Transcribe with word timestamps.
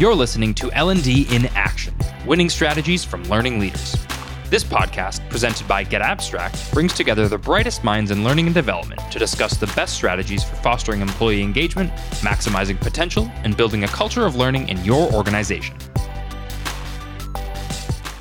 You're 0.00 0.16
listening 0.16 0.54
to 0.54 0.72
L&D 0.72 1.28
in 1.30 1.46
Action, 1.54 1.94
winning 2.26 2.48
strategies 2.48 3.04
from 3.04 3.22
learning 3.26 3.60
leaders. 3.60 3.96
This 4.50 4.64
podcast, 4.64 5.26
presented 5.30 5.68
by 5.68 5.84
Get 5.84 6.02
Abstract, 6.02 6.72
brings 6.72 6.92
together 6.94 7.28
the 7.28 7.38
brightest 7.38 7.84
minds 7.84 8.10
in 8.10 8.24
learning 8.24 8.46
and 8.46 8.54
development 8.56 9.00
to 9.12 9.20
discuss 9.20 9.56
the 9.56 9.68
best 9.76 9.94
strategies 9.94 10.42
for 10.42 10.56
fostering 10.56 11.00
employee 11.00 11.44
engagement, 11.44 11.92
maximizing 12.22 12.76
potential, 12.80 13.30
and 13.44 13.56
building 13.56 13.84
a 13.84 13.86
culture 13.86 14.26
of 14.26 14.34
learning 14.34 14.68
in 14.68 14.84
your 14.84 15.12
organization. 15.12 15.76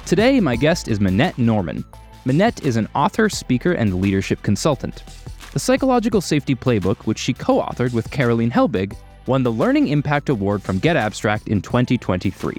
Today, 0.05 0.39
my 0.39 0.55
guest 0.55 0.87
is 0.87 0.99
Minette 0.99 1.39
Norman. 1.39 1.83
Minette 2.23 2.63
is 2.63 2.75
an 2.75 2.87
author, 2.93 3.29
speaker, 3.29 3.71
and 3.71 3.99
leadership 3.99 4.43
consultant. 4.43 5.01
The 5.53 5.59
Psychological 5.59 6.21
Safety 6.21 6.53
Playbook, 6.53 7.07
which 7.07 7.17
she 7.17 7.33
co 7.33 7.61
authored 7.61 7.93
with 7.93 8.11
Karolin 8.11 8.51
Helbig, 8.51 8.95
won 9.25 9.43
the 9.43 9.51
Learning 9.51 9.87
Impact 9.87 10.29
Award 10.29 10.61
from 10.61 10.79
Get 10.79 10.95
Abstract 10.95 11.47
in 11.47 11.61
2023. 11.61 12.57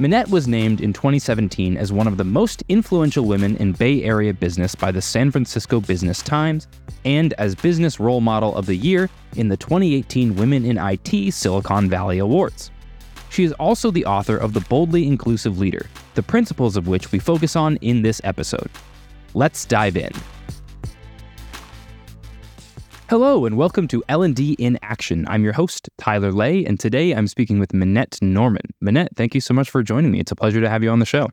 Minette 0.00 0.28
was 0.28 0.48
named 0.48 0.80
in 0.80 0.92
2017 0.92 1.76
as 1.76 1.92
one 1.92 2.08
of 2.08 2.16
the 2.16 2.24
most 2.24 2.64
influential 2.68 3.26
women 3.26 3.56
in 3.58 3.70
Bay 3.72 4.02
Area 4.02 4.34
business 4.34 4.74
by 4.74 4.90
the 4.90 5.00
San 5.00 5.30
Francisco 5.30 5.80
Business 5.80 6.20
Times 6.20 6.66
and 7.04 7.32
as 7.34 7.54
Business 7.54 8.00
Role 8.00 8.20
Model 8.20 8.56
of 8.56 8.66
the 8.66 8.74
Year 8.74 9.08
in 9.36 9.48
the 9.48 9.56
2018 9.56 10.34
Women 10.34 10.64
in 10.64 10.78
IT 10.78 11.32
Silicon 11.32 11.88
Valley 11.88 12.18
Awards. 12.18 12.72
She 13.30 13.44
is 13.44 13.52
also 13.52 13.92
the 13.92 14.04
author 14.04 14.36
of 14.36 14.52
The 14.52 14.60
Boldly 14.62 15.06
Inclusive 15.06 15.58
Leader, 15.58 15.86
the 16.14 16.22
principles 16.22 16.76
of 16.76 16.88
which 16.88 17.12
we 17.12 17.20
focus 17.20 17.54
on 17.54 17.76
in 17.76 18.02
this 18.02 18.20
episode. 18.24 18.70
Let's 19.32 19.64
dive 19.64 19.96
in. 19.96 20.12
Hello 23.10 23.44
and 23.44 23.58
welcome 23.58 23.86
to 23.88 24.02
L&D 24.08 24.54
in 24.54 24.78
Action. 24.80 25.26
I'm 25.28 25.44
your 25.44 25.52
host, 25.52 25.90
Tyler 25.98 26.32
Lay, 26.32 26.64
and 26.64 26.80
today 26.80 27.12
I'm 27.12 27.28
speaking 27.28 27.58
with 27.58 27.74
Minette 27.74 28.18
Norman. 28.22 28.62
Minette, 28.80 29.14
thank 29.14 29.34
you 29.34 29.42
so 29.42 29.52
much 29.52 29.68
for 29.68 29.82
joining 29.82 30.10
me. 30.10 30.20
It's 30.20 30.32
a 30.32 30.34
pleasure 30.34 30.62
to 30.62 30.70
have 30.70 30.82
you 30.82 30.88
on 30.88 31.00
the 31.00 31.06
show. 31.06 31.28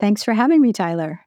Thanks 0.00 0.22
for 0.22 0.34
having 0.34 0.60
me, 0.60 0.70
Tyler. 0.74 1.18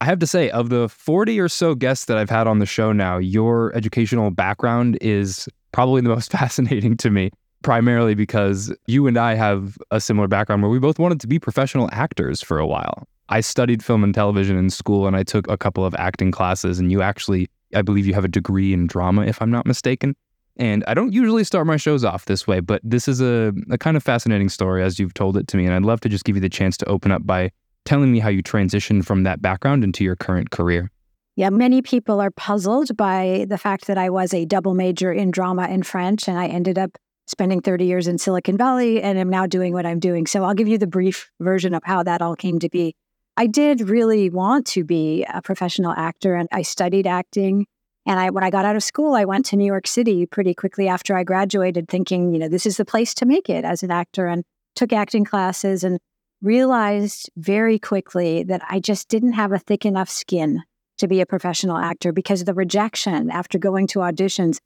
I 0.00 0.06
have 0.06 0.18
to 0.18 0.26
say, 0.26 0.50
of 0.50 0.70
the 0.70 0.88
40 0.88 1.38
or 1.38 1.48
so 1.48 1.76
guests 1.76 2.06
that 2.06 2.18
I've 2.18 2.28
had 2.28 2.48
on 2.48 2.58
the 2.58 2.66
show 2.66 2.90
now, 2.90 3.18
your 3.18 3.72
educational 3.76 4.32
background 4.32 4.98
is 5.00 5.48
probably 5.70 6.00
the 6.00 6.08
most 6.08 6.32
fascinating 6.32 6.96
to 6.96 7.10
me, 7.10 7.30
primarily 7.62 8.16
because 8.16 8.74
you 8.88 9.06
and 9.06 9.16
I 9.16 9.34
have 9.34 9.78
a 9.92 10.00
similar 10.00 10.26
background 10.26 10.62
where 10.62 10.70
we 10.70 10.80
both 10.80 10.98
wanted 10.98 11.20
to 11.20 11.28
be 11.28 11.38
professional 11.38 11.88
actors 11.92 12.42
for 12.42 12.58
a 12.58 12.66
while. 12.66 13.06
I 13.28 13.40
studied 13.40 13.84
film 13.84 14.02
and 14.02 14.12
television 14.12 14.56
in 14.56 14.68
school 14.68 15.06
and 15.06 15.16
I 15.16 15.22
took 15.22 15.48
a 15.48 15.56
couple 15.56 15.84
of 15.84 15.94
acting 15.94 16.32
classes, 16.32 16.80
and 16.80 16.90
you 16.90 17.02
actually 17.02 17.48
I 17.74 17.82
believe 17.82 18.06
you 18.06 18.14
have 18.14 18.24
a 18.24 18.28
degree 18.28 18.72
in 18.72 18.86
drama, 18.86 19.22
if 19.26 19.40
I'm 19.40 19.50
not 19.50 19.66
mistaken. 19.66 20.14
And 20.56 20.84
I 20.86 20.94
don't 20.94 21.12
usually 21.12 21.42
start 21.42 21.66
my 21.66 21.76
shows 21.76 22.04
off 22.04 22.26
this 22.26 22.46
way, 22.46 22.60
but 22.60 22.80
this 22.84 23.08
is 23.08 23.20
a, 23.20 23.52
a 23.70 23.78
kind 23.78 23.96
of 23.96 24.02
fascinating 24.02 24.48
story 24.48 24.82
as 24.82 24.98
you've 24.98 25.14
told 25.14 25.36
it 25.36 25.48
to 25.48 25.56
me. 25.56 25.64
And 25.64 25.74
I'd 25.74 25.82
love 25.82 26.00
to 26.02 26.08
just 26.08 26.24
give 26.24 26.36
you 26.36 26.40
the 26.40 26.48
chance 26.48 26.76
to 26.78 26.88
open 26.88 27.10
up 27.10 27.26
by 27.26 27.50
telling 27.84 28.12
me 28.12 28.20
how 28.20 28.28
you 28.28 28.42
transitioned 28.42 29.04
from 29.04 29.24
that 29.24 29.42
background 29.42 29.84
into 29.84 30.04
your 30.04 30.16
current 30.16 30.50
career. 30.50 30.90
Yeah, 31.36 31.50
many 31.50 31.82
people 31.82 32.20
are 32.20 32.30
puzzled 32.30 32.96
by 32.96 33.46
the 33.48 33.58
fact 33.58 33.88
that 33.88 33.98
I 33.98 34.10
was 34.10 34.32
a 34.32 34.44
double 34.44 34.74
major 34.74 35.12
in 35.12 35.32
drama 35.32 35.62
and 35.62 35.84
French, 35.84 36.28
and 36.28 36.38
I 36.38 36.46
ended 36.46 36.78
up 36.78 36.96
spending 37.26 37.60
30 37.60 37.86
years 37.86 38.06
in 38.06 38.18
Silicon 38.18 38.56
Valley 38.56 39.02
and 39.02 39.18
am 39.18 39.30
now 39.30 39.46
doing 39.46 39.72
what 39.72 39.86
I'm 39.86 39.98
doing. 39.98 40.26
So 40.26 40.44
I'll 40.44 40.54
give 40.54 40.68
you 40.68 40.78
the 40.78 40.86
brief 40.86 41.30
version 41.40 41.74
of 41.74 41.82
how 41.84 42.02
that 42.04 42.22
all 42.22 42.36
came 42.36 42.60
to 42.60 42.68
be. 42.68 42.94
I 43.36 43.46
did 43.46 43.88
really 43.88 44.30
want 44.30 44.66
to 44.68 44.84
be 44.84 45.24
a 45.24 45.42
professional 45.42 45.92
actor 45.92 46.34
and 46.34 46.48
I 46.52 46.62
studied 46.62 47.06
acting. 47.06 47.66
And 48.06 48.20
I, 48.20 48.30
when 48.30 48.44
I 48.44 48.50
got 48.50 48.64
out 48.64 48.76
of 48.76 48.84
school, 48.84 49.14
I 49.14 49.24
went 49.24 49.46
to 49.46 49.56
New 49.56 49.64
York 49.64 49.86
City 49.86 50.26
pretty 50.26 50.54
quickly 50.54 50.88
after 50.88 51.16
I 51.16 51.24
graduated, 51.24 51.88
thinking, 51.88 52.32
you 52.32 52.38
know, 52.38 52.48
this 52.48 52.66
is 52.66 52.76
the 52.76 52.84
place 52.84 53.14
to 53.14 53.26
make 53.26 53.48
it 53.48 53.64
as 53.64 53.82
an 53.82 53.90
actor, 53.90 54.26
and 54.26 54.44
took 54.76 54.92
acting 54.92 55.24
classes 55.24 55.82
and 55.82 55.98
realized 56.42 57.30
very 57.36 57.78
quickly 57.78 58.42
that 58.44 58.60
I 58.68 58.78
just 58.78 59.08
didn't 59.08 59.32
have 59.32 59.52
a 59.52 59.58
thick 59.58 59.86
enough 59.86 60.10
skin 60.10 60.62
to 60.98 61.08
be 61.08 61.20
a 61.20 61.26
professional 61.26 61.78
actor 61.78 62.12
because 62.12 62.44
the 62.44 62.54
rejection 62.54 63.30
after 63.30 63.58
going 63.58 63.86
to 63.88 64.00
auditions 64.00 64.58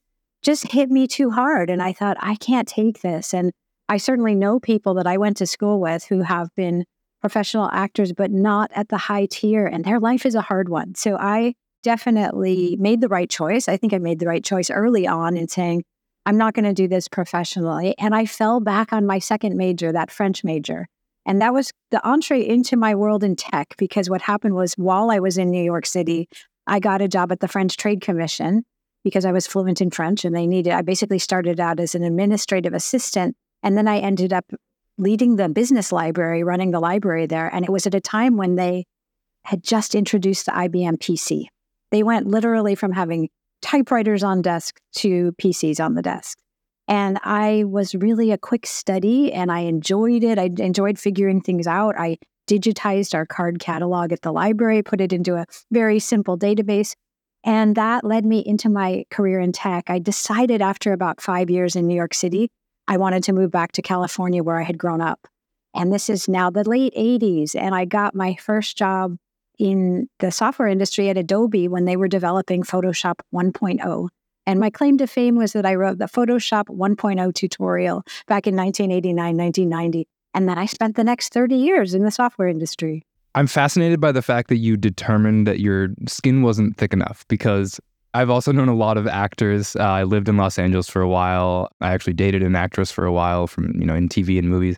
just 0.42 0.71
hit 0.72 0.91
me 0.91 1.06
too 1.06 1.31
hard. 1.31 1.71
And 1.71 1.82
I 1.82 1.92
thought, 1.92 2.16
I 2.21 2.34
can't 2.34 2.69
take 2.69 3.00
this. 3.00 3.32
And 3.32 3.53
I 3.88 3.97
certainly 3.97 4.34
know 4.34 4.60
people 4.60 4.94
that 4.94 5.06
I 5.06 5.16
went 5.16 5.37
to 5.38 5.47
school 5.47 5.81
with 5.81 6.04
who 6.04 6.22
have 6.22 6.54
been 6.54 6.84
professional 7.20 7.68
actors, 7.72 8.12
but 8.12 8.30
not 8.30 8.70
at 8.74 8.88
the 8.88 8.98
high 8.98 9.26
tier. 9.26 9.66
And 9.66 9.84
their 9.84 10.00
life 10.00 10.24
is 10.24 10.34
a 10.34 10.40
hard 10.40 10.68
one. 10.68 10.94
So 10.94 11.16
I 11.16 11.54
definitely 11.82 12.76
made 12.78 13.00
the 13.00 13.08
right 13.08 13.30
choice. 13.30 13.68
I 13.68 13.76
think 13.76 13.92
I 13.92 13.98
made 13.98 14.18
the 14.18 14.26
right 14.26 14.44
choice 14.44 14.70
early 14.70 15.06
on 15.06 15.36
in 15.36 15.48
saying, 15.48 15.84
I'm 16.26 16.36
not 16.36 16.54
going 16.54 16.64
to 16.64 16.74
do 16.74 16.88
this 16.88 17.08
professionally. 17.08 17.94
And 17.98 18.14
I 18.14 18.26
fell 18.26 18.60
back 18.60 18.92
on 18.92 19.06
my 19.06 19.18
second 19.18 19.56
major, 19.56 19.92
that 19.92 20.10
French 20.10 20.44
major. 20.44 20.86
And 21.24 21.40
that 21.40 21.52
was 21.52 21.72
the 21.90 22.06
entree 22.06 22.46
into 22.46 22.76
my 22.76 22.94
world 22.94 23.22
in 23.22 23.36
tech 23.36 23.74
because 23.78 24.10
what 24.10 24.22
happened 24.22 24.54
was 24.54 24.74
while 24.74 25.10
I 25.10 25.18
was 25.18 25.38
in 25.38 25.50
New 25.50 25.62
York 25.62 25.86
City, 25.86 26.28
I 26.66 26.80
got 26.80 27.02
a 27.02 27.08
job 27.08 27.32
at 27.32 27.40
the 27.40 27.48
French 27.48 27.76
Trade 27.76 28.00
Commission 28.00 28.64
because 29.04 29.24
I 29.24 29.32
was 29.32 29.46
fluent 29.46 29.80
in 29.80 29.90
French 29.90 30.24
and 30.24 30.34
they 30.34 30.46
needed, 30.46 30.72
I 30.72 30.82
basically 30.82 31.18
started 31.18 31.60
out 31.60 31.80
as 31.80 31.94
an 31.94 32.02
administrative 32.02 32.74
assistant. 32.74 33.36
And 33.62 33.76
then 33.76 33.88
I 33.88 33.98
ended 33.98 34.32
up 34.32 34.44
leading 34.98 35.36
the 35.36 35.48
business 35.48 35.92
library, 35.92 36.42
running 36.42 36.70
the 36.72 36.81
library 36.81 37.26
there. 37.26 37.48
And 37.53 37.64
it 37.64 37.70
was 37.70 37.86
at 37.86 37.94
a 37.94 38.00
time 38.00 38.36
when 38.36 38.56
they 38.56 38.84
had 39.44 39.62
just 39.62 39.94
introduced 39.94 40.47
the 40.47 40.53
IBM 40.53 40.98
PC. 40.98 41.47
They 41.91 42.03
went 42.03 42.26
literally 42.26 42.75
from 42.75 42.92
having 42.92 43.31
typewriters 43.62 44.22
on 44.22 44.42
desk 44.42 44.78
to 44.97 45.32
PCs 45.41 45.82
on 45.82 45.94
the 45.94 46.03
desk. 46.03 46.38
And 46.86 47.19
I 47.22 47.64
was 47.64 47.94
really 47.94 48.32
a 48.32 48.38
quick 48.38 48.66
study 48.66 49.32
and 49.32 49.53
I 49.53 49.60
enjoyed 49.60 50.25
it. 50.25 50.38
I 50.38 50.50
enjoyed 50.59 50.98
figuring 50.98 51.41
things 51.41 51.66
out. 51.66 51.94
I 51.98 52.19
digitized 52.48 53.15
our 53.15 53.26
card 53.26 53.60
catalog 53.60 54.12
at 54.12 54.22
the 54.22 54.32
library, 54.32 54.82
put 54.82 55.00
it 55.00 55.12
into 55.12 55.36
a 55.36 55.44
very 55.70 55.98
simple 55.98 56.38
database. 56.38 56.94
And 57.44 57.76
that 57.76 58.04
led 58.04 58.25
me 58.25 58.42
into 58.44 58.69
my 58.69 59.04
career 59.10 59.38
in 59.38 59.53
tech. 59.53 59.84
I 59.88 59.98
decided 59.98 60.62
after 60.62 60.92
about 60.92 61.20
five 61.20 61.50
years 61.50 61.76
in 61.76 61.86
New 61.86 61.94
York 61.94 62.15
City, 62.15 62.50
I 62.88 62.97
wanted 62.97 63.22
to 63.25 63.32
move 63.32 63.50
back 63.50 63.72
to 63.72 63.82
California 63.82 64.43
where 64.43 64.59
I 64.59 64.65
had 64.65 64.78
grown 64.78 65.00
up. 65.00 65.28
And 65.75 65.93
this 65.93 66.09
is 66.09 66.26
now 66.26 66.50
the 66.50 66.69
late 66.69 66.94
80s. 66.94 67.54
And 67.54 67.75
I 67.75 67.84
got 67.84 68.15
my 68.15 68.34
first 68.37 68.76
job 68.76 69.16
in 69.59 70.09
the 70.19 70.31
software 70.31 70.69
industry 70.69 71.10
at 71.10 71.19
Adobe 71.19 71.69
when 71.69 71.84
they 71.84 71.97
were 71.97 72.09
developing 72.09 72.62
Photoshop 72.62 73.16
1.0. 73.34 74.09
And 74.47 74.59
my 74.59 74.71
claim 74.71 74.97
to 74.98 75.06
fame 75.06 75.37
was 75.37 75.53
that 75.53 75.66
I 75.66 75.75
wrote 75.75 75.98
the 75.98 76.06
Photoshop 76.06 76.65
1.0 76.75 77.34
tutorial 77.34 78.03
back 78.27 78.47
in 78.47 78.56
1989, 78.56 79.37
1990. 79.37 80.09
And 80.32 80.48
then 80.48 80.56
I 80.56 80.65
spent 80.65 80.97
the 80.97 81.04
next 81.04 81.32
30 81.34 81.56
years 81.56 81.93
in 81.93 82.04
the 82.04 82.10
software 82.10 82.48
industry. 82.48 83.04
I'm 83.34 83.47
fascinated 83.47 84.00
by 84.00 84.12
the 84.12 84.22
fact 84.22 84.48
that 84.48 84.56
you 84.56 84.77
determined 84.77 85.47
that 85.47 85.60
your 85.60 85.88
skin 86.06 86.43
wasn't 86.43 86.77
thick 86.78 86.93
enough 86.94 87.27
because 87.28 87.78
I've 88.14 88.30
also 88.30 88.52
known 88.52 88.69
a 88.69 88.74
lot 88.74 88.96
of 88.96 89.06
actors. 89.06 89.76
Uh, 89.76 89.82
I 89.82 90.02
lived 90.02 90.28
in 90.28 90.36
Los 90.36 90.58
Angeles 90.58 90.88
for 90.88 91.02
a 91.02 91.08
while. 91.08 91.70
I 91.80 91.92
actually 91.92 92.14
dated 92.14 92.42
an 92.42 92.56
actress 92.56 92.91
for 92.91 93.04
a 93.04 93.12
while 93.12 93.46
from, 93.46 93.72
you 93.78 93.86
know, 93.86 93.94
in 93.94 94.08
TV 94.08 94.38
and 94.38 94.48
movies 94.48 94.76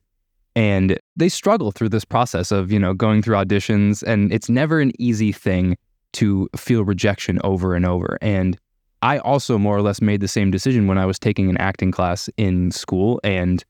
and 0.57 0.99
they 1.17 1.29
struggle 1.29 1.71
through 1.71 1.89
this 1.89 2.05
process 2.05 2.51
of 2.51 2.73
you 2.73 2.79
know 2.79 2.93
going 2.93 3.23
through 3.23 3.37
auditions 3.37 4.03
and 4.03 4.33
it's 4.33 4.49
never 4.49 4.81
an 4.81 4.93
easy 4.99 5.33
thing 5.33 5.77
to 6.13 6.49
feel 6.57 6.85
rejection 6.85 7.39
over 7.45 7.75
and 7.75 7.87
over 7.87 8.19
and 8.21 8.59
i 9.03 9.19
also 9.19 9.59
more 9.59 9.77
or 9.77 9.83
less 9.83 10.03
made 10.03 10.21
the 10.21 10.29
same 10.29 10.51
decision 10.51 10.87
when 10.87 10.99
i 10.99 11.07
was 11.07 11.19
taking 11.19 11.49
an 11.49 11.57
acting 11.59 11.91
class 11.91 12.29
in 12.37 12.71
school 12.71 13.21
and 13.23 13.65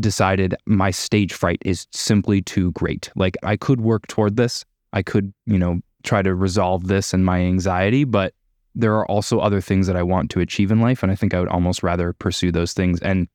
decided 0.00 0.56
my 0.66 0.90
stage 0.90 1.32
fright 1.32 1.60
is 1.64 1.86
simply 1.92 2.40
too 2.40 2.72
great 2.72 3.10
like 3.16 3.36
i 3.42 3.56
could 3.56 3.80
work 3.80 4.06
toward 4.06 4.36
this 4.36 4.64
i 4.92 5.02
could 5.02 5.32
you 5.46 5.58
know 5.58 5.80
try 6.02 6.22
to 6.22 6.34
resolve 6.34 6.86
this 6.88 7.12
and 7.12 7.24
my 7.24 7.40
anxiety 7.40 8.04
but 8.04 8.34
there 8.74 8.94
are 8.94 9.06
also 9.06 9.38
other 9.38 9.60
things 9.60 9.86
that 9.86 9.96
i 9.96 10.02
want 10.02 10.30
to 10.30 10.40
achieve 10.40 10.70
in 10.70 10.80
life 10.80 11.02
and 11.02 11.12
i 11.12 11.14
think 11.14 11.34
i 11.34 11.40
would 11.40 11.48
almost 11.48 11.82
rather 11.82 12.12
pursue 12.12 12.50
those 12.50 12.72
things 12.72 13.00
and 13.00 13.28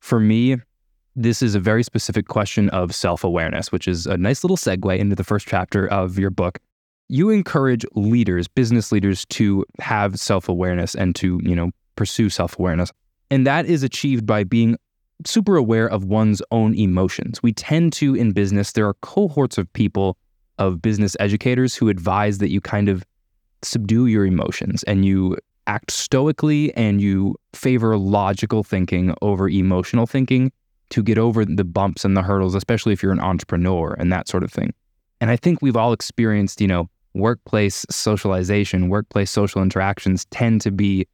for 0.00 0.20
me 0.20 0.56
this 1.16 1.40
is 1.40 1.54
a 1.54 1.60
very 1.60 1.82
specific 1.82 2.28
question 2.28 2.68
of 2.70 2.94
self 2.94 3.24
awareness, 3.24 3.72
which 3.72 3.88
is 3.88 4.06
a 4.06 4.18
nice 4.18 4.44
little 4.44 4.58
segue 4.58 4.98
into 4.98 5.16
the 5.16 5.24
first 5.24 5.48
chapter 5.48 5.86
of 5.86 6.18
your 6.18 6.30
book. 6.30 6.58
You 7.08 7.30
encourage 7.30 7.86
leaders, 7.94 8.46
business 8.46 8.92
leaders, 8.92 9.24
to 9.26 9.64
have 9.80 10.20
self 10.20 10.48
awareness 10.48 10.94
and 10.94 11.16
to, 11.16 11.40
you 11.42 11.56
know, 11.56 11.70
pursue 11.96 12.28
self 12.28 12.58
awareness. 12.58 12.92
And 13.30 13.46
that 13.46 13.64
is 13.66 13.82
achieved 13.82 14.26
by 14.26 14.44
being 14.44 14.76
super 15.24 15.56
aware 15.56 15.88
of 15.88 16.04
one's 16.04 16.42
own 16.50 16.74
emotions. 16.74 17.42
We 17.42 17.52
tend 17.52 17.94
to, 17.94 18.14
in 18.14 18.32
business, 18.32 18.72
there 18.72 18.86
are 18.86 18.94
cohorts 18.94 19.56
of 19.56 19.72
people, 19.72 20.18
of 20.58 20.82
business 20.82 21.16
educators 21.18 21.74
who 21.74 21.88
advise 21.88 22.38
that 22.38 22.50
you 22.50 22.60
kind 22.60 22.90
of 22.90 23.04
subdue 23.62 24.06
your 24.06 24.26
emotions 24.26 24.82
and 24.84 25.04
you 25.04 25.36
act 25.66 25.90
stoically 25.90 26.72
and 26.74 27.00
you 27.00 27.34
favor 27.52 27.96
logical 27.96 28.62
thinking 28.62 29.14
over 29.22 29.48
emotional 29.48 30.06
thinking 30.06 30.52
to 30.90 31.02
get 31.02 31.18
over 31.18 31.44
the 31.44 31.64
bumps 31.64 32.04
and 32.04 32.16
the 32.16 32.22
hurdles, 32.22 32.54
especially 32.54 32.92
if 32.92 33.02
you're 33.02 33.12
an 33.12 33.20
entrepreneur 33.20 33.94
and 33.98 34.12
that 34.12 34.28
sort 34.28 34.44
of 34.44 34.52
thing. 34.52 34.72
And 35.20 35.30
I 35.30 35.36
think 35.36 35.60
we've 35.60 35.76
all 35.76 35.92
experienced, 35.92 36.60
you 36.60 36.68
know, 36.68 36.88
workplace 37.14 37.84
socialization, 37.90 38.88
workplace 38.88 39.30
social 39.30 39.62
interactions 39.62 40.26
tend 40.26 40.60
to 40.60 40.70
be 40.70 41.06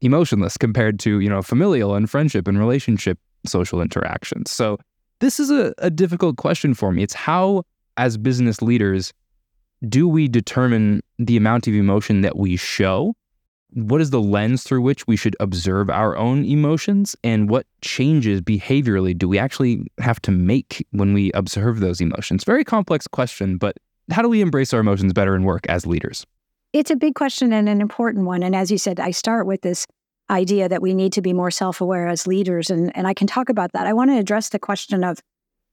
emotionless 0.00 0.56
compared 0.56 0.98
to, 1.00 1.20
you 1.20 1.28
know, 1.28 1.42
familial 1.42 1.94
and 1.94 2.10
friendship 2.10 2.48
and 2.48 2.58
relationship 2.58 3.18
social 3.46 3.80
interactions. 3.80 4.50
So 4.50 4.78
this 5.20 5.38
is 5.38 5.50
a, 5.50 5.74
a 5.78 5.90
difficult 5.90 6.36
question 6.36 6.74
for 6.74 6.92
me. 6.92 7.02
It's 7.02 7.14
how, 7.14 7.64
as 7.96 8.16
business 8.16 8.62
leaders, 8.62 9.12
do 9.86 10.08
we 10.08 10.28
determine 10.28 11.02
the 11.18 11.36
amount 11.36 11.66
of 11.66 11.74
emotion 11.74 12.22
that 12.22 12.36
we 12.36 12.56
show? 12.56 13.14
What 13.74 14.00
is 14.00 14.10
the 14.10 14.20
lens 14.20 14.62
through 14.62 14.80
which 14.80 15.06
we 15.06 15.16
should 15.16 15.36
observe 15.40 15.90
our 15.90 16.16
own 16.16 16.44
emotions? 16.44 17.14
And 17.22 17.50
what 17.50 17.66
changes 17.82 18.40
behaviorally 18.40 19.16
do 19.16 19.28
we 19.28 19.38
actually 19.38 19.86
have 19.98 20.20
to 20.22 20.30
make 20.30 20.86
when 20.92 21.12
we 21.12 21.30
observe 21.32 21.80
those 21.80 22.00
emotions? 22.00 22.44
Very 22.44 22.64
complex 22.64 23.06
question, 23.06 23.58
but 23.58 23.76
how 24.10 24.22
do 24.22 24.28
we 24.28 24.40
embrace 24.40 24.72
our 24.72 24.80
emotions 24.80 25.12
better 25.12 25.36
in 25.36 25.44
work 25.44 25.66
as 25.68 25.86
leaders? 25.86 26.24
It's 26.72 26.90
a 26.90 26.96
big 26.96 27.14
question 27.14 27.52
and 27.52 27.68
an 27.68 27.80
important 27.80 28.24
one. 28.26 28.42
And 28.42 28.56
as 28.56 28.70
you 28.70 28.78
said, 28.78 29.00
I 29.00 29.10
start 29.10 29.46
with 29.46 29.62
this 29.62 29.86
idea 30.30 30.68
that 30.68 30.82
we 30.82 30.94
need 30.94 31.12
to 31.14 31.22
be 31.22 31.32
more 31.32 31.50
self 31.50 31.80
aware 31.80 32.08
as 32.08 32.26
leaders. 32.26 32.70
And, 32.70 32.94
and 32.96 33.06
I 33.06 33.14
can 33.14 33.26
talk 33.26 33.48
about 33.48 33.72
that. 33.72 33.86
I 33.86 33.92
want 33.92 34.10
to 34.10 34.18
address 34.18 34.50
the 34.50 34.58
question 34.58 35.04
of 35.04 35.18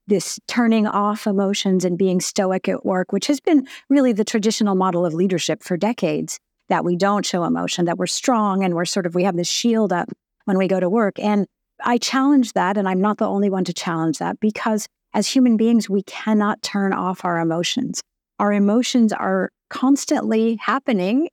this 0.06 0.38
turning 0.46 0.86
off 0.86 1.26
emotions 1.26 1.84
and 1.84 1.98
being 1.98 2.20
stoic 2.20 2.68
at 2.68 2.84
work, 2.84 3.12
which 3.12 3.26
has 3.26 3.40
been 3.40 3.66
really 3.88 4.12
the 4.12 4.24
traditional 4.24 4.74
model 4.74 5.04
of 5.04 5.14
leadership 5.14 5.62
for 5.62 5.76
decades 5.76 6.38
that 6.68 6.84
we 6.84 6.96
don't 6.96 7.26
show 7.26 7.44
emotion, 7.44 7.84
that 7.84 7.98
we're 7.98 8.06
strong 8.06 8.64
and 8.64 8.74
we're 8.74 8.84
sort 8.84 9.06
of, 9.06 9.14
we 9.14 9.24
have 9.24 9.36
this 9.36 9.48
shield 9.48 9.92
up 9.92 10.08
when 10.44 10.58
we 10.58 10.68
go 10.68 10.80
to 10.80 10.88
work. 10.88 11.18
And 11.18 11.46
I 11.84 11.98
challenge 11.98 12.52
that. 12.54 12.76
And 12.76 12.88
I'm 12.88 13.00
not 13.00 13.18
the 13.18 13.28
only 13.28 13.50
one 13.50 13.64
to 13.64 13.72
challenge 13.72 14.18
that 14.18 14.40
because 14.40 14.86
as 15.14 15.28
human 15.28 15.56
beings, 15.56 15.88
we 15.88 16.02
cannot 16.02 16.62
turn 16.62 16.92
off 16.92 17.24
our 17.24 17.38
emotions. 17.38 18.00
Our 18.38 18.52
emotions 18.52 19.12
are 19.12 19.50
constantly 19.70 20.56
happening, 20.60 21.28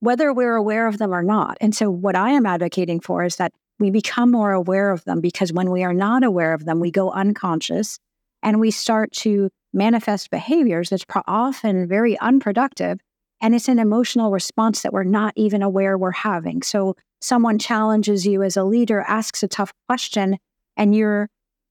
whether 0.00 0.32
we're 0.32 0.56
aware 0.56 0.86
of 0.86 0.98
them 0.98 1.12
or 1.12 1.22
not. 1.22 1.58
And 1.60 1.74
so, 1.74 1.90
what 1.90 2.16
I 2.16 2.30
am 2.30 2.46
advocating 2.46 3.00
for 3.00 3.24
is 3.24 3.36
that 3.36 3.52
we 3.78 3.90
become 3.90 4.30
more 4.30 4.52
aware 4.52 4.90
of 4.90 5.04
them 5.04 5.20
because 5.20 5.52
when 5.52 5.70
we 5.70 5.84
are 5.84 5.92
not 5.92 6.24
aware 6.24 6.54
of 6.54 6.64
them, 6.64 6.80
we 6.80 6.90
go 6.90 7.10
unconscious 7.10 7.98
and 8.42 8.60
we 8.60 8.70
start 8.70 9.12
to 9.12 9.50
manifest 9.72 10.30
behaviors 10.30 10.90
that's 10.90 11.04
often 11.26 11.88
very 11.88 12.18
unproductive. 12.18 12.98
And 13.40 13.54
it's 13.54 13.68
an 13.68 13.78
emotional 13.78 14.30
response 14.30 14.82
that 14.82 14.92
we're 14.92 15.04
not 15.04 15.34
even 15.36 15.62
aware 15.62 15.98
we're 15.98 16.10
having. 16.12 16.62
So, 16.62 16.96
someone 17.20 17.58
challenges 17.58 18.26
you 18.26 18.42
as 18.42 18.56
a 18.56 18.64
leader, 18.64 19.00
asks 19.00 19.42
a 19.42 19.48
tough 19.48 19.72
question, 19.88 20.38
and 20.76 20.94
you're 20.94 21.28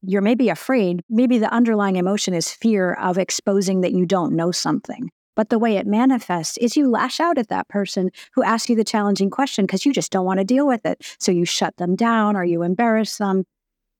you're 0.07 0.21
maybe 0.21 0.49
afraid. 0.49 1.01
Maybe 1.09 1.39
the 1.39 1.51
underlying 1.51 1.95
emotion 1.95 2.33
is 2.33 2.51
fear 2.51 2.93
of 2.93 3.17
exposing 3.17 3.81
that 3.81 3.93
you 3.93 4.05
don't 4.05 4.35
know 4.35 4.51
something. 4.51 5.09
But 5.35 5.49
the 5.49 5.59
way 5.59 5.77
it 5.77 5.85
manifests 5.85 6.57
is 6.57 6.77
you 6.77 6.89
lash 6.89 7.19
out 7.19 7.37
at 7.37 7.49
that 7.49 7.67
person 7.67 8.09
who 8.33 8.43
asks 8.43 8.69
you 8.69 8.75
the 8.75 8.83
challenging 8.83 9.29
question 9.29 9.65
because 9.65 9.85
you 9.85 9.91
just 9.91 10.11
don't 10.11 10.25
want 10.25 10.39
to 10.39 10.45
deal 10.45 10.65
with 10.65 10.85
it. 10.85 11.01
So 11.19 11.31
you 11.31 11.45
shut 11.45 11.75
them 11.77 11.95
down 11.95 12.35
or 12.35 12.45
you 12.45 12.61
embarrass 12.61 13.17
them. 13.17 13.43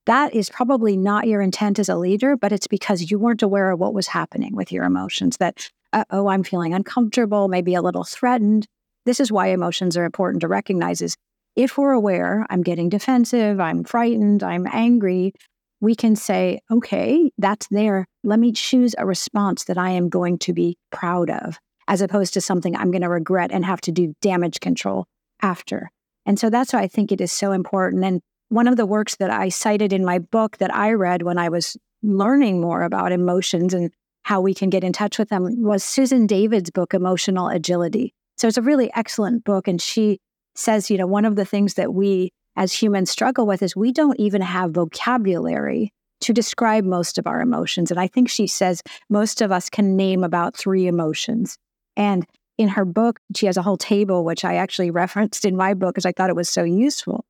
That 0.06 0.34
is 0.34 0.50
probably 0.50 0.96
not 0.96 1.28
your 1.28 1.42
intent 1.42 1.80
as 1.80 1.90
a 1.90 1.96
leader, 1.96 2.38
but 2.38 2.52
it's 2.52 2.68
because 2.68 3.10
you 3.10 3.18
weren't 3.18 3.42
aware 3.42 3.72
of 3.72 3.80
what 3.80 3.94
was 3.94 4.08
happening 4.08 4.56
with 4.56 4.72
your 4.72 4.84
emotions 4.84 5.38
that, 5.38 5.70
oh, 6.12 6.28
I'm 6.28 6.44
feeling 6.44 6.74
uncomfortable, 6.74 7.48
maybe 7.48 7.74
a 7.74 7.82
little 7.82 8.04
threatened. 8.04 8.68
This 9.06 9.20
is 9.20 9.32
why 9.32 9.48
emotions 9.48 9.98
are 9.98 10.06
important 10.06 10.42
to 10.42 10.48
recognize 10.48 11.02
is 11.02 11.16
if 11.56 11.78
we're 11.78 11.92
aware, 11.92 12.46
I'm 12.50 12.62
getting 12.62 12.90
defensive, 12.90 13.60
I'm 13.60 13.84
frightened, 13.84 14.44
I'm 14.44 14.68
angry, 14.72 15.34
we 15.82 15.96
can 15.96 16.16
say, 16.16 16.60
okay, 16.72 17.32
that's 17.38 17.68
there. 17.68 18.08
Let 18.24 18.40
me 18.40 18.52
choose 18.52 18.96
a 18.98 19.06
response 19.06 19.66
that 19.66 19.78
I 19.78 19.92
am 19.92 20.10
going 20.10 20.38
to 20.40 20.54
be 20.54 20.78
proud 20.92 21.30
of, 21.30 21.60
as 21.88 22.02
opposed 22.02 22.34
to 22.34 22.42
something 22.42 22.76
I'm 22.76 22.92
going 22.92 23.02
to 23.02 23.10
regret 23.10 23.52
and 23.52 23.66
have 23.66 23.82
to 23.82 23.92
do 23.92 24.14
damage 24.22 24.60
control 24.60 25.06
after. 25.42 25.92
And 26.26 26.40
so 26.40 26.50
that's 26.50 26.74
why 26.74 26.82
I 26.82 26.88
think 26.88 27.12
it 27.12 27.22
is 27.22 27.32
so 27.32 27.52
important. 27.52 28.04
And 28.04 28.22
one 28.50 28.68
of 28.68 28.78
the 28.78 28.86
works 28.86 29.16
that 29.18 29.30
I 29.30 29.50
cited 29.50 29.92
in 29.92 30.06
my 30.06 30.20
book 30.20 30.58
that 30.58 30.74
I 30.74 30.94
read 30.94 31.24
when 31.24 31.38
I 31.38 31.50
was 31.50 31.78
learning 32.04 32.62
more 32.62 32.84
about 32.84 33.12
emotions 33.12 33.74
and 33.74 33.92
how 34.24 34.42
we 34.42 34.54
can 34.54 34.70
get 34.70 34.84
in 34.84 34.94
touch 34.94 35.20
with 35.20 35.30
them 35.30 35.62
was 35.62 35.84
Susan 35.84 36.28
David's 36.28 36.72
book, 36.72 36.94
Emotional 36.94 37.48
Agility. 37.48 38.14
So 38.38 38.48
it's 38.48 38.58
a 38.58 38.62
really 38.62 38.92
excellent 38.96 39.44
book. 39.44 39.68
And 39.68 39.82
she 39.82 40.20
says, 40.56 40.90
you 40.90 40.98
know, 40.98 41.08
one 41.08 41.26
of 41.26 41.36
the 41.36 41.46
things 41.46 41.76
that 41.76 41.94
we 41.94 42.32
as 42.56 42.74
humans 42.74 43.10
struggle 43.10 43.46
with 43.46 43.62
is 43.62 43.76
we 43.76 43.92
don't 43.92 44.20
even 44.20 44.42
have 44.42 44.72
vocabulary 44.72 45.92
to 46.22 46.34
describe 46.34 46.86
most 46.86 47.18
of 47.18 47.28
our 47.28 47.42
emotions. 47.42 47.92
And 47.92 48.00
I 48.00 48.08
think 48.08 48.30
she 48.30 48.48
says 48.48 48.82
most 49.10 49.42
of 49.42 49.52
us 49.52 49.70
can 49.70 49.96
name 49.96 50.24
about 50.24 50.56
three 50.56 50.88
emotions. 50.88 51.58
And 51.98 52.26
in 52.58 52.70
her 52.70 52.86
book, 52.86 53.20
she 53.36 53.46
has 53.46 53.58
a 53.58 53.62
whole 53.62 53.78
table, 53.78 54.24
which 54.24 54.46
I 54.46 54.56
actually 54.56 54.92
referenced 55.04 55.46
in 55.46 55.56
my 55.56 55.74
book 55.74 55.96
because 55.96 56.06
I 56.06 56.14
thought 56.14 56.30
it 56.30 56.36
was 56.36 56.50
so 56.50 56.64
useful. 56.64 57.26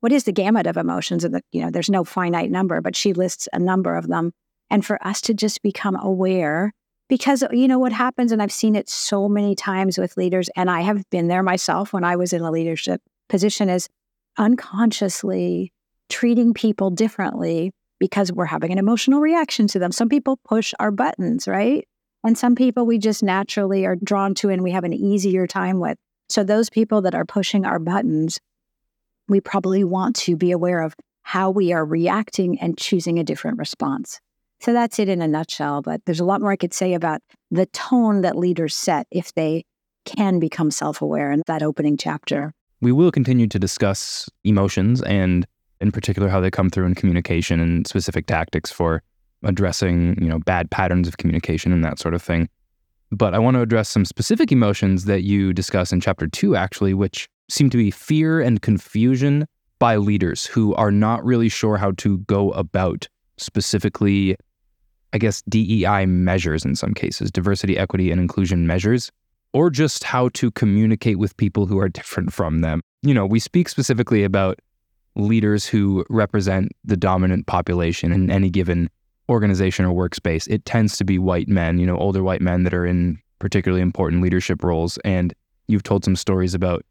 What 0.00 0.12
is 0.12 0.24
the 0.24 0.32
gamut 0.32 0.66
of 0.66 0.76
emotions? 0.76 1.24
And 1.24 1.40
you 1.52 1.62
know, 1.62 1.70
there's 1.70 1.90
no 1.90 2.04
finite 2.04 2.50
number, 2.50 2.80
but 2.80 2.96
she 2.96 3.12
lists 3.12 3.48
a 3.52 3.58
number 3.58 3.96
of 3.96 4.08
them. 4.08 4.32
And 4.70 4.84
for 4.84 5.04
us 5.06 5.20
to 5.22 5.34
just 5.34 5.62
become 5.62 5.96
aware, 5.96 6.72
because 7.08 7.42
you 7.52 7.68
know 7.68 7.78
what 7.78 7.92
happens, 7.92 8.32
and 8.32 8.42
I've 8.42 8.52
seen 8.52 8.76
it 8.76 8.88
so 8.88 9.28
many 9.28 9.54
times 9.54 9.96
with 9.98 10.16
leaders, 10.16 10.50
and 10.56 10.70
I 10.70 10.82
have 10.82 11.02
been 11.10 11.28
there 11.28 11.42
myself 11.42 11.92
when 11.92 12.04
I 12.04 12.16
was 12.16 12.32
in 12.32 12.42
a 12.42 12.50
leadership 12.50 13.00
position, 13.28 13.68
is 13.68 13.88
unconsciously 14.36 15.72
treating 16.08 16.54
people 16.54 16.90
differently 16.90 17.72
because 17.98 18.32
we're 18.32 18.44
having 18.44 18.70
an 18.72 18.78
emotional 18.78 19.20
reaction 19.20 19.66
to 19.68 19.78
them. 19.78 19.90
Some 19.90 20.08
people 20.08 20.38
push 20.44 20.72
our 20.78 20.90
buttons, 20.90 21.48
right? 21.48 21.86
And 22.24 22.36
some 22.36 22.54
people 22.54 22.86
we 22.86 22.98
just 22.98 23.22
naturally 23.22 23.86
are 23.86 23.96
drawn 23.96 24.34
to 24.36 24.50
and 24.50 24.62
we 24.62 24.70
have 24.72 24.84
an 24.84 24.92
easier 24.92 25.46
time 25.46 25.80
with. 25.80 25.96
So, 26.28 26.44
those 26.44 26.68
people 26.68 27.00
that 27.02 27.14
are 27.14 27.24
pushing 27.24 27.64
our 27.64 27.78
buttons, 27.78 28.38
we 29.28 29.40
probably 29.40 29.84
want 29.84 30.16
to 30.16 30.36
be 30.36 30.50
aware 30.50 30.82
of 30.82 30.94
how 31.22 31.50
we 31.50 31.72
are 31.72 31.84
reacting 31.84 32.58
and 32.60 32.78
choosing 32.78 33.18
a 33.18 33.24
different 33.24 33.58
response. 33.58 34.20
So, 34.60 34.72
that's 34.72 34.98
it 34.98 35.08
in 35.08 35.22
a 35.22 35.28
nutshell. 35.28 35.82
But 35.82 36.00
there's 36.04 36.20
a 36.20 36.24
lot 36.24 36.40
more 36.40 36.50
I 36.50 36.56
could 36.56 36.74
say 36.74 36.94
about 36.94 37.20
the 37.50 37.66
tone 37.66 38.22
that 38.22 38.36
leaders 38.36 38.74
set 38.74 39.06
if 39.10 39.34
they 39.34 39.64
can 40.04 40.40
become 40.40 40.70
self 40.70 41.02
aware 41.02 41.30
in 41.30 41.42
that 41.46 41.62
opening 41.62 41.96
chapter. 41.96 42.52
We 42.80 42.92
will 42.92 43.12
continue 43.12 43.46
to 43.48 43.58
discuss 43.58 44.28
emotions 44.44 45.02
and, 45.02 45.46
in 45.80 45.92
particular, 45.92 46.28
how 46.28 46.40
they 46.40 46.50
come 46.50 46.70
through 46.70 46.86
in 46.86 46.94
communication 46.94 47.60
and 47.60 47.86
specific 47.86 48.26
tactics 48.26 48.70
for 48.70 49.02
addressing, 49.44 50.20
you 50.20 50.28
know, 50.28 50.38
bad 50.40 50.70
patterns 50.70 51.06
of 51.06 51.18
communication 51.18 51.72
and 51.72 51.84
that 51.84 51.98
sort 51.98 52.14
of 52.14 52.22
thing. 52.22 52.48
But 53.10 53.34
I 53.34 53.38
want 53.38 53.54
to 53.54 53.60
address 53.60 53.88
some 53.88 54.04
specific 54.04 54.52
emotions 54.52 55.04
that 55.04 55.22
you 55.22 55.52
discuss 55.52 55.92
in 55.92 56.00
chapter 56.00 56.26
two, 56.26 56.56
actually, 56.56 56.94
which 56.94 57.28
seem 57.48 57.70
to 57.70 57.76
be 57.76 57.90
fear 57.90 58.40
and 58.40 58.62
confusion 58.62 59.46
by 59.78 59.96
leaders 59.96 60.46
who 60.46 60.74
are 60.74 60.90
not 60.90 61.24
really 61.24 61.48
sure 61.48 61.76
how 61.76 61.92
to 61.92 62.18
go 62.18 62.50
about 62.52 63.08
specifically, 63.36 64.36
I 65.12 65.18
guess, 65.18 65.42
DEI 65.48 66.06
measures 66.06 66.64
in 66.64 66.74
some 66.74 66.94
cases, 66.94 67.30
diversity, 67.30 67.78
equity, 67.78 68.10
and 68.10 68.20
inclusion 68.20 68.66
measures 68.66 69.10
or 69.52 69.70
just 69.70 70.04
how 70.04 70.28
to 70.30 70.50
communicate 70.50 71.18
with 71.18 71.36
people 71.36 71.66
who 71.66 71.78
are 71.78 71.88
different 71.88 72.32
from 72.32 72.60
them. 72.60 72.80
You 73.02 73.14
know, 73.14 73.26
we 73.26 73.40
speak 73.40 73.68
specifically 73.68 74.24
about 74.24 74.60
leaders 75.14 75.66
who 75.66 76.04
represent 76.10 76.70
the 76.84 76.96
dominant 76.96 77.46
population 77.46 78.12
in 78.12 78.30
any 78.30 78.50
given 78.50 78.90
organization 79.28 79.84
or 79.84 80.08
workspace. 80.08 80.46
It 80.48 80.64
tends 80.64 80.96
to 80.98 81.04
be 81.04 81.18
white 81.18 81.48
men, 81.48 81.78
you 81.78 81.86
know, 81.86 81.96
older 81.96 82.22
white 82.22 82.40
men 82.40 82.64
that 82.64 82.74
are 82.74 82.86
in 82.86 83.18
particularly 83.38 83.82
important 83.82 84.22
leadership 84.22 84.62
roles. 84.62 84.98
And 84.98 85.34
you've 85.66 85.82
told 85.82 86.04
some 86.04 86.16
stories 86.16 86.54
about 86.54 86.84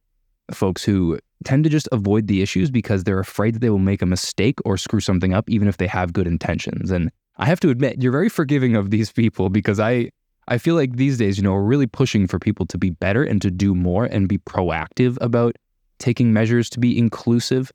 folks 0.52 0.84
who 0.84 1.20
tend 1.44 1.64
to 1.64 1.70
just 1.70 1.88
avoid 1.92 2.28
the 2.28 2.42
issues 2.42 2.72
because 2.72 3.04
they're 3.04 3.20
afraid 3.20 3.56
that 3.56 3.60
they 3.60 3.70
will 3.70 3.80
make 3.80 4.02
a 4.02 4.06
mistake 4.06 4.60
or 4.66 4.78
screw 4.78 5.00
something 5.00 5.34
up, 5.34 5.50
even 5.50 5.68
if 5.68 5.78
they 5.78 5.88
have 5.88 6.14
good 6.14 6.28
intentions. 6.28 6.92
And 6.92 7.12
I 7.38 7.46
have 7.46 7.60
to 7.62 7.70
admit, 7.70 8.02
you're 8.02 8.12
very 8.12 8.30
forgiving 8.30 8.76
of 8.76 8.90
these 8.90 9.12
people 9.12 9.50
because 9.50 9.80
I 9.80 10.10
I 10.50 10.58
feel 10.58 10.76
like 10.76 10.96
these 10.96 11.18
days, 11.18 11.38
you 11.38 11.44
know, 11.44 11.52
we're 11.52 11.62
really 11.62 11.88
pushing 11.88 12.26
for 12.26 12.40
people 12.40 12.66
to 12.68 12.78
be 12.78 12.90
better 12.90 13.24
and 13.24 13.42
to 13.42 13.52
do 13.52 13.76
more 13.76 14.06
and 14.06 14.30
be 14.30 14.38
proactive 14.38 15.18
about 15.20 15.58
taking 16.00 16.32
measures 16.32 16.70
to 16.70 16.80
be 16.80 16.98
inclusive. 16.98 17.72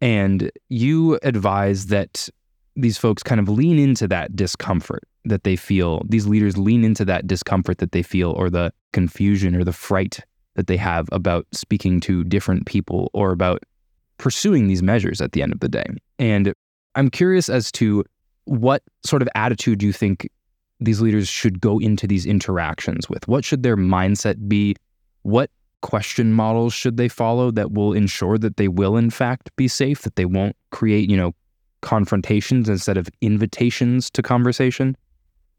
And 0.00 0.50
you 0.68 1.18
advise 1.24 1.86
that 1.86 2.28
these 2.76 2.96
folks 2.96 3.22
kind 3.22 3.40
of 3.40 3.48
lean 3.48 3.78
into 3.78 4.06
that 4.08 4.36
discomfort 4.36 5.02
that 5.24 5.44
they 5.44 5.56
feel. 5.56 6.02
These 6.08 6.26
leaders 6.26 6.56
lean 6.56 6.84
into 6.84 7.04
that 7.06 7.26
discomfort 7.26 7.78
that 7.78 7.92
they 7.92 8.02
feel, 8.02 8.30
or 8.30 8.48
the 8.50 8.72
confusion 8.92 9.54
or 9.54 9.64
the 9.64 9.72
fright 9.72 10.20
that 10.54 10.66
they 10.66 10.76
have 10.76 11.08
about 11.12 11.46
speaking 11.52 12.00
to 12.00 12.24
different 12.24 12.66
people 12.66 13.10
or 13.12 13.32
about 13.32 13.62
pursuing 14.18 14.68
these 14.68 14.82
measures 14.82 15.20
at 15.20 15.32
the 15.32 15.42
end 15.42 15.52
of 15.52 15.60
the 15.60 15.68
day. 15.68 15.86
And 16.18 16.52
I'm 16.94 17.10
curious 17.10 17.48
as 17.48 17.72
to 17.72 18.04
what 18.44 18.82
sort 19.04 19.22
of 19.22 19.28
attitude 19.34 19.82
you 19.82 19.92
think 19.92 20.28
these 20.84 21.00
leaders 21.00 21.28
should 21.28 21.60
go 21.60 21.78
into 21.78 22.06
these 22.06 22.26
interactions 22.26 23.08
with? 23.08 23.26
What 23.28 23.44
should 23.44 23.62
their 23.62 23.76
mindset 23.76 24.48
be? 24.48 24.76
What 25.22 25.50
question 25.80 26.32
models 26.32 26.72
should 26.72 26.96
they 26.96 27.08
follow 27.08 27.50
that 27.50 27.72
will 27.72 27.92
ensure 27.92 28.38
that 28.38 28.56
they 28.56 28.68
will 28.68 28.96
in 28.96 29.10
fact 29.10 29.54
be 29.56 29.68
safe, 29.68 30.02
that 30.02 30.16
they 30.16 30.24
won't 30.24 30.56
create, 30.70 31.08
you 31.08 31.16
know, 31.16 31.32
confrontations 31.80 32.68
instead 32.68 32.96
of 32.96 33.08
invitations 33.20 34.10
to 34.10 34.22
conversation? 34.22 34.96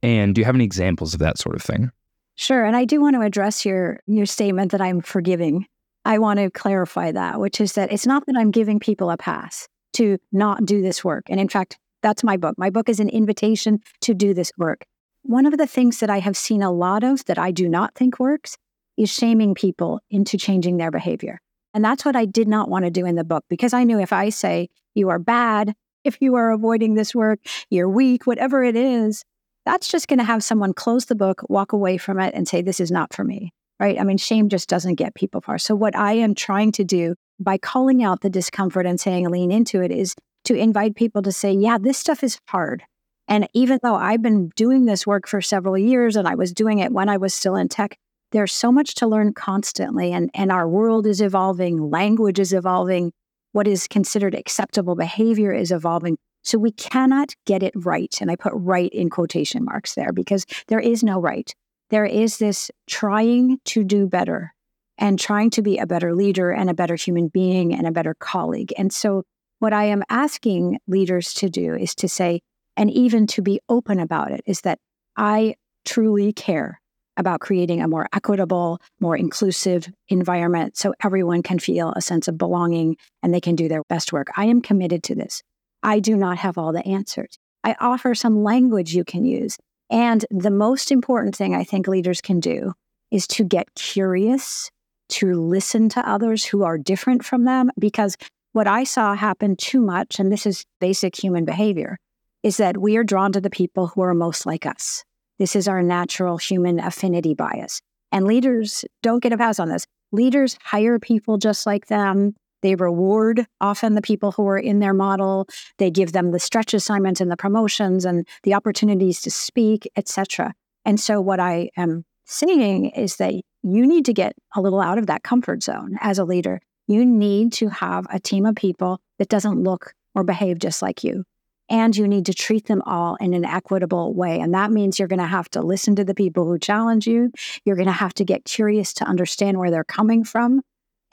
And 0.01 0.35
do 0.35 0.41
you 0.41 0.45
have 0.45 0.55
any 0.55 0.65
examples 0.65 1.13
of 1.13 1.19
that 1.21 1.37
sort 1.37 1.55
of 1.55 1.61
thing? 1.61 1.91
Sure, 2.35 2.65
and 2.65 2.75
I 2.75 2.85
do 2.85 2.99
want 3.01 3.15
to 3.15 3.21
address 3.21 3.65
your 3.65 3.99
your 4.07 4.25
statement 4.25 4.71
that 4.71 4.81
I'm 4.81 5.01
forgiving. 5.01 5.67
I 6.05 6.17
want 6.19 6.39
to 6.39 6.49
clarify 6.49 7.11
that, 7.11 7.39
which 7.39 7.61
is 7.61 7.73
that 7.73 7.91
it's 7.91 8.05
not 8.07 8.25
that 8.25 8.35
I'm 8.35 8.51
giving 8.51 8.79
people 8.79 9.09
a 9.09 9.17
pass 9.17 9.67
to 9.93 10.17
not 10.31 10.65
do 10.65 10.81
this 10.81 11.03
work. 11.03 11.25
And 11.29 11.39
in 11.39 11.47
fact, 11.49 11.77
That's 12.03 12.23
my 12.23 12.35
book. 12.37 12.55
My 12.57 12.69
book 12.69 12.89
is 12.89 12.99
an 12.99 13.09
invitation 13.09 13.79
to 14.01 14.13
do 14.13 14.33
this 14.33 14.51
work. 14.57 14.85
One 15.23 15.45
of 15.45 15.57
the 15.57 15.65
things 15.65 16.01
that 16.01 16.09
I 16.09 16.19
have 16.19 16.35
seen 16.35 16.61
a 16.61 16.71
lot 16.71 17.03
of 17.03 17.23
that 17.25 17.39
I 17.39 17.51
do 17.51 17.69
not 17.69 17.95
think 17.95 18.19
works 18.19 18.57
is 18.97 19.09
shaming 19.09 19.55
people 19.55 20.01
into 20.11 20.37
changing 20.37 20.77
their 20.77 20.91
behavior. 20.91 21.39
And 21.73 21.83
that's 21.83 22.03
what 22.05 22.15
I 22.15 22.25
did 22.25 22.47
not 22.47 22.69
want 22.69 22.83
to 22.85 22.91
do 22.91 23.05
in 23.05 23.15
the 23.15 23.23
book 23.23 23.45
because 23.49 23.73
I 23.73 23.85
knew 23.85 23.99
if 23.99 24.11
I 24.13 24.29
say 24.29 24.67
you 24.93 25.09
are 25.09 25.17
bad, 25.17 25.73
if 26.03 26.17
you 26.19 26.35
are 26.35 26.51
avoiding 26.51 26.95
this 26.95 27.15
work, 27.15 27.39
you're 27.69 27.89
weak, 27.89 28.27
whatever 28.27 28.63
it 28.63 28.75
is, 28.75 29.23
that's 29.65 29.87
just 29.87 30.07
going 30.07 30.19
to 30.19 30.25
have 30.25 30.43
someone 30.43 30.73
close 30.73 31.05
the 31.05 31.15
book, 31.15 31.41
walk 31.49 31.73
away 31.73 31.97
from 31.97 32.19
it, 32.19 32.33
and 32.33 32.47
say, 32.47 32.61
This 32.61 32.79
is 32.79 32.91
not 32.91 33.13
for 33.13 33.23
me. 33.23 33.51
Right. 33.79 33.99
I 33.99 34.03
mean, 34.03 34.17
shame 34.17 34.49
just 34.49 34.69
doesn't 34.69 34.95
get 34.95 35.15
people 35.15 35.41
far. 35.41 35.57
So, 35.57 35.75
what 35.75 35.95
I 35.95 36.13
am 36.13 36.35
trying 36.35 36.71
to 36.73 36.83
do 36.83 37.15
by 37.39 37.57
calling 37.57 38.03
out 38.03 38.21
the 38.21 38.29
discomfort 38.29 38.85
and 38.85 38.99
saying 38.99 39.29
lean 39.29 39.51
into 39.51 39.81
it 39.81 39.91
is 39.91 40.15
to 40.45 40.55
invite 40.55 40.95
people 40.95 41.21
to 41.23 41.31
say, 41.31 41.53
Yeah, 41.53 41.77
this 41.77 41.97
stuff 41.97 42.23
is 42.23 42.39
hard. 42.47 42.83
And 43.27 43.47
even 43.53 43.79
though 43.81 43.95
I've 43.95 44.21
been 44.21 44.49
doing 44.55 44.85
this 44.85 45.07
work 45.07 45.27
for 45.27 45.41
several 45.41 45.77
years 45.77 46.15
and 46.15 46.27
I 46.27 46.35
was 46.35 46.51
doing 46.51 46.79
it 46.79 46.91
when 46.91 47.09
I 47.09 47.17
was 47.17 47.33
still 47.33 47.55
in 47.55 47.69
tech, 47.69 47.97
there's 48.31 48.51
so 48.51 48.71
much 48.71 48.95
to 48.95 49.07
learn 49.07 49.33
constantly. 49.33 50.11
And, 50.11 50.29
and 50.33 50.51
our 50.51 50.67
world 50.67 51.07
is 51.07 51.21
evolving, 51.21 51.89
language 51.89 52.39
is 52.39 52.51
evolving, 52.51 53.13
what 53.53 53.67
is 53.67 53.87
considered 53.87 54.35
acceptable 54.35 54.95
behavior 54.95 55.53
is 55.53 55.71
evolving. 55.71 56.17
So 56.43 56.57
we 56.57 56.71
cannot 56.71 57.35
get 57.45 57.63
it 57.63 57.73
right. 57.75 58.15
And 58.21 58.29
I 58.29 58.35
put 58.35 58.53
right 58.55 58.91
in 58.91 59.09
quotation 59.09 59.63
marks 59.63 59.95
there 59.95 60.11
because 60.11 60.45
there 60.67 60.79
is 60.79 61.03
no 61.03 61.19
right. 61.19 61.53
There 61.89 62.05
is 62.05 62.37
this 62.37 62.69
trying 62.87 63.59
to 63.65 63.83
do 63.83 64.07
better 64.07 64.53
and 64.97 65.19
trying 65.19 65.49
to 65.51 65.61
be 65.61 65.77
a 65.77 65.87
better 65.87 66.13
leader 66.13 66.51
and 66.51 66.69
a 66.69 66.73
better 66.73 66.95
human 66.95 67.27
being 67.27 67.73
and 67.73 67.87
a 67.87 67.91
better 67.91 68.15
colleague. 68.19 68.73
And 68.77 68.93
so, 68.93 69.23
what 69.59 69.73
I 69.73 69.85
am 69.85 70.03
asking 70.09 70.79
leaders 70.87 71.33
to 71.35 71.49
do 71.49 71.73
is 71.73 71.95
to 71.95 72.09
say, 72.09 72.41
and 72.75 72.91
even 72.91 73.27
to 73.27 73.41
be 73.41 73.61
open 73.69 73.97
about 73.99 74.31
it, 74.31 74.41
is 74.45 74.61
that 74.61 74.77
I 75.15 75.55
truly 75.85 76.33
care 76.33 76.81
about 77.15 77.39
creating 77.39 77.81
a 77.81 77.87
more 77.87 78.07
equitable, 78.13 78.81
more 78.99 79.15
inclusive 79.15 79.87
environment 80.09 80.75
so 80.75 80.93
everyone 81.03 81.43
can 81.43 81.59
feel 81.59 81.93
a 81.95 82.01
sense 82.01 82.27
of 82.27 82.37
belonging 82.37 82.97
and 83.21 83.33
they 83.33 83.39
can 83.39 83.55
do 83.55 83.67
their 83.67 83.83
best 83.87 84.11
work. 84.11 84.27
I 84.35 84.45
am 84.45 84.61
committed 84.61 85.03
to 85.03 85.15
this. 85.15 85.43
I 85.83 85.99
do 85.99 86.15
not 86.15 86.37
have 86.37 86.57
all 86.57 86.71
the 86.71 86.85
answers. 86.87 87.37
I 87.63 87.75
offer 87.79 88.15
some 88.15 88.43
language 88.43 88.95
you 88.95 89.03
can 89.03 89.25
use. 89.25 89.57
And 89.89 90.25
the 90.31 90.49
most 90.49 90.91
important 90.91 91.35
thing 91.35 91.53
I 91.53 91.63
think 91.63 91.87
leaders 91.87 92.21
can 92.21 92.39
do 92.39 92.73
is 93.11 93.27
to 93.27 93.43
get 93.43 93.75
curious, 93.75 94.71
to 95.09 95.33
listen 95.35 95.89
to 95.89 96.09
others 96.09 96.43
who 96.43 96.63
are 96.63 96.77
different 96.77 97.23
from 97.23 97.43
them. 97.43 97.69
Because 97.77 98.17
what 98.53 98.67
I 98.67 98.83
saw 98.85 99.13
happen 99.13 99.55
too 99.55 99.81
much, 99.81 100.19
and 100.19 100.31
this 100.31 100.45
is 100.45 100.65
basic 100.79 101.21
human 101.21 101.45
behavior, 101.45 101.97
is 102.41 102.57
that 102.57 102.77
we 102.77 102.97
are 102.97 103.03
drawn 103.03 103.31
to 103.33 103.41
the 103.41 103.49
people 103.49 103.87
who 103.87 104.01
are 104.01 104.13
most 104.13 104.45
like 104.45 104.65
us. 104.65 105.03
This 105.39 105.55
is 105.55 105.67
our 105.67 105.83
natural 105.83 106.37
human 106.37 106.79
affinity 106.79 107.33
bias. 107.33 107.81
And 108.11 108.25
leaders 108.25 108.85
don't 109.01 109.23
get 109.23 109.33
a 109.33 109.37
pass 109.37 109.59
on 109.59 109.69
this. 109.69 109.85
Leaders 110.11 110.57
hire 110.63 110.99
people 110.99 111.37
just 111.37 111.65
like 111.65 111.87
them. 111.87 112.35
They 112.63 112.75
reward 112.75 113.45
often 113.61 113.93
the 113.93 114.01
people 114.01 114.31
who 114.31 114.47
are 114.47 114.57
in 114.57 114.79
their 114.79 114.93
model. 114.93 115.47
They 115.77 115.91
give 115.91 116.13
them 116.13 116.31
the 116.31 116.39
stretch 116.39 116.73
assignments 116.73 117.21
and 117.21 117.29
the 117.29 117.37
promotions 117.37 118.05
and 118.05 118.25
the 118.43 118.55
opportunities 118.55 119.21
to 119.21 119.29
speak, 119.29 119.87
etc. 119.95 120.53
And 120.85 120.99
so 120.99 121.21
what 121.21 121.39
I 121.39 121.69
am 121.77 122.05
saying 122.25 122.87
is 122.91 123.17
that 123.17 123.33
you 123.63 123.85
need 123.85 124.05
to 124.05 124.13
get 124.13 124.33
a 124.55 124.61
little 124.61 124.81
out 124.81 124.97
of 124.97 125.07
that 125.07 125.23
comfort 125.23 125.61
zone 125.61 125.97
as 125.99 126.17
a 126.17 126.25
leader. 126.25 126.61
You 126.87 127.05
need 127.05 127.53
to 127.53 127.67
have 127.67 128.07
a 128.09 128.19
team 128.19 128.45
of 128.45 128.55
people 128.55 128.99
that 129.19 129.29
doesn't 129.29 129.61
look 129.61 129.93
or 130.15 130.23
behave 130.23 130.59
just 130.59 130.81
like 130.81 131.03
you. 131.03 131.25
And 131.69 131.95
you 131.95 132.07
need 132.07 132.25
to 132.27 132.33
treat 132.33 132.67
them 132.67 132.81
all 132.85 133.15
in 133.15 133.33
an 133.33 133.45
equitable 133.45 134.13
way. 134.13 134.39
And 134.39 134.53
that 134.53 134.71
means 134.71 134.99
you're 134.99 135.07
going 135.07 135.19
to 135.19 135.25
have 135.25 135.49
to 135.51 135.61
listen 135.61 135.95
to 135.95 136.03
the 136.03 136.13
people 136.13 136.45
who 136.45 136.59
challenge 136.59 137.07
you. 137.07 137.31
You're 137.65 137.77
going 137.77 137.87
to 137.87 137.91
have 137.91 138.13
to 138.15 138.25
get 138.25 138.45
curious 138.45 138.93
to 138.95 139.05
understand 139.05 139.57
where 139.57 139.71
they're 139.71 139.83
coming 139.83 140.23
from. 140.23 140.61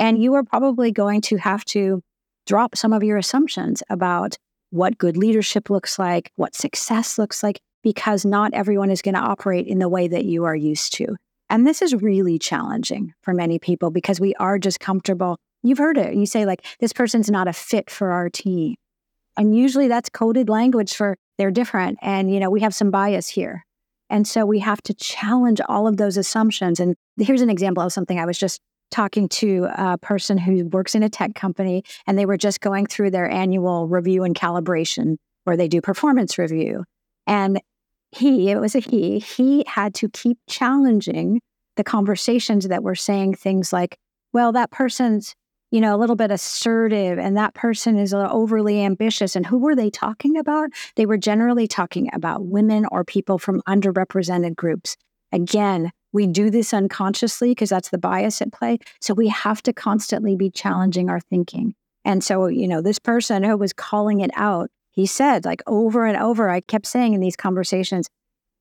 And 0.01 0.21
you 0.21 0.35
are 0.35 0.43
probably 0.43 0.91
going 0.91 1.21
to 1.23 1.37
have 1.37 1.65
to 1.67 2.03
drop 2.47 2.75
some 2.75 2.95
of 2.95 3.05
your 3.05 3.19
assumptions 3.19 3.83
about 3.91 4.39
what 4.71 4.97
good 4.97 5.17
leadership 5.17 5.69
looks 5.69 5.99
like, 5.99 6.33
what 6.37 6.55
success 6.55 7.19
looks 7.19 7.43
like, 7.43 7.61
because 7.83 8.25
not 8.25 8.55
everyone 8.55 8.91
is 8.91 9.03
going 9.03 9.15
to 9.15 9.21
operate 9.21 9.67
in 9.67 9.79
the 9.79 9.91
way 9.91 10.09
that 10.09 10.25
you 10.25 10.45
are 10.45 10.57
used 10.57 10.95
to. 10.95 11.17
And 11.51 11.67
this 11.67 11.83
is 11.83 11.95
really 11.95 12.39
challenging 12.39 13.13
for 13.23 13.35
many 13.35 13.59
people 13.59 13.91
because 13.91 14.19
we 14.19 14.35
are 14.37 14.59
just 14.59 14.81
comfortable. 14.81 15.37
You've 15.63 15.79
heard 15.79 15.99
it. 15.99 16.15
You 16.15 16.25
say, 16.25 16.47
like, 16.47 16.65
this 16.81 16.95
person's 16.95 17.31
not 17.31 17.47
a 17.47 17.53
fit 17.53 17.91
for 17.91 18.11
our 18.13 18.31
team. 18.31 18.77
And 19.37 19.55
usually 19.55 19.89
that's 19.89 20.09
coded 20.09 20.49
language 20.49 20.95
for 20.95 21.17
they're 21.37 21.51
different. 21.51 21.99
And, 22.01 22.33
you 22.33 22.41
know, 22.41 22.51
we 22.51 22.61
have 22.61 22.75
some 22.75 22.91
bias 22.91 23.29
here. 23.29 23.67
And 24.09 24.27
so 24.27 24.47
we 24.47 24.61
have 24.61 24.81
to 24.83 24.95
challenge 24.95 25.61
all 25.69 25.87
of 25.87 25.99
those 25.99 26.17
assumptions. 26.17 26.81
And 26.81 26.97
here's 27.19 27.43
an 27.43 27.51
example 27.51 27.83
of 27.83 27.93
something 27.93 28.19
I 28.19 28.27
was 28.27 28.39
just 28.39 28.61
talking 28.91 29.29
to 29.29 29.69
a 29.77 29.99
person 29.99 30.39
who 30.39 30.67
works 30.67 30.95
in 30.95 31.03
a 31.03 31.09
tech 31.09 31.35
company, 31.35 31.83
and 32.07 32.19
they 32.19 32.27
were 32.27 32.37
just 32.37 32.61
going 32.61 32.87
through 32.87 33.11
their 33.11 33.31
annual 33.31 33.89
review 33.89 34.25
and 34.25 34.35
calibration 34.35 35.17
where 35.45 35.57
they 35.57 35.69
do 35.69 35.81
performance 35.81 36.39
review. 36.39 36.85
And 37.27 37.61
he, 38.13 38.51
it 38.51 38.61
was 38.61 38.75
a 38.75 38.81
he, 38.81 39.19
he 39.19 39.65
had 39.67 39.95
to 39.95 40.09
keep 40.09 40.39
challenging 40.49 41.41
the 41.77 41.85
conversations 41.85 42.69
that 42.69 42.83
were 42.83 42.95
saying 42.95 43.35
things 43.35 43.73
like, 43.73 43.97
well, 44.33 44.53
that 44.53 44.71
person's, 44.71 45.35
you 45.71 45.81
know, 45.81 45.95
a 45.95 45.99
little 45.99 46.17
bit 46.17 46.31
assertive 46.31 47.19
and 47.19 47.37
that 47.37 47.55
person 47.55 47.99
is 47.99 48.13
uh, 48.13 48.29
overly 48.31 48.83
ambitious. 48.83 49.37
And 49.37 49.47
who 49.47 49.59
were 49.59 49.77
they 49.77 49.91
talking 49.91 50.37
about? 50.37 50.71
They 50.97 51.07
were 51.07 51.17
generally 51.17 51.69
talking 51.69 52.11
about 52.13 52.45
women 52.45 52.87
or 52.91 53.05
people 53.05 53.39
from 53.39 53.63
underrepresented 53.69 54.57
groups. 54.57 54.97
Again, 55.33 55.93
we 56.13 56.27
do 56.27 56.51
this 56.51 56.75
unconsciously 56.75 57.51
because 57.51 57.71
that's 57.71 57.91
the 57.91 57.99
bias 57.99 58.43
at 58.43 58.53
play. 58.53 58.79
So 59.01 59.15
we 59.15 59.29
have 59.29 59.63
to 59.63 59.73
constantly 59.73 60.37
be 60.37 60.51
challenging 60.51 61.09
our 61.09 61.21
thinking. 61.21 61.75
And 62.05 62.25
so, 62.25 62.47
you 62.47 62.67
know, 62.67 62.81
this 62.81 62.99
person 62.99 63.43
who 63.43 63.57
was 63.57 63.73
calling 63.73 64.21
it 64.21 64.31
out, 64.35 64.71
he 64.91 65.07
said, 65.07 65.45
like 65.45 65.63
over 65.67 66.07
and 66.07 66.17
over, 66.17 66.49
I 66.49 66.61
kept 66.61 66.87
saying 66.87 67.15
in 67.15 67.21
these 67.21 67.37
conversations, 67.37 68.09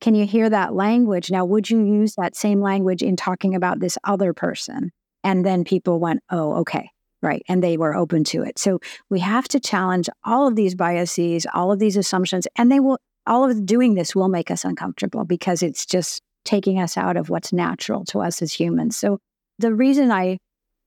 can 0.01 0.15
you 0.15 0.25
hear 0.25 0.50
that 0.50 0.74
language? 0.74 1.32
Now, 1.32 1.46
would 1.46 1.70
you 1.70 1.84
use 1.84 2.15
that 2.15 2.36
same 2.36 2.62
language 2.62 3.01
in 3.01 3.15
talking 3.15 3.56
about 3.56 3.79
this 3.79 3.98
other 4.03 4.34
person? 4.34 4.91
And 5.24 5.46
then 5.46 5.63
people 5.63 6.00
went, 6.00 6.22
oh, 6.29 6.53
okay, 6.60 6.89
right. 7.22 7.44
And 7.50 7.63
they 7.63 7.75
were 7.77 7.96
open 7.96 8.24
to 8.25 8.44
it. 8.44 8.58
So 8.58 8.79
we 9.10 9.20
have 9.20 9.48
to 9.50 9.60
challenge 9.60 10.08
all 10.24 10.48
of 10.48 10.56
these 10.56 10.75
biases, 10.75 11.46
all 11.53 11.72
of 11.72 11.79
these 11.79 11.98
assumptions, 11.98 12.48
and 12.56 12.72
they 12.72 12.79
will, 12.79 13.00
all 13.27 13.50
of 13.50 13.65
doing 13.65 13.96
this 13.96 14.15
will 14.15 14.29
make 14.29 14.50
us 14.50 14.63
uncomfortable 14.63 15.25
because 15.25 15.62
it's 15.62 15.86
just 15.86 16.22
taking 16.46 16.79
us 16.79 16.98
out 16.98 17.17
of 17.17 17.29
what's 17.29 17.53
natural 17.53 18.05
to 18.05 18.19
us 18.19 18.41
as 18.41 18.53
humans. 18.53 18.98
So 18.98 19.19
the 19.58 19.74
reason 19.74 20.12
I 20.12 20.38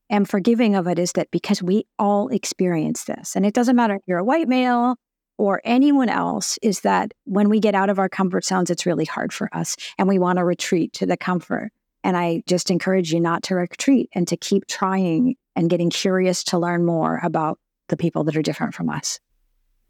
am 0.09 0.25
forgiving 0.25 0.75
of 0.75 0.87
it 0.87 0.99
is 0.99 1.13
that 1.13 1.31
because 1.31 1.61
we 1.63 1.85
all 1.97 2.27
experience 2.29 3.05
this, 3.05 3.35
and 3.35 3.45
it 3.45 3.53
doesn't 3.53 3.75
matter 3.75 3.95
if 3.95 4.01
you're 4.07 4.19
a 4.19 4.23
white 4.23 4.47
male 4.47 4.95
or 5.37 5.61
anyone 5.63 6.09
else, 6.09 6.59
is 6.61 6.81
that 6.81 7.13
when 7.25 7.49
we 7.49 7.59
get 7.59 7.75
out 7.75 7.89
of 7.89 7.99
our 7.99 8.09
comfort 8.09 8.45
zones, 8.45 8.69
it's 8.69 8.85
really 8.85 9.05
hard 9.05 9.33
for 9.33 9.49
us 9.55 9.75
and 9.97 10.07
we 10.07 10.19
want 10.19 10.37
to 10.37 10.43
retreat 10.43 10.93
to 10.93 11.05
the 11.05 11.17
comfort. 11.17 11.71
And 12.03 12.17
I 12.17 12.43
just 12.47 12.69
encourage 12.69 13.13
you 13.13 13.19
not 13.19 13.43
to 13.43 13.55
retreat 13.55 14.09
and 14.13 14.27
to 14.27 14.37
keep 14.37 14.67
trying 14.67 15.35
and 15.55 15.69
getting 15.69 15.89
curious 15.89 16.43
to 16.45 16.59
learn 16.59 16.85
more 16.85 17.19
about 17.23 17.59
the 17.87 17.97
people 17.97 18.23
that 18.25 18.35
are 18.35 18.41
different 18.41 18.73
from 18.73 18.89
us. 18.89 19.19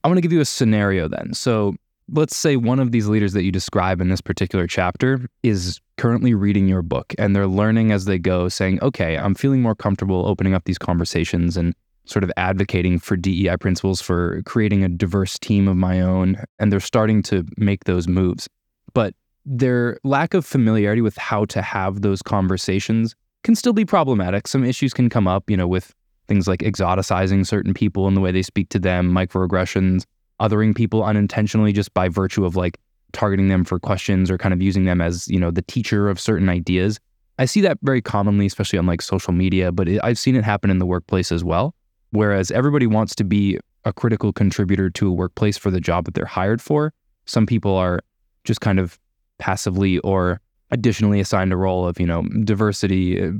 I 0.04 0.08
want 0.08 0.18
to 0.18 0.22
give 0.22 0.34
you 0.34 0.42
a 0.42 0.46
scenario 0.46 1.08
then. 1.08 1.34
So 1.34 1.76
let's 2.12 2.36
say 2.36 2.56
one 2.56 2.80
of 2.80 2.92
these 2.92 3.08
leaders 3.08 3.34
that 3.34 3.44
you 3.44 3.52
describe 3.52 4.02
in 4.02 4.10
this 4.10 4.22
particular 4.22 4.68
chapter 4.68 5.28
is 5.42 5.80
currently 5.98 6.34
reading 6.34 6.68
your 6.68 6.82
book 6.82 7.14
and 7.18 7.36
they're 7.36 7.48
learning 7.48 7.92
as 7.92 8.06
they 8.06 8.18
go, 8.18 8.50
saying, 8.50 8.80
okay, 8.82 9.18
I'm 9.18 9.36
feeling 9.36 9.62
more 9.62 9.76
comfortable 9.76 10.26
opening 10.28 10.54
up 10.54 10.66
these 10.66 10.78
conversations 10.78 11.58
and 11.58 11.74
sort 12.06 12.24
of 12.24 12.32
advocating 12.36 13.00
for 13.00 13.16
DEI 13.16 13.56
principles, 13.58 14.02
for 14.02 14.42
creating 14.44 14.84
a 14.84 14.90
diverse 14.90 15.40
team 15.40 15.68
of 15.68 15.78
my 15.78 16.02
own. 16.02 16.38
And 16.60 16.72
they're 16.72 16.80
starting 16.80 17.24
to 17.24 17.46
make 17.58 17.86
those 17.86 18.08
moves. 18.08 18.50
But 18.94 19.16
their 19.46 19.98
lack 20.04 20.34
of 20.34 20.46
familiarity 20.46 21.02
with 21.02 21.18
how 21.18 21.46
to 21.46 21.62
have 21.62 22.02
those 22.02 22.22
conversations 22.22 23.16
can 23.44 23.56
still 23.56 23.74
be 23.74 23.86
problematic. 23.86 24.48
Some 24.48 24.64
issues 24.64 24.94
can 24.94 25.10
come 25.10 25.28
up, 25.28 25.50
you 25.50 25.58
know, 25.58 25.68
with 25.68 25.94
things 26.28 26.48
like 26.48 26.60
exoticizing 26.60 27.46
certain 27.46 27.74
people 27.74 28.08
in 28.08 28.14
the 28.14 28.22
way 28.22 28.32
they 28.32 28.42
speak 28.42 28.70
to 28.70 28.80
them, 28.80 29.12
microaggressions, 29.12 30.06
othering 30.44 30.76
people 30.76 31.04
unintentionally 31.04 31.72
just 31.72 31.94
by 31.94 32.10
virtue 32.10 32.46
of 32.46 32.56
like 32.56 32.78
targeting 33.14 33.48
them 33.48 33.64
for 33.64 33.80
questions 33.80 34.30
or 34.30 34.38
kind 34.38 34.54
of 34.54 34.62
using 34.62 34.84
them 34.84 35.00
as, 35.00 35.28
you 35.28 35.40
know, 35.40 35.50
the 35.50 35.62
teacher 35.62 36.10
of 36.10 36.20
certain 36.20 36.50
ideas. 36.50 37.00
I 37.40 37.46
see 37.46 37.62
that 37.62 37.78
very 37.82 38.02
commonly, 38.02 38.46
especially 38.46 38.78
on 38.78 38.86
like 38.86 39.02
social 39.02 39.34
media, 39.34 39.72
but 39.72 39.88
it, 39.88 40.02
I've 40.04 40.20
seen 40.20 40.36
it 40.36 40.44
happen 40.44 40.70
in 40.70 40.80
the 40.80 40.86
workplace 40.86 41.32
as 41.32 41.44
well. 41.44 41.74
Whereas 42.12 42.52
everybody 42.52 42.86
wants 42.86 43.16
to 43.16 43.24
be 43.24 43.58
a 43.86 43.94
critical 43.94 44.34
contributor 44.34 44.90
to 44.92 45.08
a 45.08 45.12
workplace 45.12 45.58
for 45.58 45.72
the 45.72 45.80
job 45.80 46.06
that 46.06 46.14
they're 46.14 46.26
hired 46.26 46.62
for, 46.62 46.94
some 47.26 47.46
people 47.46 47.76
are 47.76 48.02
just 48.44 48.62
kind 48.62 48.80
of 48.80 49.00
passively 49.40 50.00
or 50.00 50.42
additionally 50.72 51.20
assigned 51.20 51.54
a 51.54 51.58
role 51.58 51.88
of, 51.88 52.00
you 52.00 52.06
know, 52.06 52.24
diversity 52.44 53.22
uh, 53.22 53.32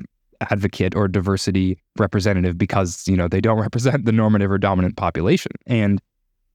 advocate 0.50 0.96
or 0.96 1.08
diversity 1.08 1.78
representative 1.98 2.58
because, 2.58 3.08
you 3.08 3.16
know, 3.16 3.28
they 3.28 3.42
don't 3.42 3.60
represent 3.68 4.06
the 4.06 4.12
normative 4.12 4.52
or 4.52 4.58
dominant 4.58 4.96
population. 4.96 5.52
And 5.68 6.02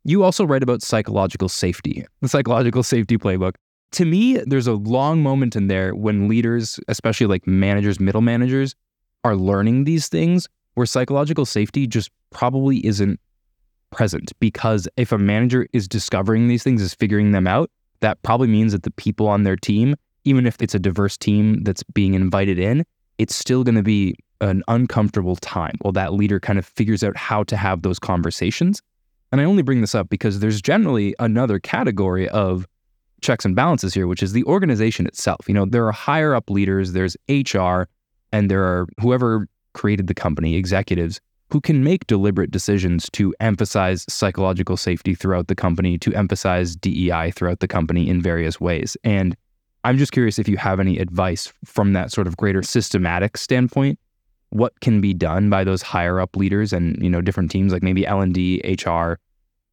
You 0.09 0.25
also 0.25 0.47
write 0.47 0.62
about 0.62 0.81
psychological 0.81 1.50
safety, 1.50 2.03
the 2.23 2.31
psychological 2.31 2.83
safety 2.83 3.19
playbook. 3.19 3.57
To 3.93 4.07
me, 4.07 4.38
there's 4.38 4.67
a 4.67 4.73
long 4.73 5.23
moment 5.23 5.55
in 5.55 5.69
there 5.69 5.95
when 5.95 6.29
leaders, 6.29 6.81
especially 6.88 7.27
like 7.27 7.47
managers, 7.47 8.00
middle 8.00 8.23
managers, 8.23 8.75
are 9.23 9.37
learning 9.37 9.85
these 9.85 10.09
things 10.09 10.49
where 10.77 10.87
psychological 10.87 11.45
safety 11.45 11.87
just 11.87 12.11
probably 12.31 12.79
isn't 12.87 13.21
present 13.91 14.33
because 14.41 14.88
if 14.97 15.12
a 15.12 15.19
manager 15.19 15.69
is 15.75 15.87
discovering 15.87 16.49
these 16.49 16.62
things, 16.62 16.81
is 16.81 16.95
figuring 16.95 17.33
them 17.33 17.47
out, 17.47 17.71
that 18.00 18.23
probably 18.23 18.49
means 18.49 18.73
that 18.73 18.85
the 18.85 18.91
people 18.93 19.29
on 19.29 19.43
their 19.43 19.57
team, 19.57 19.95
even 20.25 20.47
if 20.47 20.57
it's 20.62 20.75
a 20.75 20.79
diverse 20.79 21.19
team 21.19 21.62
that's 21.65 21.83
being 21.83 22.15
invited 22.15 22.59
in, 22.59 22.83
it's 23.19 23.37
still 23.37 23.62
going 23.62 23.75
to 23.75 23.83
be 23.83 24.15
an 24.41 24.62
uncomfortable 24.69 25.37
time 25.37 25.77
while 25.83 25.93
that 25.93 26.15
leader 26.15 26.41
kind 26.41 26.59
of 26.59 26.65
figures 26.65 27.05
out 27.05 27.15
how 27.15 27.43
to 27.43 27.59
have 27.59 27.83
those 27.83 27.99
conversations. 27.99 28.81
And 29.31 29.41
I 29.41 29.45
only 29.45 29.63
bring 29.63 29.81
this 29.81 29.95
up 29.95 30.09
because 30.09 30.41
there's 30.41 30.63
generally 30.63 31.15
another 31.19 31.59
category 31.59 32.29
of 32.29 32.67
checks 33.21 33.45
and 33.45 33.55
balances 33.55 33.95
here, 33.95 34.07
which 34.07 34.23
is 34.23 34.33
the 34.33 34.45
organization 34.45 35.07
itself. 35.07 35.49
You 35.49 35.55
know, 35.55 35.67
there 35.67 35.87
are 35.87 35.93
higher 35.93 36.35
up 36.35 36.51
leaders, 36.51 36.93
there's 36.93 37.17
HR, 37.29 37.83
and 38.33 38.51
there 38.51 38.65
are 38.65 38.87
whoever 39.01 39.49
created 39.75 40.07
the 40.07 40.15
company, 40.15 40.57
executives, 40.57 41.21
who 41.51 41.61
can 41.61 41.83
make 41.83 42.07
deliberate 42.07 42.51
decisions 42.51 43.09
to 43.13 43.35
emphasize 43.41 44.05
psychological 44.09 44.77
safety 44.77 45.15
throughout 45.15 45.49
the 45.49 45.55
company, 45.55 45.99
to 45.99 46.13
emphasize 46.15 46.77
DEI 46.77 47.31
throughout 47.31 47.61
the 47.61 47.69
company 47.69 48.09
in 48.09 48.21
various 48.21 48.61
ways. 48.61 48.97
And 49.03 49.37
I'm 49.85 49.97
just 49.97 50.13
curious 50.13 50.39
if 50.39 50.49
you 50.49 50.57
have 50.59 50.81
any 50.81 50.99
advice 50.99 51.53
from 51.65 51.95
that 51.95 52.13
sort 52.13 52.27
of 52.27 52.37
greater 52.37 52.63
systematic 52.63 53.37
standpoint 53.37 53.99
what 54.50 54.78
can 54.81 55.00
be 55.00 55.12
done 55.12 55.50
by 55.50 55.64
those 55.64 55.83
higher 55.83 56.21
up 56.21 56.37
leaders 56.37 56.73
and 56.73 57.02
you 57.02 57.11
know 57.11 57.21
different 57.21 57.50
teams 57.50 57.73
like 57.73 57.83
maybe 57.83 58.07
L&D, 58.07 58.62
HR 58.64 59.14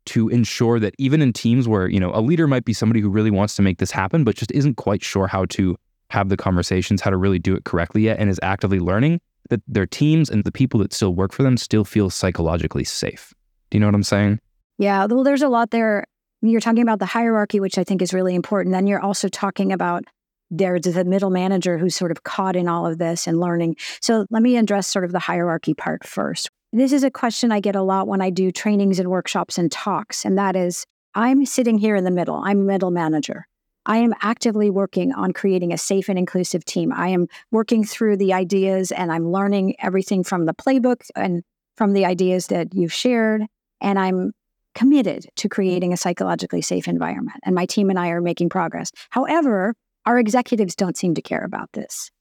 to 0.05 0.29
ensure 0.29 0.79
that 0.79 0.93
even 0.97 1.21
in 1.21 1.33
teams 1.33 1.67
where 1.67 1.87
you 1.87 1.99
know 1.99 2.11
a 2.13 2.21
leader 2.21 2.47
might 2.47 2.65
be 2.65 2.73
somebody 2.73 3.01
who 3.01 3.09
really 3.09 3.31
wants 3.31 3.55
to 3.55 3.61
make 3.61 3.79
this 3.79 3.91
happen 3.91 4.23
but 4.23 4.35
just 4.35 4.51
isn't 4.51 4.75
quite 4.75 5.03
sure 5.03 5.27
how 5.27 5.45
to 5.45 5.75
have 6.11 6.29
the 6.29 6.37
conversations 6.37 7.01
how 7.01 7.09
to 7.09 7.17
really 7.17 7.39
do 7.39 7.55
it 7.55 7.63
correctly 7.65 8.03
yet 8.03 8.19
and 8.19 8.29
is 8.29 8.39
actively 8.43 8.79
learning 8.79 9.19
that 9.49 9.61
their 9.67 9.85
teams 9.85 10.29
and 10.29 10.43
the 10.43 10.51
people 10.51 10.79
that 10.79 10.93
still 10.93 11.13
work 11.13 11.31
for 11.31 11.43
them 11.43 11.57
still 11.57 11.83
feel 11.83 12.09
psychologically 12.09 12.83
safe. 12.83 13.33
Do 13.69 13.77
you 13.77 13.79
know 13.79 13.87
what 13.87 13.95
I'm 13.95 14.03
saying? 14.03 14.39
Yeah, 14.77 15.05
well 15.05 15.23
there's 15.23 15.41
a 15.41 15.49
lot 15.49 15.71
there. 15.71 16.05
You're 16.41 16.61
talking 16.61 16.83
about 16.83 16.99
the 16.99 17.05
hierarchy 17.05 17.59
which 17.59 17.77
I 17.77 17.83
think 17.83 18.01
is 18.01 18.13
really 18.13 18.35
important. 18.35 18.73
Then 18.73 18.87
you're 18.87 19.01
also 19.01 19.27
talking 19.27 19.71
about 19.71 20.03
there's 20.51 20.81
the 20.81 21.05
middle 21.05 21.29
manager 21.29 21.77
who's 21.77 21.95
sort 21.95 22.11
of 22.11 22.23
caught 22.23 22.55
in 22.55 22.67
all 22.67 22.85
of 22.85 22.97
this 22.97 23.27
and 23.27 23.39
learning. 23.39 23.75
So 24.01 24.25
let 24.29 24.43
me 24.43 24.57
address 24.57 24.87
sort 24.87 25.05
of 25.05 25.11
the 25.11 25.19
hierarchy 25.19 25.73
part 25.73 26.05
first. 26.05 26.49
This 26.71 26.91
is 26.91 27.03
a 27.03 27.11
question 27.11 27.51
I 27.51 27.59
get 27.59 27.75
a 27.75 27.81
lot 27.81 28.07
when 28.07 28.21
I 28.21 28.29
do 28.29 28.51
trainings 28.51 28.99
and 28.99 29.09
workshops 29.09 29.57
and 29.57 29.71
talks, 29.71 30.25
and 30.25 30.37
that 30.37 30.55
is 30.55 30.85
I'm 31.13 31.45
sitting 31.45 31.77
here 31.77 31.95
in 31.95 32.03
the 32.03 32.11
middle. 32.11 32.41
I'm 32.43 32.59
a 32.59 32.63
middle 32.63 32.91
manager. 32.91 33.47
I 33.85 33.97
am 33.97 34.13
actively 34.21 34.69
working 34.69 35.13
on 35.13 35.31
creating 35.31 35.71
a 35.71 35.77
safe 35.77 36.09
and 36.09 36.17
inclusive 36.19 36.65
team. 36.65 36.91
I 36.91 37.09
am 37.09 37.27
working 37.51 37.85
through 37.85 38.17
the 38.17 38.33
ideas 38.33 38.91
and 38.91 39.11
I'm 39.11 39.31
learning 39.31 39.75
everything 39.79 40.23
from 40.23 40.45
the 40.45 40.53
playbook 40.53 41.03
and 41.15 41.43
from 41.77 41.93
the 41.93 42.05
ideas 42.05 42.47
that 42.47 42.73
you've 42.73 42.93
shared. 42.93 43.43
And 43.81 43.99
I'm 43.99 44.33
committed 44.73 45.27
to 45.35 45.47
creating 45.47 45.93
a 45.93 45.97
psychologically 45.97 46.61
safe 46.61 46.87
environment. 46.87 47.39
And 47.43 47.55
my 47.55 47.65
team 47.65 47.89
and 47.89 47.99
I 47.99 48.09
are 48.09 48.21
making 48.21 48.49
progress. 48.49 48.91
However, 49.11 49.73
our 50.05 50.19
executives 50.19 50.75
don't 50.75 50.97
seem 50.97 51.15
to 51.15 51.21
care 51.21 51.43
about 51.43 51.71
this. 51.73 52.11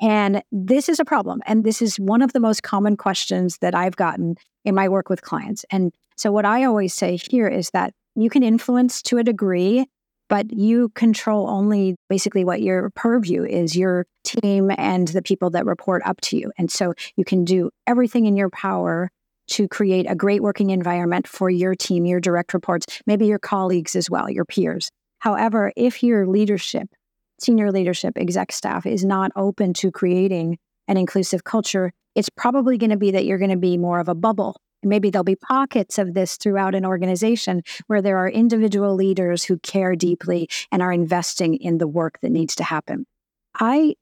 And 0.00 0.42
this 0.50 0.88
is 0.88 0.98
a 0.98 1.04
problem. 1.04 1.40
And 1.46 1.64
this 1.64 1.80
is 1.80 1.96
one 1.96 2.22
of 2.22 2.32
the 2.32 2.40
most 2.40 2.62
common 2.62 2.96
questions 2.96 3.58
that 3.58 3.74
I've 3.74 3.96
gotten 3.96 4.36
in 4.64 4.74
my 4.74 4.88
work 4.88 5.08
with 5.08 5.22
clients. 5.22 5.64
And 5.70 5.92
so, 6.16 6.32
what 6.32 6.44
I 6.44 6.64
always 6.64 6.92
say 6.92 7.16
here 7.16 7.48
is 7.48 7.70
that 7.70 7.92
you 8.14 8.28
can 8.28 8.42
influence 8.42 9.00
to 9.02 9.18
a 9.18 9.24
degree, 9.24 9.86
but 10.28 10.52
you 10.52 10.90
control 10.90 11.48
only 11.48 11.96
basically 12.08 12.44
what 12.44 12.62
your 12.62 12.90
purview 12.90 13.44
is 13.44 13.76
your 13.76 14.06
team 14.24 14.70
and 14.76 15.08
the 15.08 15.22
people 15.22 15.50
that 15.50 15.66
report 15.66 16.02
up 16.04 16.20
to 16.22 16.36
you. 16.36 16.52
And 16.58 16.70
so, 16.70 16.94
you 17.16 17.24
can 17.24 17.44
do 17.44 17.70
everything 17.86 18.26
in 18.26 18.36
your 18.36 18.50
power 18.50 19.10
to 19.48 19.68
create 19.68 20.06
a 20.08 20.14
great 20.14 20.42
working 20.42 20.70
environment 20.70 21.28
for 21.28 21.50
your 21.50 21.74
team, 21.74 22.06
your 22.06 22.20
direct 22.20 22.54
reports, 22.54 22.86
maybe 23.06 23.26
your 23.26 23.38
colleagues 23.38 23.94
as 23.94 24.08
well, 24.10 24.30
your 24.30 24.44
peers. 24.44 24.90
However, 25.18 25.72
if 25.76 26.02
your 26.02 26.26
leadership 26.26 26.88
senior 27.42 27.70
leadership, 27.70 28.16
exec 28.16 28.52
staff 28.52 28.86
is 28.86 29.04
not 29.04 29.32
open 29.36 29.72
to 29.74 29.90
creating 29.90 30.58
an 30.88 30.96
inclusive 30.96 31.44
culture, 31.44 31.92
it's 32.14 32.28
probably 32.28 32.78
going 32.78 32.90
to 32.90 32.96
be 32.96 33.10
that 33.10 33.24
you're 33.24 33.38
going 33.38 33.50
to 33.50 33.56
be 33.56 33.78
more 33.78 34.00
of 34.00 34.08
a 34.08 34.14
bubble. 34.14 34.56
Maybe 34.82 35.10
there'll 35.10 35.24
be 35.24 35.36
pockets 35.36 35.98
of 35.98 36.14
this 36.14 36.36
throughout 36.36 36.74
an 36.74 36.84
organization 36.84 37.62
where 37.86 38.02
there 38.02 38.18
are 38.18 38.28
individual 38.28 38.94
leaders 38.94 39.44
who 39.44 39.58
care 39.58 39.94
deeply 39.94 40.48
and 40.72 40.82
are 40.82 40.92
investing 40.92 41.54
in 41.54 41.78
the 41.78 41.86
work 41.86 42.18
that 42.20 42.30
needs 42.30 42.56
to 42.56 42.64
happen. 42.64 43.06
I 43.54 43.94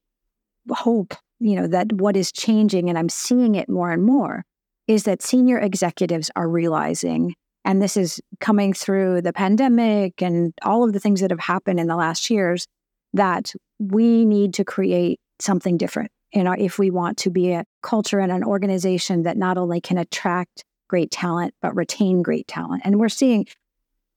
hope, 0.70 1.14
you 1.38 1.56
know, 1.56 1.66
that 1.66 1.92
what 1.92 2.16
is 2.16 2.32
changing, 2.32 2.88
and 2.88 2.98
I'm 2.98 3.10
seeing 3.10 3.56
it 3.56 3.68
more 3.68 3.90
and 3.90 4.02
more, 4.02 4.44
is 4.86 5.04
that 5.04 5.22
senior 5.22 5.58
executives 5.58 6.30
are 6.34 6.48
realizing, 6.48 7.34
and 7.64 7.82
this 7.82 7.96
is 7.96 8.20
coming 8.40 8.72
through 8.72 9.20
the 9.22 9.32
pandemic 9.32 10.22
and 10.22 10.54
all 10.62 10.82
of 10.82 10.94
the 10.94 11.00
things 11.00 11.20
that 11.20 11.30
have 11.30 11.40
happened 11.40 11.78
in 11.78 11.88
the 11.88 11.96
last 11.96 12.30
years, 12.30 12.66
that 13.14 13.52
we 13.78 14.24
need 14.24 14.54
to 14.54 14.64
create 14.64 15.20
something 15.40 15.76
different. 15.76 16.10
You 16.32 16.44
know 16.44 16.54
if 16.56 16.78
we 16.78 16.90
want 16.90 17.18
to 17.18 17.30
be 17.30 17.52
a 17.52 17.64
culture 17.82 18.20
and 18.20 18.30
an 18.30 18.44
organization 18.44 19.24
that 19.24 19.36
not 19.36 19.58
only 19.58 19.80
can 19.80 19.98
attract 19.98 20.64
great 20.88 21.10
talent 21.10 21.54
but 21.60 21.74
retain 21.74 22.22
great 22.22 22.46
talent. 22.46 22.82
And 22.84 22.98
we're 22.98 23.08
seeing 23.08 23.46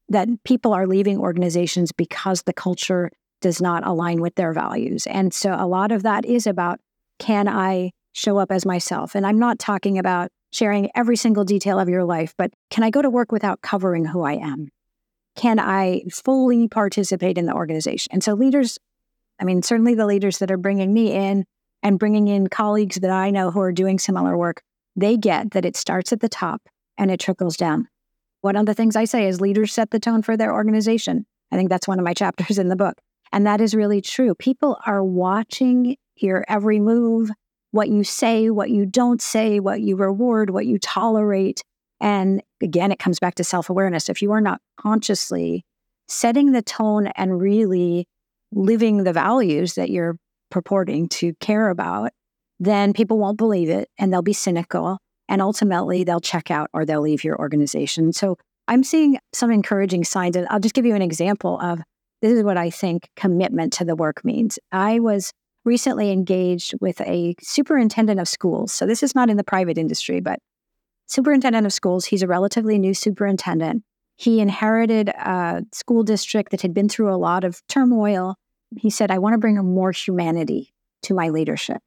that 0.08 0.28
people 0.44 0.72
are 0.72 0.86
leaving 0.86 1.18
organizations 1.18 1.92
because 1.92 2.42
the 2.42 2.52
culture 2.52 3.10
does 3.40 3.60
not 3.60 3.86
align 3.86 4.20
with 4.20 4.34
their 4.34 4.52
values. 4.52 5.06
And 5.06 5.32
so 5.32 5.56
a 5.58 5.66
lot 5.66 5.92
of 5.92 6.02
that 6.02 6.24
is 6.24 6.46
about 6.46 6.80
can 7.18 7.48
i 7.48 7.90
show 8.12 8.38
up 8.38 8.52
as 8.52 8.64
myself? 8.64 9.14
And 9.14 9.26
i'm 9.26 9.38
not 9.38 9.58
talking 9.58 9.98
about 9.98 10.30
sharing 10.54 10.88
every 10.94 11.16
single 11.16 11.44
detail 11.44 11.80
of 11.80 11.88
your 11.88 12.04
life 12.04 12.32
but 12.38 12.52
can 12.70 12.84
i 12.84 12.90
go 12.90 13.02
to 13.02 13.10
work 13.10 13.32
without 13.32 13.60
covering 13.60 14.04
who 14.04 14.22
i 14.22 14.34
am 14.34 14.68
can 15.36 15.58
I 15.58 16.02
fully 16.10 16.68
participate 16.68 17.38
in 17.38 17.46
the 17.46 17.54
organization? 17.54 18.10
And 18.12 18.22
so 18.22 18.34
leaders, 18.34 18.78
I 19.40 19.44
mean, 19.44 19.62
certainly 19.62 19.94
the 19.94 20.06
leaders 20.06 20.38
that 20.38 20.50
are 20.50 20.56
bringing 20.56 20.92
me 20.92 21.12
in 21.12 21.44
and 21.82 21.98
bringing 21.98 22.28
in 22.28 22.48
colleagues 22.48 22.96
that 22.96 23.10
I 23.10 23.30
know 23.30 23.50
who 23.50 23.60
are 23.60 23.72
doing 23.72 23.98
similar 23.98 24.36
work, 24.36 24.62
they 24.96 25.16
get 25.16 25.50
that 25.52 25.64
it 25.64 25.76
starts 25.76 26.12
at 26.12 26.20
the 26.20 26.28
top 26.28 26.62
and 26.96 27.10
it 27.10 27.20
trickles 27.20 27.56
down. 27.56 27.88
One 28.40 28.56
of 28.56 28.66
the 28.66 28.74
things 28.74 28.96
I 28.96 29.04
say 29.04 29.26
is 29.26 29.40
leaders 29.40 29.72
set 29.72 29.90
the 29.90 29.98
tone 29.98 30.22
for 30.22 30.36
their 30.36 30.52
organization. 30.52 31.26
I 31.50 31.56
think 31.56 31.68
that's 31.68 31.88
one 31.88 31.98
of 31.98 32.04
my 32.04 32.14
chapters 32.14 32.58
in 32.58 32.68
the 32.68 32.76
book. 32.76 33.00
And 33.32 33.46
that 33.46 33.60
is 33.60 33.74
really 33.74 34.00
true. 34.00 34.34
People 34.36 34.78
are 34.86 35.02
watching 35.02 35.96
your 36.16 36.44
every 36.48 36.78
move, 36.78 37.30
what 37.72 37.88
you 37.88 38.04
say, 38.04 38.50
what 38.50 38.70
you 38.70 38.86
don't 38.86 39.20
say, 39.20 39.58
what 39.58 39.80
you 39.80 39.96
reward, 39.96 40.50
what 40.50 40.66
you 40.66 40.78
tolerate. 40.78 41.64
And 42.00 42.42
again, 42.64 42.90
it 42.90 42.98
comes 42.98 43.20
back 43.20 43.36
to 43.36 43.44
self 43.44 43.70
awareness. 43.70 44.08
If 44.08 44.22
you 44.22 44.32
are 44.32 44.40
not 44.40 44.60
consciously 44.76 45.64
setting 46.08 46.52
the 46.52 46.62
tone 46.62 47.06
and 47.14 47.40
really 47.40 48.06
living 48.52 49.04
the 49.04 49.12
values 49.12 49.74
that 49.74 49.90
you're 49.90 50.16
purporting 50.50 51.08
to 51.08 51.34
care 51.34 51.68
about, 51.68 52.10
then 52.58 52.92
people 52.92 53.18
won't 53.18 53.38
believe 53.38 53.68
it 53.68 53.88
and 53.98 54.12
they'll 54.12 54.22
be 54.22 54.32
cynical. 54.32 54.98
And 55.28 55.40
ultimately, 55.40 56.04
they'll 56.04 56.20
check 56.20 56.50
out 56.50 56.68
or 56.72 56.84
they'll 56.84 57.00
leave 57.00 57.24
your 57.24 57.38
organization. 57.38 58.12
So 58.12 58.36
I'm 58.68 58.84
seeing 58.84 59.18
some 59.32 59.50
encouraging 59.50 60.04
signs. 60.04 60.36
And 60.36 60.46
I'll 60.50 60.60
just 60.60 60.74
give 60.74 60.86
you 60.86 60.94
an 60.94 61.02
example 61.02 61.58
of 61.60 61.80
this 62.22 62.32
is 62.32 62.44
what 62.44 62.56
I 62.56 62.70
think 62.70 63.08
commitment 63.16 63.72
to 63.74 63.84
the 63.84 63.96
work 63.96 64.24
means. 64.24 64.58
I 64.72 65.00
was 65.00 65.32
recently 65.64 66.10
engaged 66.10 66.74
with 66.80 67.00
a 67.02 67.34
superintendent 67.40 68.20
of 68.20 68.28
schools. 68.28 68.72
So 68.72 68.86
this 68.86 69.02
is 69.02 69.14
not 69.14 69.30
in 69.30 69.36
the 69.36 69.44
private 69.44 69.78
industry, 69.78 70.20
but 70.20 70.38
superintendent 71.06 71.66
of 71.66 71.72
schools. 71.72 72.06
He's 72.06 72.22
a 72.22 72.26
relatively 72.26 72.78
new 72.78 72.94
superintendent. 72.94 73.82
He 74.16 74.40
inherited 74.40 75.08
a 75.08 75.62
school 75.72 76.02
district 76.02 76.50
that 76.50 76.62
had 76.62 76.74
been 76.74 76.88
through 76.88 77.12
a 77.12 77.16
lot 77.16 77.44
of 77.44 77.60
turmoil. 77.68 78.36
He 78.76 78.90
said, 78.90 79.10
I 79.10 79.18
want 79.18 79.34
to 79.34 79.38
bring 79.38 79.56
more 79.56 79.92
humanity 79.92 80.72
to 81.02 81.14
my 81.14 81.28
leadership. 81.28 81.82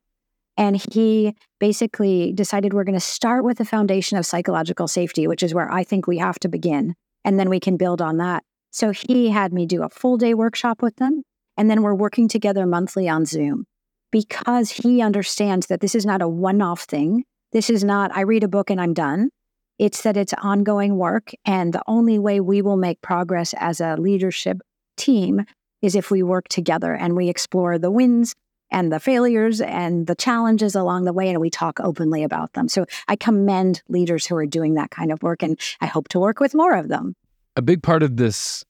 And 0.58 0.82
he 0.92 1.36
basically 1.60 2.34
decided 2.34 2.74
we're 2.74 2.84
going 2.84 2.96
to 2.96 3.00
start 3.00 3.44
with 3.44 3.60
the 3.60 3.66
foundation 3.66 4.18
of 4.18 4.26
psychological 4.26 4.88
safety, 4.88 5.28
which 5.28 5.44
is 5.44 5.54
where 5.54 5.72
I 5.72 5.84
think 5.84 6.08
we 6.08 6.18
have 6.18 6.40
to 6.40 6.50
begin. 6.50 6.96
And 7.24 7.40
then 7.40 7.50
we 7.50 7.60
can 7.60 7.78
build 7.78 8.02
on 8.02 8.18
that. 8.18 8.44
So 8.72 8.92
he 8.92 9.30
had 9.30 9.54
me 9.54 9.66
do 9.66 9.84
a 9.84 9.90
full 9.90 10.18
day 10.18 10.34
workshop 10.34 10.82
with 10.82 10.96
them. 10.98 11.24
And 11.58 11.70
then 11.70 11.82
we're 11.82 11.94
working 11.94 12.28
together 12.28 12.66
monthly 12.66 13.08
on 13.08 13.26
Zoom 13.26 13.66
because 14.12 14.72
he 14.72 15.02
understands 15.02 15.68
that 15.68 15.82
this 15.82 15.96
is 15.96 16.06
not 16.06 16.22
a 16.22 16.28
one 16.28 16.62
off 16.62 16.82
thing. 16.82 17.24
This 17.52 17.70
is 17.70 17.84
not, 17.84 18.16
I 18.16 18.22
read 18.22 18.44
a 18.44 18.48
book 18.48 18.70
and 18.70 18.80
I'm 18.80 18.94
done. 18.94 19.30
It's 19.80 20.02
that 20.02 20.18
it's 20.18 20.34
ongoing 20.42 20.98
work. 20.98 21.32
And 21.46 21.74
the 21.74 21.84
only 21.88 22.20
way 22.20 22.40
we 22.40 22.62
will 22.62 22.78
make 22.78 23.02
progress 23.02 23.54
as 23.58 23.80
a 23.80 23.96
leadership 23.96 24.62
team 24.96 25.46
is 25.82 25.96
if 25.96 26.10
we 26.10 26.24
work 26.24 26.48
together 26.48 26.94
and 26.94 27.16
we 27.16 27.30
explore 27.30 27.78
the 27.78 27.92
wins 27.92 28.34
and 28.70 28.92
the 28.92 29.00
failures 29.00 29.62
and 29.62 30.08
the 30.08 30.16
challenges 30.16 30.76
along 30.76 31.06
the 31.06 31.14
way 31.14 31.30
and 31.30 31.40
we 31.40 31.50
talk 31.50 31.80
openly 31.80 32.24
about 32.24 32.54
them. 32.54 32.68
So 32.68 32.86
I 33.08 33.16
commend 33.16 33.82
leaders 33.88 34.26
who 34.26 34.36
are 34.36 34.46
doing 34.46 34.74
that 34.74 34.92
kind 34.92 35.12
of 35.12 35.24
work 35.24 35.44
and 35.44 35.58
I 35.80 35.86
hope 35.86 36.10
to 36.10 36.20
work 36.20 36.40
with 36.40 36.54
more 36.54 36.76
of 36.76 36.90
them. 36.90 37.16
a 37.56 37.62
big 37.62 37.82
part 37.82 38.04
of 38.04 38.18
this 38.18 38.66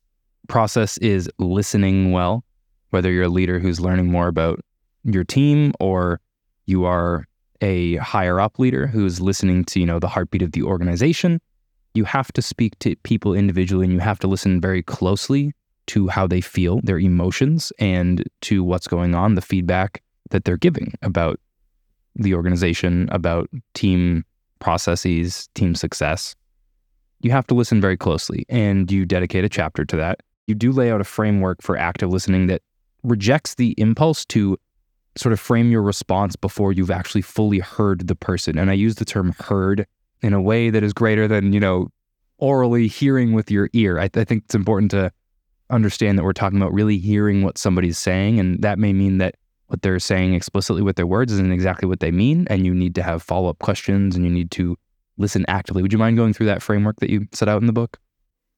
process 0.47 0.97
is 0.99 1.29
listening 1.39 2.11
well, 2.11 2.43
whether 2.91 3.11
you're 3.11 3.25
a 3.25 3.29
leader 3.29 3.59
who's 3.59 3.79
learning 3.79 4.11
more 4.11 4.27
about 4.27 4.59
your 5.03 5.23
team 5.23 5.73
or 5.79 6.19
you 6.65 6.85
are 6.85 7.25
a 7.61 7.95
higher 7.97 8.39
up 8.39 8.59
leader 8.59 8.87
who's 8.87 9.19
listening 9.19 9.65
to, 9.65 9.79
you 9.79 9.85
know, 9.85 9.99
the 9.99 10.07
heartbeat 10.07 10.41
of 10.41 10.51
the 10.51 10.63
organization. 10.63 11.39
You 11.93 12.05
have 12.05 12.31
to 12.33 12.41
speak 12.41 12.77
to 12.79 12.95
people 12.97 13.33
individually 13.33 13.85
and 13.85 13.93
you 13.93 13.99
have 13.99 14.19
to 14.19 14.27
listen 14.27 14.61
very 14.61 14.83
closely 14.83 15.53
to 15.87 16.07
how 16.07 16.27
they 16.27 16.41
feel, 16.41 16.81
their 16.83 16.99
emotions, 16.99 17.71
and 17.79 18.23
to 18.41 18.63
what's 18.63 18.87
going 18.87 19.15
on, 19.15 19.35
the 19.35 19.41
feedback 19.41 20.03
that 20.29 20.43
they're 20.43 20.57
giving 20.57 20.93
about 21.01 21.39
the 22.15 22.33
organization, 22.33 23.07
about 23.11 23.49
team 23.73 24.25
processes, 24.59 25.49
team 25.55 25.75
success. 25.75 26.35
You 27.21 27.31
have 27.31 27.47
to 27.47 27.53
listen 27.53 27.81
very 27.81 27.97
closely 27.97 28.45
and 28.49 28.91
you 28.91 29.05
dedicate 29.05 29.43
a 29.43 29.49
chapter 29.49 29.85
to 29.85 29.95
that. 29.97 30.21
You 30.45 30.55
do 30.55 30.71
lay 30.71 30.91
out 30.91 31.01
a 31.01 31.05
framework 31.05 31.61
for 31.61 31.77
active 31.77 32.09
listening 32.09 32.47
that 32.47 32.61
rejects 33.03 33.55
the 33.55 33.73
impulse 33.77 34.25
to 34.25 34.57
sort 35.17 35.33
of 35.33 35.39
frame 35.39 35.71
your 35.71 35.81
response 35.81 36.35
before 36.35 36.73
you've 36.73 36.91
actually 36.91 37.21
fully 37.21 37.59
heard 37.59 38.07
the 38.07 38.15
person. 38.15 38.57
And 38.57 38.69
I 38.69 38.73
use 38.73 38.95
the 38.95 39.05
term 39.05 39.33
heard 39.39 39.85
in 40.21 40.33
a 40.33 40.41
way 40.41 40.69
that 40.69 40.83
is 40.83 40.93
greater 40.93 41.27
than, 41.27 41.53
you 41.53 41.59
know, 41.59 41.89
orally 42.37 42.87
hearing 42.87 43.33
with 43.33 43.49
your 43.49 43.69
ear. 43.73 43.99
I, 43.99 44.09
I 44.13 44.23
think 44.23 44.43
it's 44.45 44.55
important 44.55 44.91
to 44.91 45.11
understand 45.69 46.17
that 46.17 46.23
we're 46.23 46.33
talking 46.33 46.61
about 46.61 46.73
really 46.73 46.97
hearing 46.97 47.43
what 47.43 47.57
somebody's 47.57 47.97
saying. 47.97 48.39
And 48.39 48.61
that 48.61 48.79
may 48.79 48.93
mean 48.93 49.17
that 49.17 49.35
what 49.67 49.81
they're 49.81 49.99
saying 49.99 50.33
explicitly 50.33 50.81
with 50.81 50.95
their 50.95 51.07
words 51.07 51.33
isn't 51.33 51.51
exactly 51.51 51.87
what 51.87 51.99
they 51.99 52.11
mean. 52.11 52.47
And 52.49 52.65
you 52.65 52.73
need 52.73 52.95
to 52.95 53.03
have 53.03 53.21
follow 53.21 53.49
up 53.49 53.59
questions 53.59 54.15
and 54.15 54.23
you 54.23 54.31
need 54.31 54.51
to 54.51 54.77
listen 55.17 55.45
actively. 55.47 55.81
Would 55.81 55.91
you 55.91 55.99
mind 55.99 56.15
going 56.17 56.33
through 56.33 56.45
that 56.45 56.61
framework 56.61 56.99
that 56.99 57.09
you 57.09 57.27
set 57.33 57.49
out 57.49 57.61
in 57.61 57.67
the 57.67 57.73
book? 57.73 57.99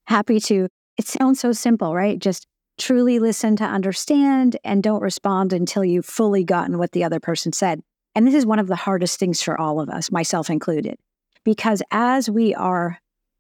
Happy 0.06 0.40
to. 0.42 0.68
It 0.98 1.08
sounds 1.08 1.40
so 1.40 1.52
simple, 1.52 1.96
right? 1.96 2.20
Just 2.20 2.46
truly 2.80 3.20
listen 3.20 3.56
to 3.58 3.64
understand 3.64 4.58
and 4.64 4.82
don't 4.82 5.02
respond 5.02 5.54
until 5.54 5.84
you've 5.86 6.06
fully 6.06 6.44
gotten 6.44 6.78
what 6.78 6.94
the 6.94 7.04
other 7.04 7.20
person 7.20 7.54
said. 7.54 7.82
And 8.16 8.26
this 8.26 8.34
is 8.34 8.46
one 8.46 8.60
of 8.60 8.68
the 8.68 8.76
hardest 8.76 9.20
things 9.20 9.42
for 9.42 9.60
all 9.60 9.80
of 9.80 9.90
us, 9.90 10.12
myself 10.12 10.50
included, 10.50 10.98
because 11.44 11.84
as 11.92 12.30
we 12.30 12.56
are, 12.56 13.00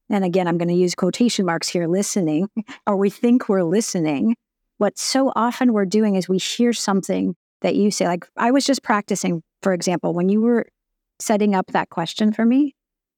and 0.10 0.23
again, 0.23 0.47
I'm 0.47 0.58
going 0.58 0.69
to 0.69 0.73
use 0.73 0.95
quotation 0.95 1.45
marks 1.45 1.67
here, 1.67 1.88
listening, 1.88 2.49
or 2.88 2.95
we 2.95 3.10
think 3.10 3.49
we're 3.49 3.63
listening, 3.63 4.36
what 4.78 4.97
so 4.97 5.34
often 5.36 5.73
we're 5.73 5.86
doing 5.86 6.15
is 6.15 6.30
we 6.30 6.38
hear 6.38 6.71
something 6.71 7.36
that 7.62 7.75
you 7.75 7.91
say, 7.91 8.08
like, 8.08 8.25
I 8.38 8.52
was 8.52 8.65
just 8.65 8.84
practicing, 8.84 9.43
for 9.62 9.73
example, 9.73 10.13
when 10.13 10.30
you 10.30 10.41
were 10.41 10.67
setting 11.19 11.56
up 11.56 11.67
that 11.67 11.89
question 11.89 12.32
for 12.32 12.45
me, 12.45 12.75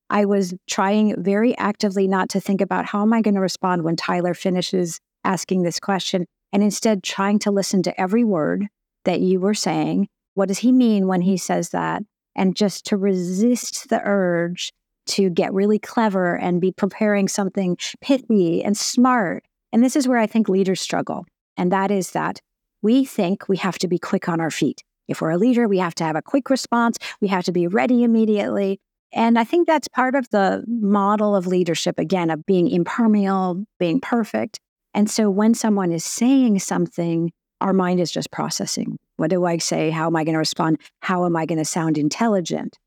I 0.09 0.25
was 0.25 0.53
trying 0.67 1.21
very 1.21 1.57
actively 1.57 2.07
not 2.07 2.29
to 2.29 2.41
think 2.41 2.59
about 2.59 2.85
how 2.85 3.01
am 3.03 3.13
I 3.13 3.21
going 3.21 3.35
to 3.35 3.41
respond 3.41 3.83
when 3.83 3.95
Tyler 3.95 4.33
finishes 4.33 4.99
asking 5.23 5.63
this 5.63 5.79
question 5.79 6.25
and 6.53 6.63
instead 6.63 7.03
trying 7.03 7.39
to 7.39 7.51
listen 7.51 7.83
to 7.83 8.01
every 8.01 8.23
word 8.23 8.67
that 9.05 9.21
you 9.21 9.39
were 9.39 9.53
saying. 9.53 10.07
What 10.33 10.47
does 10.47 10.59
he 10.59 10.71
mean 10.71 11.07
when 11.07 11.21
he 11.21 11.37
says 11.37 11.69
that? 11.69 12.03
And 12.35 12.55
just 12.55 12.85
to 12.87 12.97
resist 12.97 13.89
the 13.89 14.01
urge 14.03 14.71
to 15.07 15.29
get 15.29 15.53
really 15.53 15.79
clever 15.79 16.37
and 16.37 16.61
be 16.61 16.71
preparing 16.71 17.27
something 17.27 17.77
pithy 18.01 18.63
and 18.63 18.77
smart. 18.77 19.43
And 19.73 19.83
this 19.83 19.95
is 19.95 20.07
where 20.07 20.19
I 20.19 20.27
think 20.27 20.47
leaders 20.47 20.79
struggle. 20.79 21.25
And 21.57 21.71
that 21.71 21.91
is 21.91 22.11
that 22.11 22.39
we 22.81 23.05
think 23.05 23.47
we 23.47 23.57
have 23.57 23.77
to 23.79 23.87
be 23.87 23.99
quick 23.99 24.29
on 24.29 24.39
our 24.39 24.51
feet. 24.51 24.83
If 25.07 25.21
we're 25.21 25.31
a 25.31 25.37
leader, 25.37 25.67
we 25.67 25.79
have 25.79 25.95
to 25.95 26.03
have 26.03 26.15
a 26.15 26.21
quick 26.21 26.49
response. 26.49 26.97
We 27.19 27.27
have 27.27 27.43
to 27.45 27.51
be 27.51 27.67
ready 27.67 28.03
immediately. 28.03 28.79
And 29.13 29.37
I 29.37 29.43
think 29.43 29.67
that's 29.67 29.89
part 29.89 30.15
of 30.15 30.29
the 30.29 30.63
model 30.67 31.35
of 31.35 31.47
leadership, 31.47 31.99
again, 31.99 32.29
of 32.29 32.45
being 32.45 32.69
impermeable, 32.69 33.65
being 33.77 33.99
perfect. 33.99 34.59
And 34.93 35.09
so 35.09 35.29
when 35.29 35.53
someone 35.53 35.91
is 35.91 36.03
saying 36.03 36.59
something, 36.59 37.31
our 37.61 37.73
mind 37.73 37.99
is 37.99 38.11
just 38.11 38.31
processing. 38.31 38.97
What 39.17 39.29
do 39.29 39.45
I 39.45 39.57
say? 39.57 39.89
How 39.89 40.07
am 40.07 40.15
I 40.15 40.23
going 40.23 40.33
to 40.33 40.39
respond? 40.39 40.79
How 41.01 41.25
am 41.25 41.35
I 41.35 41.45
going 41.45 41.59
to 41.59 41.65
sound 41.65 41.97
intelligent? 41.97 42.77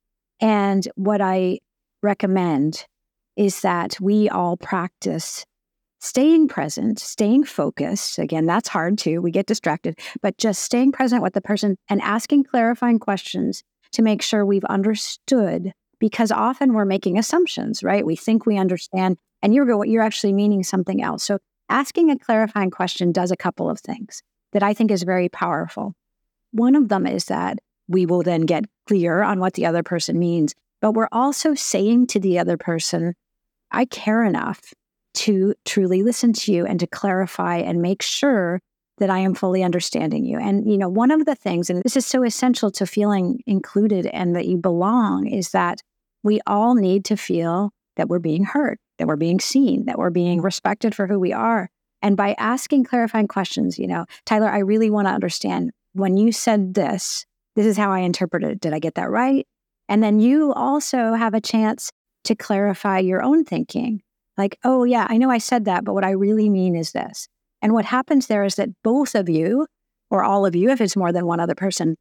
And 0.41 0.87
what 0.97 1.21
I 1.21 1.61
recommend 2.03 2.87
is 3.37 3.61
that 3.63 3.99
we 4.01 4.29
all 4.29 4.57
practice 4.57 5.45
staying 6.01 6.49
present, 6.49 6.99
staying 6.99 7.45
focused. 7.45 8.19
Again, 8.19 8.45
that's 8.45 8.69
hard 8.69 8.99
too. 8.99 9.23
We 9.23 9.31
get 9.31 9.47
distracted, 9.47 9.99
but 10.21 10.37
just 10.37 10.63
staying 10.63 10.93
present 10.93 11.23
with 11.23 11.33
the 11.33 11.41
person 11.41 11.77
and 11.89 12.01
asking 12.03 12.45
clarifying 12.45 12.99
questions 12.99 13.63
to 13.93 14.03
make 14.03 14.21
sure 14.21 14.45
we've 14.45 14.65
understood 14.65 15.73
because 15.99 16.31
often 16.31 16.75
we're 16.75 16.85
making 16.85 17.17
assumptions, 17.17 17.83
right? 17.83 18.05
We 18.05 18.17
think 18.17 18.45
we 18.45 18.59
understand 18.59 19.17
and 19.41 19.55
you're 19.55 19.85
you're 19.87 20.03
actually 20.03 20.33
meaning 20.35 20.63
something 20.63 21.03
else. 21.03 21.25
So 21.25 21.39
asking 21.69 22.11
a 22.11 22.19
clarifying 22.19 22.71
question 22.71 23.13
does 23.13 23.31
a 23.31 23.37
couple 23.37 23.71
of 23.71 23.81
things 23.81 24.23
that 24.53 24.63
I 24.63 24.75
think 24.75 24.91
is 24.91 25.03
very 25.03 25.29
powerful. 25.29 25.95
One 26.53 26.75
of 26.75 26.89
them 26.89 27.07
is 27.07 27.27
that 27.27 27.59
we 27.89 28.07
will 28.07 28.23
then 28.23 28.43
get 28.43 28.65
clear 28.87 29.23
on 29.23 29.41
what 29.41 29.55
the 29.55 29.67
other 29.67 29.83
person 29.83 30.19
means, 30.19 30.55
but 30.81 30.93
we're 30.93 31.09
also 31.13 31.55
saying 31.55 32.07
to 32.09 32.21
the 32.21 32.39
other 32.39 32.57
person, 32.57 33.15
I 33.71 33.85
care 33.85 34.25
enough 34.25 34.61
to 35.15 35.55
truly 35.65 36.03
listen 36.03 36.33
to 36.33 36.53
you 36.53 36.67
and 36.67 36.79
to 36.81 36.87
clarify 36.87 37.57
and 37.57 37.83
make 37.83 38.03
sure 38.03 38.61
that 38.99 39.11
I 39.11 39.19
am 39.19 39.35
fully 39.35 39.63
understanding 39.63 40.25
you. 40.25 40.39
And, 40.39 40.71
you 40.71 40.79
know, 40.79 40.89
one 40.89 41.11
of 41.11 41.25
the 41.25 41.35
things, 41.35 41.69
and 41.69 41.83
this 41.83 41.97
is 41.97 42.07
so 42.07 42.23
essential 42.23 42.71
to 42.73 42.87
feeling 42.87 43.41
included 43.47 44.07
and 44.07 44.37
that 44.37 44.47
you 44.47 44.57
belong, 44.57 45.27
is 45.27 45.51
that 45.51 45.81
we 46.23 46.41
all 46.47 46.75
need 46.75 47.05
to 47.07 47.17
feel 47.17 47.73
that 47.97 48.09
we're 48.09 48.21
being 48.21 48.45
heard 48.45 48.79
that 48.99 49.07
we're 49.07 49.17
being 49.17 49.41
seen, 49.41 49.87
that 49.87 49.99
we're 49.99 50.11
being 50.11 50.41
respected 50.41 50.95
for 50.95 51.07
who 51.07 51.19
we 51.19 51.33
are. 51.33 51.69
And 52.03 52.17
by 52.17 52.35
asking 52.39 52.85
clarifying 52.85 53.29
questions, 53.29 53.79
you 53.79 53.87
know, 53.87 54.05
Tyler, 54.27 54.49
I 54.49 54.59
really 54.59 54.91
want 54.91 55.09
to 55.09 55.13
understand 55.13 55.71
when 55.95 56.17
you 56.17 56.33
said 56.33 56.75
this, 56.75 57.25
this 57.57 57.67
is 57.67 57.77
how 57.77 57.91
I 57.91 58.01
interpreted 58.01 58.51
it. 58.51 58.61
Did 58.61 58.75
I 58.75 58.79
get 58.79 58.95
that 58.97 59.11
right? 59.11 59.47
And 59.89 60.03
then 60.03 60.21
you 60.21 60.53
also 60.53 61.15
have 61.15 61.35
a 61.35 61.41
chance 61.41 61.91
to 62.25 62.35
clarify 62.35 62.99
your 62.99 63.23
own 63.23 63.45
thinking. 63.45 64.03
Like, 64.37 64.59
oh, 64.65 64.85
yeah, 64.85 65.07
I 65.09 65.17
know 65.17 65.31
I 65.31 65.39
said 65.39 65.67
that, 65.67 65.85
but 65.85 65.95
what 65.95 66.05
I 66.05 66.11
really 66.11 66.51
mean 66.51 66.75
is 66.75 66.93
this. 66.93 67.29
And 67.63 67.73
what 67.73 67.85
happens 67.85 68.27
there 68.27 68.45
is 68.45 68.57
that 68.57 68.71
both 68.83 69.15
of 69.15 69.29
you, 69.29 69.67
or 70.11 70.25
all 70.25 70.45
of 70.45 70.55
you, 70.55 70.71
if 70.71 70.81
it's 70.81 70.97
more 70.97 71.13
than 71.13 71.27
one 71.27 71.41
other 71.41 71.55
person, 71.55 71.97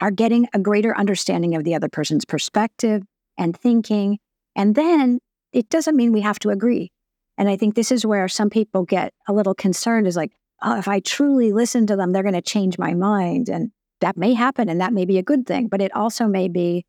are 0.00 0.10
getting 0.10 0.48
a 0.52 0.58
greater 0.58 0.96
understanding 0.96 1.54
of 1.54 1.64
the 1.64 1.74
other 1.74 1.88
person's 1.88 2.24
perspective 2.24 3.02
and 3.38 3.56
thinking. 3.56 4.18
And 4.56 4.74
then 4.74 5.20
it 5.52 5.68
doesn't 5.68 5.96
mean 5.96 6.12
we 6.12 6.20
have 6.20 6.38
to 6.40 6.50
agree. 6.50 6.90
And 7.38 7.48
I 7.48 7.56
think 7.56 7.74
this 7.74 7.92
is 7.92 8.06
where 8.06 8.28
some 8.28 8.50
people 8.50 8.84
get 8.84 9.12
a 9.26 9.32
little 9.32 9.54
concerned 9.54 10.06
is 10.06 10.16
like, 10.16 10.32
oh, 10.62 10.78
if 10.78 10.88
I 10.88 11.00
truly 11.00 11.52
listen 11.52 11.86
to 11.86 11.96
them, 11.96 12.12
they're 12.12 12.22
going 12.22 12.34
to 12.34 12.42
change 12.42 12.78
my 12.78 12.94
mind. 12.94 13.48
And 13.48 13.70
that 14.00 14.16
may 14.16 14.34
happen 14.34 14.68
and 14.68 14.80
that 14.80 14.92
may 14.92 15.04
be 15.04 15.18
a 15.18 15.22
good 15.22 15.46
thing, 15.46 15.68
but 15.68 15.80
it 15.80 15.94
also 15.94 16.26
may 16.26 16.48
be 16.48 16.84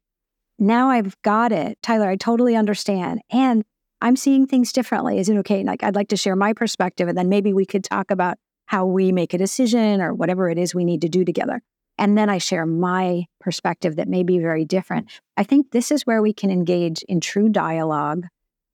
now 0.59 0.89
I've 0.89 1.19
got 1.23 1.51
it. 1.51 1.77
Tyler, 1.81 2.09
I 2.09 2.15
totally 2.15 2.55
understand. 2.55 3.21
And 3.31 3.63
I'm 4.01 4.15
seeing 4.15 4.45
things 4.45 4.73
differently. 4.73 5.17
Is 5.17 5.29
it 5.29 5.37
okay? 5.37 5.63
Like, 5.63 5.83
I'd 5.83 5.95
like 5.95 6.09
to 6.09 6.17
share 6.17 6.35
my 6.35 6.53
perspective, 6.53 7.07
and 7.07 7.17
then 7.17 7.29
maybe 7.29 7.53
we 7.53 7.65
could 7.65 7.83
talk 7.85 8.11
about 8.11 8.37
how 8.65 8.85
we 8.85 9.11
make 9.11 9.33
a 9.33 9.37
decision 9.37 10.01
or 10.01 10.13
whatever 10.13 10.49
it 10.49 10.57
is 10.57 10.75
we 10.75 10.83
need 10.83 11.01
to 11.01 11.09
do 11.09 11.23
together. 11.23 11.61
And 11.97 12.17
then 12.17 12.29
I 12.29 12.37
share 12.37 12.65
my 12.65 13.25
perspective 13.39 13.95
that 13.95 14.07
may 14.07 14.23
be 14.23 14.39
very 14.39 14.65
different. 14.65 15.09
I 15.37 15.43
think 15.43 15.71
this 15.71 15.91
is 15.91 16.03
where 16.03 16.21
we 16.21 16.33
can 16.33 16.49
engage 16.49 17.03
in 17.03 17.21
true 17.21 17.49
dialogue 17.49 18.25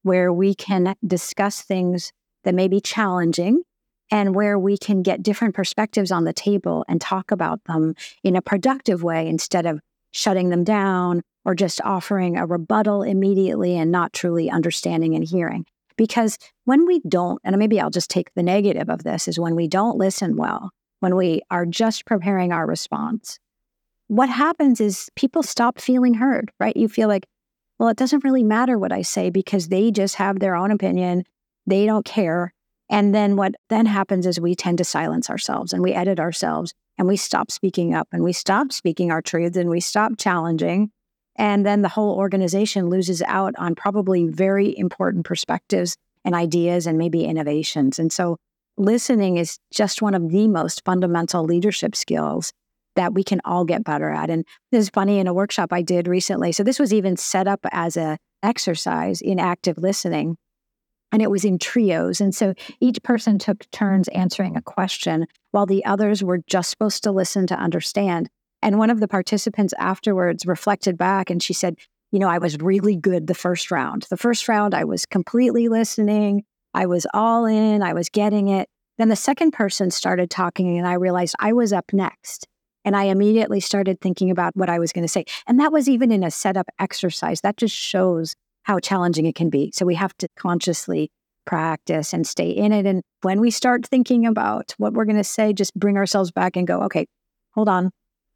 where 0.03 0.31
we 0.31 0.55
can 0.55 0.95
discuss 1.05 1.61
things 1.61 2.11
that 2.43 2.55
may 2.55 2.67
be 2.67 2.79
challenging 2.79 3.63
and 4.11 4.33
where 4.33 4.57
we 4.57 4.77
can 4.77 5.03
get 5.03 5.21
different 5.21 5.53
perspectives 5.53 6.11
on 6.11 6.23
the 6.23 6.33
table 6.33 6.83
and 6.87 6.99
talk 6.99 7.31
about 7.31 7.63
them 7.65 7.93
in 8.23 8.35
a 8.35 8.41
productive 8.41 9.03
way 9.03 9.27
instead 9.27 9.65
of 9.65 9.79
shutting 10.11 10.49
them 10.49 10.63
down 10.63 11.21
or 11.45 11.53
just 11.53 11.81
offering 11.81 12.37
a 12.37 12.45
rebuttal 12.45 13.03
immediately 13.03 13.77
and 13.77 13.91
not 13.91 14.13
truly 14.13 14.49
understanding 14.49 15.15
and 15.15 15.27
hearing. 15.27 15.65
Because 15.95 16.37
when 16.65 16.85
we 16.85 17.01
don't, 17.07 17.39
and 17.43 17.57
maybe 17.57 17.79
I'll 17.79 17.89
just 17.89 18.09
take 18.09 18.33
the 18.33 18.43
negative 18.43 18.89
of 18.89 19.03
this, 19.03 19.27
is 19.27 19.39
when 19.39 19.55
we 19.55 19.67
don't 19.67 19.97
listen 19.97 20.37
well, 20.37 20.71
when 21.01 21.15
we 21.15 21.41
are 21.51 21.65
just 21.65 22.05
preparing 22.05 22.51
our 22.51 22.65
response, 22.65 23.37
what 24.07 24.29
happens 24.29 24.81
is 24.81 25.09
people 25.15 25.43
stop 25.43 25.79
feeling 25.79 26.15
heard, 26.15 26.51
right? 26.59 26.75
You 26.75 26.87
feel 26.87 27.07
like, 27.07 27.25
well, 27.79 27.89
it 27.89 27.97
doesn't 27.97 28.25
really 28.25 28.43
matter 28.43 28.77
what 28.77 28.91
I 28.91 29.01
say 29.01 29.29
because 29.29 29.69
they 29.69 29.89
just 29.89 30.15
have 30.15 30.39
their 30.39 30.55
own 30.55 30.69
opinion. 30.69 31.23
They 31.65 31.85
don't 31.85 32.05
care. 32.05 32.53
And 32.89 33.15
then 33.15 33.37
what 33.37 33.55
then 33.69 33.85
happens 33.85 34.25
is 34.25 34.39
we 34.39 34.53
tend 34.53 34.79
to 34.79 34.83
silence 34.83 35.29
ourselves 35.29 35.71
and 35.71 35.81
we 35.81 35.93
edit 35.93 36.19
ourselves 36.19 36.73
and 36.97 37.07
we 37.07 37.15
stop 37.15 37.51
speaking 37.51 37.93
up 37.93 38.07
and 38.11 38.23
we 38.23 38.33
stop 38.33 38.73
speaking 38.73 39.11
our 39.11 39.21
truths 39.21 39.55
and 39.55 39.69
we 39.69 39.79
stop 39.79 40.13
challenging. 40.17 40.91
And 41.37 41.65
then 41.65 41.81
the 41.81 41.89
whole 41.89 42.17
organization 42.17 42.89
loses 42.89 43.21
out 43.21 43.53
on 43.57 43.75
probably 43.75 44.25
very 44.25 44.77
important 44.77 45.25
perspectives 45.25 45.95
and 46.25 46.35
ideas 46.35 46.85
and 46.85 46.97
maybe 46.97 47.23
innovations. 47.23 47.97
And 47.97 48.11
so 48.11 48.37
listening 48.77 49.37
is 49.37 49.57
just 49.71 50.01
one 50.01 50.15
of 50.15 50.29
the 50.29 50.49
most 50.49 50.83
fundamental 50.83 51.45
leadership 51.45 51.95
skills 51.95 52.51
that 52.99 53.13
we 53.13 53.23
can 53.23 53.39
all 53.45 53.63
get 53.63 53.85
better 53.85 54.09
at. 54.09 54.29
And 54.29 54.43
this 54.73 54.83
is 54.83 54.89
funny 54.89 55.19
in 55.19 55.27
a 55.27 55.33
workshop 55.33 55.71
I 55.71 55.81
did 55.81 56.05
recently. 56.05 56.51
So 56.51 56.63
this 56.63 56.79
was 56.79 56.93
even 56.93 57.15
set 57.15 57.47
up 57.47 57.61
as 57.71 57.95
a 57.95 58.17
exercise 58.43 59.21
in 59.21 59.39
active 59.39 59.77
listening. 59.77 60.35
and 61.11 61.21
it 61.21 61.31
was 61.31 61.45
in 61.45 61.57
trios. 61.57 62.21
And 62.21 62.35
so 62.35 62.53
each 62.79 63.01
person 63.03 63.39
took 63.39 63.69
turns 63.71 64.09
answering 64.09 64.55
a 64.57 64.61
question 64.61 65.25
while 65.51 65.65
the 65.65 65.83
others 65.85 66.23
were 66.23 66.39
just 66.45 66.69
supposed 66.69 67.03
to 67.03 67.11
listen 67.11 67.47
to 67.47 67.55
understand. 67.55 68.29
And 68.61 68.77
one 68.77 68.89
of 68.89 68.99
the 68.99 69.07
participants 69.07 69.73
afterwards 69.79 70.45
reflected 70.45 70.97
back 70.97 71.29
and 71.29 71.41
she 71.41 71.53
said, 71.53 71.75
You 72.11 72.19
know, 72.19 72.27
I 72.27 72.37
was 72.37 72.57
really 72.59 72.97
good 72.97 73.27
the 73.27 73.33
first 73.33 73.71
round. 73.71 74.05
The 74.09 74.17
first 74.17 74.47
round, 74.49 74.75
I 74.75 74.83
was 74.83 75.05
completely 75.05 75.69
listening. 75.69 76.43
I 76.73 76.85
was 76.85 77.07
all 77.13 77.45
in, 77.45 77.81
I 77.81 77.93
was 77.93 78.09
getting 78.09 78.49
it. 78.49 78.67
Then 78.99 79.07
the 79.07 79.15
second 79.15 79.51
person 79.51 79.91
started 79.91 80.29
talking, 80.29 80.77
and 80.77 80.85
I 80.85 80.95
realized 80.95 81.33
I 81.39 81.53
was 81.53 81.71
up 81.71 81.93
next. 81.93 82.48
And 82.85 82.95
I 82.95 83.05
immediately 83.05 83.59
started 83.59 83.99
thinking 83.99 84.31
about 84.31 84.55
what 84.55 84.69
I 84.69 84.79
was 84.79 84.91
going 84.91 85.03
to 85.03 85.09
say. 85.09 85.25
And 85.47 85.59
that 85.59 85.71
was 85.71 85.89
even 85.89 86.11
in 86.11 86.23
a 86.23 86.31
setup 86.31 86.67
exercise. 86.79 87.41
That 87.41 87.57
just 87.57 87.75
shows 87.75 88.35
how 88.63 88.79
challenging 88.79 89.25
it 89.25 89.35
can 89.35 89.49
be. 89.49 89.71
So 89.73 89.85
we 89.85 89.95
have 89.95 90.15
to 90.17 90.27
consciously 90.37 91.11
practice 91.45 92.13
and 92.13 92.27
stay 92.27 92.49
in 92.49 92.71
it. 92.71 92.85
And 92.85 93.01
when 93.21 93.39
we 93.39 93.51
start 93.51 93.85
thinking 93.85 94.25
about 94.25 94.73
what 94.77 94.93
we're 94.93 95.05
going 95.05 95.17
to 95.17 95.23
say, 95.23 95.51
just 95.53 95.73
bring 95.73 95.97
ourselves 95.97 96.31
back 96.31 96.55
and 96.55 96.67
go, 96.67 96.81
okay, 96.83 97.07
hold 97.51 97.67
on. 97.67 97.91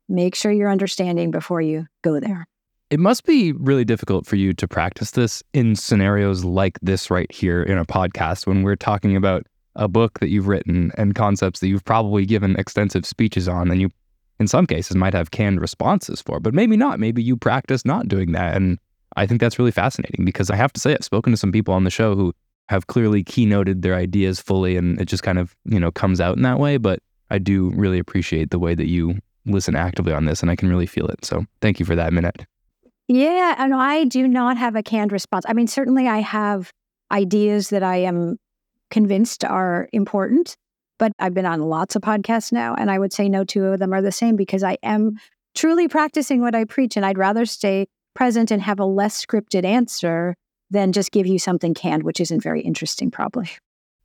Make 0.10 0.36
sure 0.36 0.52
you're 0.52 0.72
understanding 0.72 1.32
before 1.32 1.62
you 1.62 1.86
go 2.02 2.20
there. 2.20 2.46
It 2.90 3.00
must 3.00 3.26
be 3.26 3.54
really 3.54 3.86
difficult 3.86 4.26
for 4.26 4.36
you 4.36 4.54
to 4.54 4.68
practice 4.68 5.12
this 5.12 5.42
in 5.54 5.76
scenarios 5.76 6.44
like 6.44 6.78
this 6.82 7.10
right 7.10 7.32
here 7.32 7.64
in 7.64 7.78
a 7.78 7.86
podcast 7.86 8.46
when 8.46 8.64
we're 8.64 8.76
talking 8.76 9.16
about 9.16 9.48
a 9.76 9.88
book 9.88 10.20
that 10.20 10.30
you've 10.30 10.48
written 10.48 10.92
and 10.98 11.16
concepts 11.16 11.60
that 11.60 11.68
you've 11.68 11.86
probably 11.86 12.26
given 12.26 12.56
extensive 12.58 13.06
speeches 13.06 13.48
on 13.48 13.72
and 13.72 13.82
you 13.82 13.90
in 14.44 14.48
some 14.48 14.68
cases 14.68 14.96
might 14.96 15.14
have 15.14 15.32
canned 15.32 15.60
responses 15.62 16.22
for 16.22 16.40
but 16.40 16.54
maybe 16.54 16.78
not. 16.78 17.00
Maybe 17.00 17.24
you 17.24 17.36
practice 17.38 17.86
not 17.86 18.08
doing 18.08 18.34
that. 18.34 18.56
And 18.56 18.78
i 19.16 19.28
think 19.28 19.40
that's 19.40 19.60
really 19.60 19.72
fascinating 19.72 20.26
because 20.26 20.50
i 20.50 20.56
have 20.56 20.74
to 20.74 20.80
say 20.80 20.96
i've 20.96 21.04
spoken 21.04 21.32
to 21.32 21.38
some 21.38 21.52
people 21.52 21.72
on 21.72 21.84
the 21.84 21.92
show 21.92 22.16
who 22.16 22.34
have 22.70 22.88
clearly 22.88 23.24
keynoted 23.24 23.84
their 23.84 23.94
ideas 23.94 24.40
fully 24.40 24.76
and 24.76 25.00
it 25.00 25.06
just 25.06 25.22
kind 25.22 25.38
of 25.38 25.56
you 25.66 25.80
know 25.80 25.92
comes 25.92 26.20
out 26.20 26.36
in 26.36 26.42
that 26.44 26.60
way. 26.60 26.78
But 26.78 27.00
i 27.30 27.38
do 27.38 27.72
really 27.76 28.00
appreciate 28.00 28.50
the 28.50 28.60
way 28.60 28.76
that 28.76 28.88
you 28.88 29.20
listen 29.46 29.76
actively 29.76 30.14
on 30.14 30.26
this 30.26 30.42
and 30.42 30.50
i 30.52 30.56
can 30.56 30.70
really 30.70 30.88
feel 30.88 31.08
it. 31.08 31.24
So 31.26 31.46
thank 31.62 31.80
you 31.80 31.86
for 31.86 31.96
that 31.96 32.14
Minette 32.14 32.46
yeah, 33.08 33.56
and 33.58 33.74
I 33.74 34.06
do 34.06 34.28
not 34.28 34.58
have 34.58 34.76
a 34.76 34.84
canned 34.84 35.12
response. 35.12 35.46
I 35.48 35.54
mean, 35.54 35.68
certainly 35.68 36.08
I 36.08 36.20
have 36.20 36.72
ideas 37.12 37.70
that 37.70 37.84
I 37.84 37.98
am 37.98 38.38
convinced 38.90 39.44
are 39.44 39.90
important, 39.92 40.56
but 41.04 41.12
I've 41.20 41.34
been 41.34 41.46
on 41.46 41.60
lots 41.60 41.98
of 41.98 42.02
podcasts 42.02 42.54
now, 42.54 42.76
and 42.76 42.90
I 42.90 42.98
would 42.98 43.12
say 43.12 43.28
no 43.28 43.44
two 43.44 43.66
of 43.66 43.80
them 43.80 43.92
are 43.92 44.02
the 44.02 44.10
same 44.10 44.38
because 44.38 44.64
I 44.64 44.78
am 44.84 45.20
truly 45.54 45.90
practicing 45.90 46.40
what 46.40 46.56
I 46.56 46.64
preach, 46.64 46.96
and 46.96 47.06
I'd 47.06 47.18
rather 47.18 47.46
stay 47.46 47.88
present 48.14 48.52
and 48.52 48.62
have 48.62 48.80
a 48.80 48.86
less 48.86 49.26
scripted 49.26 49.66
answer 49.66 50.34
than 50.72 50.94
just 50.94 51.12
give 51.12 51.28
you 51.28 51.38
something 51.40 51.74
canned, 51.74 52.04
which 52.04 52.22
isn't 52.22 52.42
very 52.42 52.62
interesting, 52.62 53.12
probably. 53.12 53.50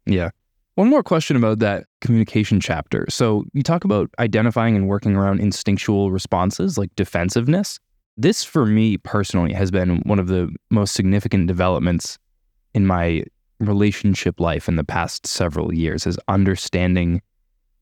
Yeah. 0.07 0.31
One 0.75 0.89
more 0.89 1.05
question 1.05 1.37
about 1.37 1.61
that 1.61 1.85
communication 2.01 2.59
chapter. 2.59 3.07
So, 3.09 3.45
you 3.53 3.63
talk 3.63 3.85
about 3.85 4.11
identifying 4.19 4.75
and 4.75 4.89
working 4.89 5.15
around 5.15 5.39
instinctual 5.39 6.11
responses 6.11 6.79
like 6.79 6.93
defensiveness. 6.97 7.79
This, 8.17 8.43
for 8.43 8.67
me 8.67 8.97
personally, 8.97 9.53
has 9.53 9.71
been 9.71 10.01
one 10.01 10.19
of 10.19 10.27
the 10.27 10.53
most 10.69 10.95
significant 10.95 11.47
developments 11.47 12.19
in 12.75 12.89
my 12.89 13.23
relationship 13.61 14.41
life 14.41 14.69
in 14.69 14.77
the 14.77 14.85
past 14.85 15.27
several 15.27 15.75
years 15.75 16.07
is 16.07 16.19
understanding 16.29 17.21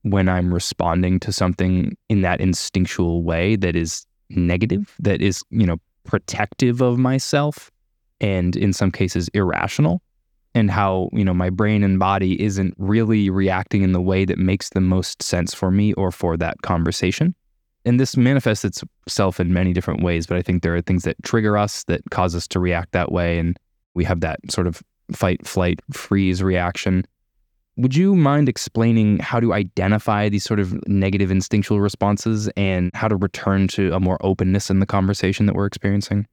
when 0.03 0.29
I'm 0.29 0.53
responding 0.53 1.19
to 1.21 1.31
something 1.31 1.97
in 2.09 2.21
that 2.21 2.39
instinctual 2.39 3.23
way 3.23 3.55
that 3.57 3.75
is 3.75 4.05
negative, 4.29 4.95
that 4.99 5.21
is, 5.21 5.43
you 5.49 5.65
know, 5.65 5.77
protective 6.03 6.81
of 6.81 6.97
myself 6.97 7.69
and 8.21 8.55
in 8.55 8.73
some 8.73 8.91
cases 8.91 9.27
irrational 9.29 10.01
and 10.55 10.71
how, 10.71 11.09
you 11.11 11.23
know, 11.23 11.33
my 11.33 11.49
brain 11.49 11.83
and 11.83 11.99
body 11.99 12.41
isn't 12.41 12.73
really 12.77 13.29
reacting 13.29 13.83
in 13.83 13.91
the 13.91 14.01
way 14.01 14.25
that 14.25 14.39
makes 14.39 14.69
the 14.69 14.81
most 14.81 15.21
sense 15.21 15.53
for 15.53 15.69
me 15.69 15.93
or 15.93 16.11
for 16.11 16.37
that 16.37 16.61
conversation 16.61 17.35
and 17.87 18.01
this 18.01 18.17
manifests 18.17 18.65
itself 18.65 19.39
in 19.39 19.53
many 19.53 19.71
different 19.71 20.03
ways, 20.03 20.27
but 20.27 20.35
I 20.35 20.41
think 20.41 20.61
there 20.61 20.75
are 20.75 20.81
things 20.81 21.03
that 21.03 21.15
trigger 21.23 21.57
us 21.57 21.85
that 21.85 22.01
cause 22.11 22.35
us 22.35 22.45
to 22.49 22.59
react 22.59 22.91
that 22.91 23.13
way. 23.13 23.39
And 23.39 23.57
we 23.93 24.03
have 24.03 24.19
that 24.19 24.39
sort 24.49 24.67
of 24.67 24.83
fight, 25.11 25.45
flight, 25.47 25.79
freeze 25.91 26.43
reaction. 26.43 27.05
Would 27.77 27.95
you 27.95 28.15
mind 28.15 28.49
explaining 28.49 29.19
how 29.19 29.39
to 29.39 29.53
identify 29.53 30.29
these 30.29 30.43
sort 30.43 30.59
of 30.59 30.75
negative 30.87 31.29
instinctual 31.29 31.79
responses 31.79 32.49
and 32.57 32.89
how 32.95 33.07
to 33.07 33.15
return 33.15 33.67
to 33.69 33.93
a 33.93 33.99
more 33.99 34.17
openness 34.21 34.71
in 34.71 34.79
the 34.79 34.87
conversation 34.87 35.45
that 35.45 35.55
we're 35.55 35.67
experiencing? 35.67 36.25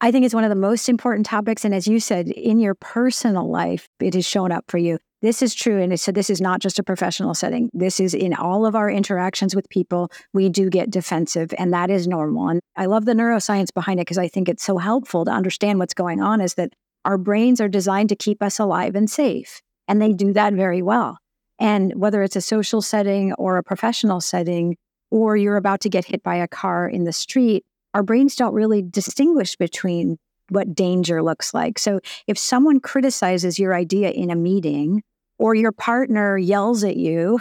I 0.00 0.10
think 0.10 0.24
it's 0.24 0.34
one 0.34 0.42
of 0.42 0.50
the 0.50 0.56
most 0.56 0.88
important 0.88 1.24
topics. 1.24 1.64
And 1.64 1.72
as 1.72 1.86
you 1.86 2.00
said, 2.00 2.28
in 2.30 2.58
your 2.58 2.74
personal 2.74 3.48
life, 3.48 3.88
it 4.00 4.14
has 4.14 4.26
shown 4.26 4.50
up 4.50 4.64
for 4.66 4.78
you. 4.78 4.98
This 5.20 5.40
is 5.40 5.54
true. 5.54 5.80
And 5.80 5.98
so 6.00 6.10
this 6.10 6.28
is 6.28 6.40
not 6.40 6.58
just 6.60 6.80
a 6.80 6.82
professional 6.82 7.32
setting. 7.34 7.70
This 7.72 8.00
is 8.00 8.12
in 8.12 8.34
all 8.34 8.66
of 8.66 8.74
our 8.74 8.90
interactions 8.90 9.54
with 9.54 9.68
people. 9.68 10.10
We 10.32 10.48
do 10.48 10.68
get 10.68 10.90
defensive, 10.90 11.54
and 11.56 11.72
that 11.72 11.90
is 11.90 12.08
normal. 12.08 12.48
And 12.48 12.60
I 12.76 12.86
love 12.86 13.04
the 13.04 13.12
neuroscience 13.12 13.72
behind 13.72 14.00
it 14.00 14.06
because 14.06 14.18
I 14.18 14.26
think 14.26 14.48
it's 14.48 14.64
so 14.64 14.78
helpful 14.78 15.24
to 15.24 15.30
understand 15.30 15.78
what's 15.78 15.94
going 15.94 16.20
on 16.20 16.40
is 16.40 16.54
that 16.54 16.72
our 17.04 17.18
brains 17.18 17.60
are 17.60 17.68
designed 17.68 18.08
to 18.10 18.16
keep 18.16 18.42
us 18.42 18.58
alive 18.58 18.94
and 18.94 19.10
safe. 19.10 19.60
And 19.88 20.00
they 20.00 20.12
do 20.12 20.32
that 20.32 20.54
very 20.54 20.82
well. 20.82 21.18
And 21.58 21.92
whether 21.94 22.22
it's 22.22 22.36
a 22.36 22.40
social 22.40 22.82
setting 22.82 23.32
or 23.34 23.56
a 23.56 23.62
professional 23.62 24.20
setting, 24.20 24.76
or 25.10 25.36
you're 25.36 25.56
about 25.56 25.80
to 25.82 25.88
get 25.88 26.06
hit 26.06 26.22
by 26.22 26.36
a 26.36 26.48
car 26.48 26.88
in 26.88 27.04
the 27.04 27.12
street, 27.12 27.64
our 27.94 28.02
brains 28.02 28.36
don't 28.36 28.54
really 28.54 28.82
distinguish 28.82 29.56
between 29.56 30.16
what 30.48 30.74
danger 30.74 31.22
looks 31.22 31.52
like. 31.52 31.78
So 31.78 32.00
if 32.26 32.38
someone 32.38 32.80
criticizes 32.80 33.58
your 33.58 33.74
idea 33.74 34.10
in 34.10 34.30
a 34.30 34.36
meeting, 34.36 35.02
or 35.38 35.54
your 35.54 35.72
partner 35.72 36.38
yells 36.38 36.84
at 36.84 36.96
you, 36.96 37.40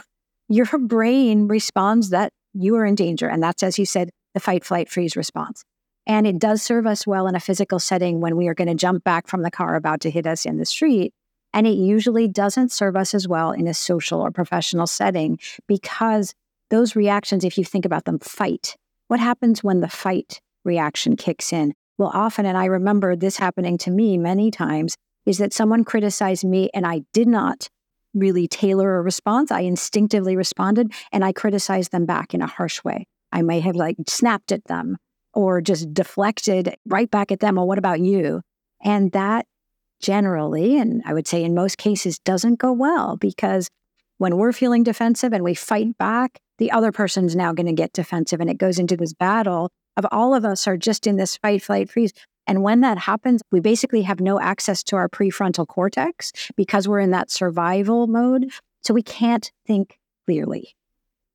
your 0.49 0.65
brain 0.79 1.47
responds 1.47 2.09
that 2.09 2.33
you 2.53 2.75
are 2.75 2.85
in 2.85 2.95
danger. 2.95 3.27
And 3.27 3.41
that's, 3.41 3.63
as 3.63 3.77
you 3.79 3.85
said, 3.85 4.09
the 4.33 4.39
fight, 4.39 4.65
flight, 4.65 4.89
freeze 4.89 5.15
response. 5.15 5.63
And 6.11 6.27
it 6.27 6.39
does 6.39 6.61
serve 6.61 6.85
us 6.85 7.07
well 7.07 7.25
in 7.25 7.35
a 7.35 7.39
physical 7.39 7.79
setting 7.79 8.19
when 8.19 8.35
we 8.35 8.49
are 8.49 8.53
going 8.53 8.67
to 8.67 8.75
jump 8.75 9.05
back 9.05 9.27
from 9.27 9.43
the 9.43 9.49
car 9.49 9.75
about 9.75 10.01
to 10.01 10.11
hit 10.11 10.27
us 10.27 10.45
in 10.45 10.57
the 10.57 10.65
street. 10.65 11.13
And 11.53 11.65
it 11.65 11.77
usually 11.77 12.27
doesn't 12.27 12.73
serve 12.73 12.97
us 12.97 13.13
as 13.13 13.29
well 13.29 13.53
in 13.53 13.65
a 13.65 13.73
social 13.73 14.19
or 14.19 14.29
professional 14.29 14.87
setting 14.87 15.39
because 15.69 16.33
those 16.69 16.97
reactions, 16.97 17.45
if 17.45 17.57
you 17.57 17.63
think 17.63 17.85
about 17.85 18.03
them, 18.03 18.19
fight. 18.19 18.75
What 19.07 19.21
happens 19.21 19.63
when 19.63 19.79
the 19.79 19.87
fight 19.87 20.41
reaction 20.65 21.15
kicks 21.15 21.53
in? 21.53 21.73
Well, 21.97 22.11
often, 22.13 22.45
and 22.45 22.57
I 22.57 22.65
remember 22.65 23.15
this 23.15 23.37
happening 23.37 23.77
to 23.77 23.89
me 23.89 24.17
many 24.17 24.51
times, 24.51 24.97
is 25.25 25.37
that 25.37 25.53
someone 25.53 25.85
criticized 25.85 26.43
me 26.43 26.69
and 26.73 26.85
I 26.85 27.03
did 27.13 27.29
not 27.29 27.69
really 28.13 28.49
tailor 28.49 28.97
a 28.97 29.01
response. 29.01 29.49
I 29.49 29.61
instinctively 29.61 30.35
responded 30.35 30.91
and 31.13 31.23
I 31.23 31.31
criticized 31.31 31.93
them 31.93 32.05
back 32.05 32.33
in 32.33 32.41
a 32.41 32.47
harsh 32.47 32.83
way. 32.83 33.07
I 33.31 33.43
may 33.43 33.61
have 33.61 33.77
like 33.77 33.95
snapped 34.09 34.51
at 34.51 34.65
them 34.65 34.97
or 35.33 35.61
just 35.61 35.93
deflected 35.93 36.75
right 36.85 37.09
back 37.09 37.31
at 37.31 37.39
them. 37.39 37.55
Well, 37.55 37.67
what 37.67 37.77
about 37.77 37.99
you? 37.99 38.41
And 38.83 39.11
that 39.11 39.45
generally, 40.01 40.77
and 40.77 41.01
I 41.05 41.13
would 41.13 41.27
say 41.27 41.43
in 41.43 41.53
most 41.53 41.77
cases, 41.77 42.19
doesn't 42.19 42.59
go 42.59 42.71
well 42.71 43.17
because 43.17 43.69
when 44.17 44.37
we're 44.37 44.53
feeling 44.53 44.83
defensive 44.83 45.33
and 45.33 45.43
we 45.43 45.53
fight 45.53 45.97
back, 45.97 46.39
the 46.57 46.71
other 46.71 46.91
person's 46.91 47.35
now 47.35 47.53
going 47.53 47.67
to 47.67 47.73
get 47.73 47.93
defensive 47.93 48.39
and 48.39 48.49
it 48.49 48.57
goes 48.57 48.79
into 48.79 48.97
this 48.97 49.13
battle 49.13 49.69
of 49.97 50.05
all 50.11 50.33
of 50.33 50.45
us 50.45 50.67
are 50.67 50.77
just 50.77 51.07
in 51.07 51.17
this 51.17 51.37
fight, 51.37 51.61
flight, 51.61 51.89
freeze. 51.89 52.13
And 52.47 52.63
when 52.63 52.81
that 52.81 52.97
happens, 52.97 53.41
we 53.51 53.59
basically 53.59 54.01
have 54.03 54.19
no 54.19 54.39
access 54.39 54.83
to 54.85 54.95
our 54.95 55.09
prefrontal 55.09 55.67
cortex 55.67 56.31
because 56.55 56.87
we're 56.87 56.99
in 56.99 57.11
that 57.11 57.29
survival 57.29 58.07
mode. 58.07 58.51
So 58.81 58.93
we 58.93 59.03
can't 59.03 59.51
think 59.67 59.99
clearly. 60.25 60.75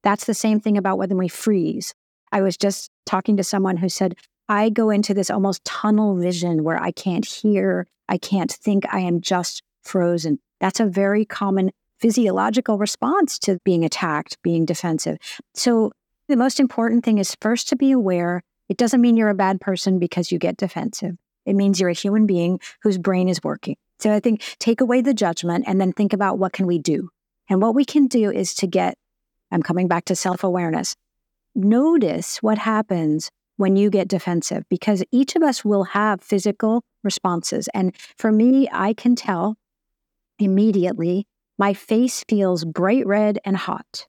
That's 0.03 0.25
the 0.25 0.35
same 0.35 0.61
thing 0.61 0.77
about 0.77 0.99
when 0.99 1.17
we 1.17 1.29
freeze. 1.29 1.95
I 2.33 2.43
was 2.43 2.57
just 2.57 2.91
talking 3.05 3.37
to 3.37 3.45
someone 3.45 3.77
who 3.77 3.89
said, 3.89 4.17
I 4.49 4.71
go 4.71 4.91
into 4.91 5.15
this 5.15 5.31
almost 5.31 5.65
tunnel 5.65 6.17
vision 6.17 6.65
where 6.65 6.81
I 6.81 6.93
can't 6.93 7.25
hear, 7.25 7.87
I 8.09 8.19
can't 8.19 8.53
think, 8.53 8.85
I 8.93 9.01
am 9.01 9.21
just 9.21 9.63
frozen. 9.83 10.39
That's 10.61 10.81
a 10.81 10.87
very 10.87 11.25
common 11.25 11.73
physiological 11.99 12.79
response 12.79 13.39
to 13.41 13.59
being 13.65 13.85
attacked, 13.85 14.39
being 14.43 14.65
defensive. 14.65 15.19
So 15.55 15.93
the 16.29 16.37
most 16.37 16.61
important 16.61 17.05
thing 17.05 17.19
is 17.19 17.37
first 17.41 17.69
to 17.69 17.77
be 17.77 17.93
aware 17.93 18.43
it 18.69 18.77
doesn't 18.77 19.01
mean 19.01 19.17
you're 19.17 19.29
a 19.29 19.35
bad 19.35 19.61
person 19.61 19.99
because 20.01 20.33
you 20.33 20.39
get 20.39 20.57
defensive. 20.57 21.17
It 21.45 21.55
means 21.55 21.79
you're 21.79 21.91
a 21.91 21.95
human 21.95 22.27
being 22.27 22.59
whose 22.83 22.99
brain 22.99 23.29
is 23.29 23.43
working. 23.45 23.77
So 24.01 24.13
I 24.13 24.19
think 24.19 24.43
take 24.59 24.81
away 24.81 25.01
the 25.01 25.15
judgment 25.15 25.65
and 25.69 25.81
then 25.81 25.93
think 25.93 26.13
about 26.13 26.39
what 26.39 26.53
can 26.53 26.67
we 26.67 26.79
do? 26.79 27.11
And 27.49 27.63
what 27.63 27.75
we 27.77 27.85
can 27.85 28.09
do 28.09 28.31
is 28.31 28.55
to 28.57 28.67
get 28.67 28.99
I'm 29.53 29.63
coming 29.63 29.87
back 29.87 30.07
to 30.07 30.17
self-awareness. 30.17 30.97
Notice 31.57 32.43
what 32.43 32.59
happens 32.59 33.31
when 33.57 33.77
you 33.77 33.89
get 33.89 34.09
defensive 34.09 34.65
because 34.69 35.03
each 35.11 35.37
of 35.37 35.43
us 35.43 35.65
will 35.65 35.85
have 35.85 36.21
physical 36.21 36.83
responses. 37.03 37.67
And 37.73 37.97
for 38.19 38.31
me, 38.31 38.69
I 38.71 38.93
can 38.93 39.17
tell 39.17 39.57
immediately 40.39 41.27
my 41.59 41.73
face 41.73 42.23
feels 42.29 42.67
bright 42.67 43.07
red 43.07 43.39
and 43.43 43.57
hot. 43.57 44.07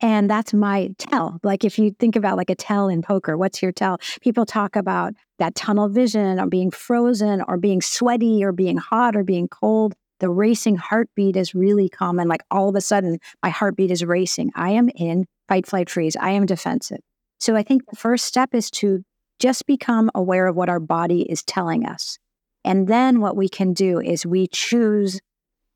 And 0.00 0.30
that's 0.30 0.54
my 0.54 0.88
tell. 0.96 1.38
Like 1.42 1.62
if 1.62 1.78
you 1.78 1.90
think 1.98 2.16
about 2.16 2.38
like 2.38 2.48
a 2.48 2.54
tell 2.54 2.88
in 2.88 3.02
poker, 3.02 3.36
what's 3.36 3.60
your 3.60 3.72
tell? 3.72 3.98
People 4.22 4.46
talk 4.46 4.74
about 4.74 5.12
that 5.38 5.54
tunnel 5.54 5.90
vision 5.90 6.40
or 6.40 6.46
being 6.46 6.70
frozen 6.70 7.42
or 7.46 7.58
being 7.58 7.82
sweaty 7.82 8.42
or 8.42 8.52
being 8.52 8.78
hot 8.78 9.14
or 9.14 9.24
being 9.24 9.46
cold. 9.46 9.94
The 10.20 10.30
racing 10.30 10.76
heartbeat 10.76 11.36
is 11.36 11.54
really 11.54 11.88
common. 11.88 12.28
Like 12.28 12.42
all 12.50 12.68
of 12.68 12.76
a 12.76 12.80
sudden, 12.80 13.18
my 13.42 13.50
heartbeat 13.50 13.90
is 13.90 14.04
racing. 14.04 14.50
I 14.54 14.70
am 14.70 14.88
in 14.90 15.26
fight, 15.48 15.66
flight, 15.66 15.88
freeze. 15.88 16.16
I 16.16 16.30
am 16.30 16.46
defensive. 16.46 17.00
So 17.40 17.54
I 17.54 17.62
think 17.62 17.82
the 17.88 17.96
first 17.96 18.24
step 18.24 18.54
is 18.54 18.70
to 18.72 19.04
just 19.38 19.66
become 19.66 20.10
aware 20.14 20.46
of 20.48 20.56
what 20.56 20.68
our 20.68 20.80
body 20.80 21.22
is 21.22 21.44
telling 21.44 21.86
us. 21.86 22.18
And 22.64 22.88
then 22.88 23.20
what 23.20 23.36
we 23.36 23.48
can 23.48 23.72
do 23.72 24.00
is 24.00 24.26
we 24.26 24.48
choose 24.48 25.20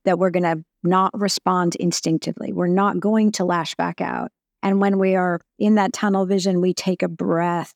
that 0.04 0.18
we're 0.18 0.30
going 0.30 0.42
to 0.42 0.64
not 0.82 1.18
respond 1.18 1.76
instinctively. 1.76 2.52
We're 2.52 2.66
not 2.66 2.98
going 2.98 3.32
to 3.32 3.44
lash 3.44 3.76
back 3.76 4.00
out. 4.00 4.32
And 4.62 4.80
when 4.80 4.98
we 4.98 5.14
are 5.14 5.40
in 5.58 5.76
that 5.76 5.92
tunnel 5.92 6.26
vision, 6.26 6.60
we 6.60 6.74
take 6.74 7.02
a 7.02 7.08
breath 7.08 7.74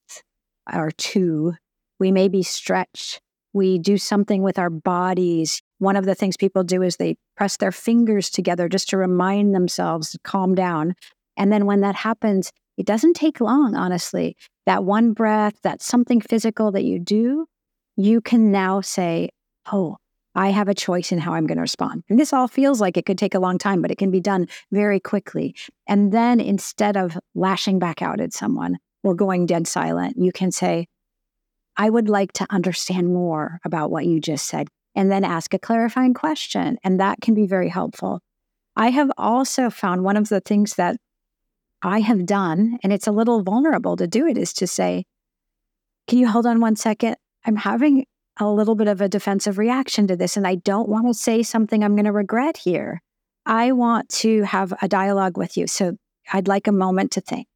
or 0.72 0.90
two. 0.90 1.55
We 2.00 2.11
maybe 2.11 2.42
stretch. 2.42 3.20
We 3.57 3.79
do 3.79 3.97
something 3.97 4.42
with 4.42 4.59
our 4.59 4.69
bodies. 4.69 5.62
One 5.79 5.97
of 5.97 6.05
the 6.05 6.14
things 6.14 6.37
people 6.37 6.62
do 6.62 6.83
is 6.83 6.99
they 6.99 7.16
press 7.38 7.57
their 7.57 7.73
fingers 7.73 8.29
together 8.29 8.69
just 8.69 8.90
to 8.90 8.99
remind 8.99 9.55
themselves 9.55 10.11
to 10.11 10.19
calm 10.19 10.55
down. 10.55 10.95
And 11.38 11.51
then 11.51 11.64
when 11.64 11.81
that 11.81 11.95
happens, 11.95 12.53
it 12.77 12.85
doesn't 12.85 13.14
take 13.14 13.40
long, 13.40 13.75
honestly. 13.75 14.37
That 14.66 14.85
one 14.85 15.14
breath, 15.14 15.55
that 15.62 15.81
something 15.81 16.21
physical 16.21 16.71
that 16.73 16.85
you 16.85 16.99
do, 16.99 17.47
you 17.97 18.21
can 18.21 18.53
now 18.53 18.83
say, 18.83 19.31
Oh, 19.73 19.97
I 20.35 20.51
have 20.51 20.69
a 20.69 20.75
choice 20.75 21.11
in 21.11 21.19
how 21.19 21.33
I'm 21.33 21.47
going 21.47 21.57
to 21.57 21.62
respond. 21.62 22.05
And 22.11 22.19
this 22.19 22.35
all 22.35 22.49
feels 22.49 22.79
like 22.79 22.99
it 22.99 23.07
could 23.07 23.16
take 23.16 23.35
a 23.35 23.40
long 23.40 23.57
time, 23.57 23.81
but 23.81 23.90
it 23.90 23.97
can 23.97 24.11
be 24.11 24.21
done 24.21 24.49
very 24.71 25.01
quickly. 25.01 25.57
And 25.87 26.12
then 26.12 26.40
instead 26.40 26.99
of 26.99 27.16
lashing 27.35 27.79
back 27.79 28.03
out 28.03 28.21
at 28.21 28.35
someone 28.35 28.77
or 29.03 29.14
going 29.14 29.47
dead 29.47 29.66
silent, 29.66 30.16
you 30.19 30.31
can 30.31 30.53
say, 30.53 30.88
I 31.77 31.91
would 31.91 32.09
like 32.09 32.33
to 32.35 32.47
understand 32.51 33.12
more 33.12 33.61
about 33.65 33.91
what 33.91 34.07
you 34.07 34.21
just 34.21 34.47
said, 34.47 34.69
and 34.95 35.11
then 35.11 35.25
ask 35.25 35.53
a 35.53 35.59
clarifying 35.59 36.15
question. 36.15 36.79
And 36.83 36.99
that 37.01 37.21
can 37.21 37.35
be 37.35 37.47
very 37.47 37.69
helpful. 37.69 38.21
I 38.77 38.91
have 38.91 39.11
also 39.17 39.71
found 39.71 40.05
one 40.05 40.17
of 40.17 40.29
the 40.29 40.41
things 40.41 40.75
that 40.75 40.97
I 41.83 42.01
have 42.01 42.27
done, 42.27 42.79
and 42.83 42.93
it's 42.93 43.07
a 43.07 43.12
little 43.12 43.43
vulnerable 43.43 43.97
to 43.97 44.07
do 44.07 44.27
it, 44.27 44.39
is 44.39 44.53
to 44.55 44.67
say, 44.67 45.05
Can 46.07 46.19
you 46.19 46.29
hold 46.29 46.47
on 46.47 46.61
one 46.61 46.77
second? 46.77 47.17
I'm 47.45 47.57
having 47.57 48.07
a 48.39 48.51
little 48.51 48.75
bit 48.75 48.89
of 48.89 49.01
a 49.01 49.09
defensive 49.09 49.59
reaction 49.59 50.07
to 50.09 50.17
this, 50.17 50.37
and 50.37 50.47
I 50.47 50.57
don't 50.57 50.89
want 50.89 51.07
to 51.07 51.15
say 51.15 51.43
something 51.43 51.83
I'm 51.83 51.95
going 51.95 52.05
to 52.05 52.12
regret 52.12 52.59
here. 52.59 53.01
I 53.47 53.73
want 53.73 54.09
to 54.09 54.43
have 54.43 54.75
a 54.83 54.89
dialogue 54.89 55.39
with 55.39 55.57
you. 55.57 55.67
So 55.67 55.97
I'd 56.33 56.49
like 56.49 56.67
a 56.67 56.73
moment 56.73 57.12
to 57.12 57.21
think. 57.21 57.47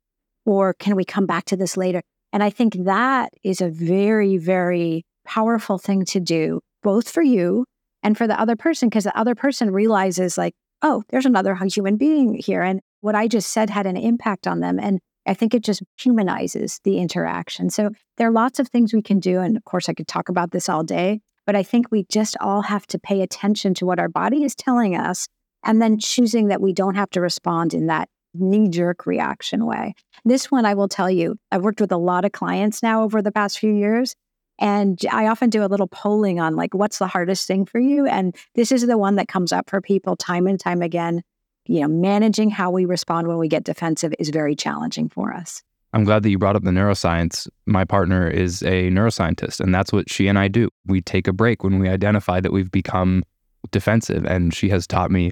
Or 0.46 0.74
can 0.74 0.96
we 0.96 1.04
come 1.04 1.26
back 1.26 1.44
to 1.46 1.56
this 1.56 1.76
later? 1.76 2.02
And 2.32 2.42
I 2.42 2.50
think 2.50 2.84
that 2.84 3.32
is 3.42 3.60
a 3.60 3.68
very, 3.68 4.36
very 4.36 5.04
powerful 5.24 5.78
thing 5.78 6.04
to 6.06 6.20
do, 6.20 6.60
both 6.82 7.08
for 7.08 7.22
you 7.22 7.64
and 8.02 8.16
for 8.16 8.26
the 8.26 8.40
other 8.40 8.56
person, 8.56 8.88
because 8.88 9.04
the 9.04 9.18
other 9.18 9.34
person 9.34 9.70
realizes, 9.70 10.38
like, 10.38 10.54
oh, 10.82 11.02
there's 11.10 11.26
another 11.26 11.54
human 11.54 11.96
being 11.96 12.34
here. 12.34 12.62
And 12.62 12.80
what 13.00 13.14
I 13.14 13.28
just 13.28 13.52
said 13.52 13.70
had 13.70 13.86
an 13.86 13.96
impact 13.96 14.46
on 14.46 14.60
them. 14.60 14.78
And 14.78 15.00
I 15.26 15.34
think 15.34 15.54
it 15.54 15.62
just 15.62 15.82
humanizes 15.98 16.80
the 16.84 16.98
interaction. 16.98 17.70
So 17.70 17.90
there 18.16 18.28
are 18.28 18.32
lots 18.32 18.58
of 18.58 18.68
things 18.68 18.94
we 18.94 19.02
can 19.02 19.20
do. 19.20 19.40
And 19.40 19.56
of 19.56 19.64
course, 19.64 19.88
I 19.88 19.94
could 19.94 20.08
talk 20.08 20.28
about 20.28 20.50
this 20.50 20.68
all 20.68 20.82
day, 20.82 21.20
but 21.46 21.56
I 21.56 21.62
think 21.62 21.90
we 21.90 22.06
just 22.10 22.36
all 22.40 22.62
have 22.62 22.86
to 22.88 22.98
pay 22.98 23.20
attention 23.20 23.74
to 23.74 23.86
what 23.86 23.98
our 23.98 24.08
body 24.08 24.44
is 24.44 24.54
telling 24.54 24.96
us 24.96 25.28
and 25.62 25.82
then 25.82 25.98
choosing 25.98 26.48
that 26.48 26.62
we 26.62 26.72
don't 26.72 26.94
have 26.94 27.10
to 27.10 27.20
respond 27.20 27.74
in 27.74 27.86
that 27.86 28.08
knee 28.34 28.68
jerk 28.68 29.06
reaction 29.06 29.66
way. 29.66 29.94
This 30.24 30.50
one, 30.50 30.64
I 30.64 30.74
will 30.74 30.88
tell 30.88 31.10
you, 31.10 31.36
I've 31.50 31.62
worked 31.62 31.80
with 31.80 31.92
a 31.92 31.96
lot 31.96 32.24
of 32.24 32.32
clients 32.32 32.82
now 32.82 33.02
over 33.02 33.22
the 33.22 33.32
past 33.32 33.58
few 33.58 33.74
years. 33.74 34.14
And 34.58 35.00
I 35.10 35.26
often 35.26 35.48
do 35.48 35.64
a 35.64 35.66
little 35.66 35.88
polling 35.88 36.38
on 36.38 36.54
like, 36.54 36.74
what's 36.74 36.98
the 36.98 37.06
hardest 37.06 37.46
thing 37.46 37.64
for 37.64 37.80
you? 37.80 38.06
And 38.06 38.36
this 38.54 38.70
is 38.70 38.86
the 38.86 38.98
one 38.98 39.16
that 39.16 39.28
comes 39.28 39.52
up 39.52 39.70
for 39.70 39.80
people 39.80 40.16
time 40.16 40.46
and 40.46 40.60
time 40.60 40.82
again 40.82 41.22
you 41.70 41.80
know, 41.80 41.88
managing 41.88 42.50
how 42.50 42.70
we 42.70 42.84
respond 42.84 43.28
when 43.28 43.38
we 43.38 43.46
get 43.46 43.62
defensive 43.62 44.12
is 44.18 44.30
very 44.30 44.56
challenging 44.56 45.08
for 45.08 45.32
us. 45.32 45.62
I'm 45.92 46.02
glad 46.02 46.24
that 46.24 46.30
you 46.30 46.38
brought 46.38 46.56
up 46.56 46.64
the 46.64 46.70
neuroscience. 46.72 47.48
My 47.66 47.84
partner 47.84 48.28
is 48.28 48.62
a 48.62 48.90
neuroscientist, 48.90 49.60
and 49.60 49.72
that's 49.72 49.92
what 49.92 50.10
she 50.10 50.26
and 50.26 50.36
I 50.36 50.48
do. 50.48 50.68
We 50.86 51.00
take 51.00 51.28
a 51.28 51.32
break 51.32 51.62
when 51.62 51.78
we 51.78 51.88
identify 51.88 52.40
that 52.40 52.52
we've 52.52 52.72
become 52.72 53.22
defensive, 53.70 54.24
and 54.24 54.52
she 54.52 54.68
has 54.70 54.86
taught 54.86 55.12
me 55.12 55.30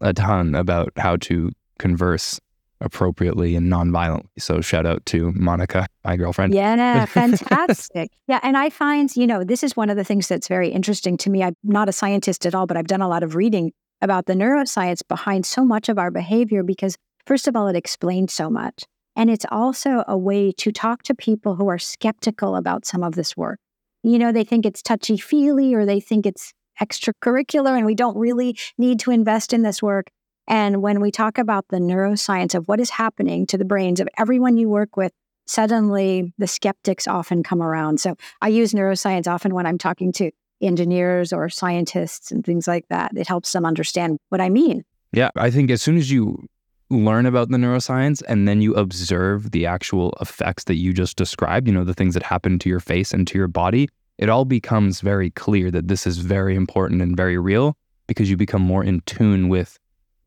a 0.00 0.12
ton 0.12 0.54
about 0.54 0.92
how 0.96 1.16
to 1.16 1.50
converse 1.78 2.40
appropriately 2.80 3.56
and 3.56 3.68
non-violently. 3.68 4.30
So 4.38 4.60
shout 4.60 4.86
out 4.86 5.04
to 5.06 5.32
Monica, 5.32 5.86
my 6.04 6.16
girlfriend. 6.16 6.54
Yeah, 6.54 7.04
fantastic. 7.06 8.10
yeah, 8.28 8.40
and 8.42 8.56
I 8.56 8.70
find, 8.70 9.14
you 9.16 9.26
know, 9.26 9.42
this 9.44 9.62
is 9.64 9.76
one 9.76 9.90
of 9.90 9.96
the 9.96 10.04
things 10.04 10.28
that's 10.28 10.48
very 10.48 10.68
interesting 10.68 11.16
to 11.18 11.30
me. 11.30 11.42
I'm 11.42 11.56
not 11.64 11.88
a 11.88 11.92
scientist 11.92 12.46
at 12.46 12.54
all, 12.54 12.66
but 12.66 12.76
I've 12.76 12.86
done 12.86 13.02
a 13.02 13.08
lot 13.08 13.22
of 13.22 13.34
reading 13.34 13.72
about 14.00 14.26
the 14.26 14.34
neuroscience 14.34 15.00
behind 15.08 15.44
so 15.44 15.64
much 15.64 15.88
of 15.88 15.98
our 15.98 16.10
behavior 16.10 16.62
because, 16.62 16.96
first 17.26 17.48
of 17.48 17.56
all, 17.56 17.66
it 17.66 17.76
explains 17.76 18.32
so 18.32 18.48
much. 18.48 18.84
And 19.16 19.30
it's 19.30 19.46
also 19.50 20.04
a 20.06 20.16
way 20.16 20.52
to 20.52 20.70
talk 20.70 21.02
to 21.04 21.14
people 21.14 21.56
who 21.56 21.68
are 21.68 21.78
skeptical 21.78 22.54
about 22.54 22.86
some 22.86 23.02
of 23.02 23.16
this 23.16 23.36
work. 23.36 23.58
You 24.04 24.18
know, 24.18 24.30
they 24.30 24.44
think 24.44 24.64
it's 24.64 24.80
touchy 24.80 25.16
feely 25.16 25.74
or 25.74 25.84
they 25.84 25.98
think 25.98 26.24
it's 26.24 26.52
extracurricular 26.80 27.76
and 27.76 27.84
we 27.84 27.96
don't 27.96 28.16
really 28.16 28.56
need 28.78 29.00
to 29.00 29.10
invest 29.10 29.52
in 29.52 29.62
this 29.62 29.82
work. 29.82 30.06
And 30.48 30.80
when 30.82 31.00
we 31.00 31.10
talk 31.10 31.36
about 31.36 31.66
the 31.68 31.76
neuroscience 31.76 32.54
of 32.54 32.66
what 32.66 32.80
is 32.80 32.90
happening 32.90 33.46
to 33.46 33.58
the 33.58 33.66
brains 33.66 34.00
of 34.00 34.08
everyone 34.16 34.56
you 34.56 34.68
work 34.68 34.96
with, 34.96 35.12
suddenly 35.46 36.32
the 36.38 36.46
skeptics 36.46 37.06
often 37.06 37.42
come 37.42 37.62
around. 37.62 38.00
So 38.00 38.16
I 38.40 38.48
use 38.48 38.72
neuroscience 38.72 39.28
often 39.28 39.54
when 39.54 39.66
I'm 39.66 39.78
talking 39.78 40.10
to 40.12 40.30
engineers 40.62 41.32
or 41.32 41.48
scientists 41.50 42.32
and 42.32 42.44
things 42.44 42.66
like 42.66 42.88
that. 42.88 43.12
It 43.14 43.28
helps 43.28 43.52
them 43.52 43.66
understand 43.66 44.18
what 44.30 44.40
I 44.40 44.48
mean. 44.48 44.84
Yeah, 45.12 45.30
I 45.36 45.50
think 45.50 45.70
as 45.70 45.82
soon 45.82 45.98
as 45.98 46.10
you 46.10 46.46
learn 46.90 47.26
about 47.26 47.50
the 47.50 47.58
neuroscience 47.58 48.22
and 48.26 48.48
then 48.48 48.62
you 48.62 48.74
observe 48.74 49.50
the 49.50 49.66
actual 49.66 50.16
effects 50.20 50.64
that 50.64 50.76
you 50.76 50.94
just 50.94 51.16
described, 51.16 51.68
you 51.68 51.74
know, 51.74 51.84
the 51.84 51.94
things 51.94 52.14
that 52.14 52.22
happen 52.22 52.58
to 52.60 52.70
your 52.70 52.80
face 52.80 53.12
and 53.12 53.28
to 53.28 53.36
your 53.38 53.48
body, 53.48 53.88
it 54.16 54.30
all 54.30 54.46
becomes 54.46 55.02
very 55.02 55.30
clear 55.30 55.70
that 55.70 55.88
this 55.88 56.06
is 56.06 56.18
very 56.18 56.56
important 56.56 57.02
and 57.02 57.16
very 57.16 57.38
real 57.38 57.76
because 58.06 58.30
you 58.30 58.36
become 58.36 58.62
more 58.62 58.82
in 58.82 59.00
tune 59.02 59.50
with 59.50 59.78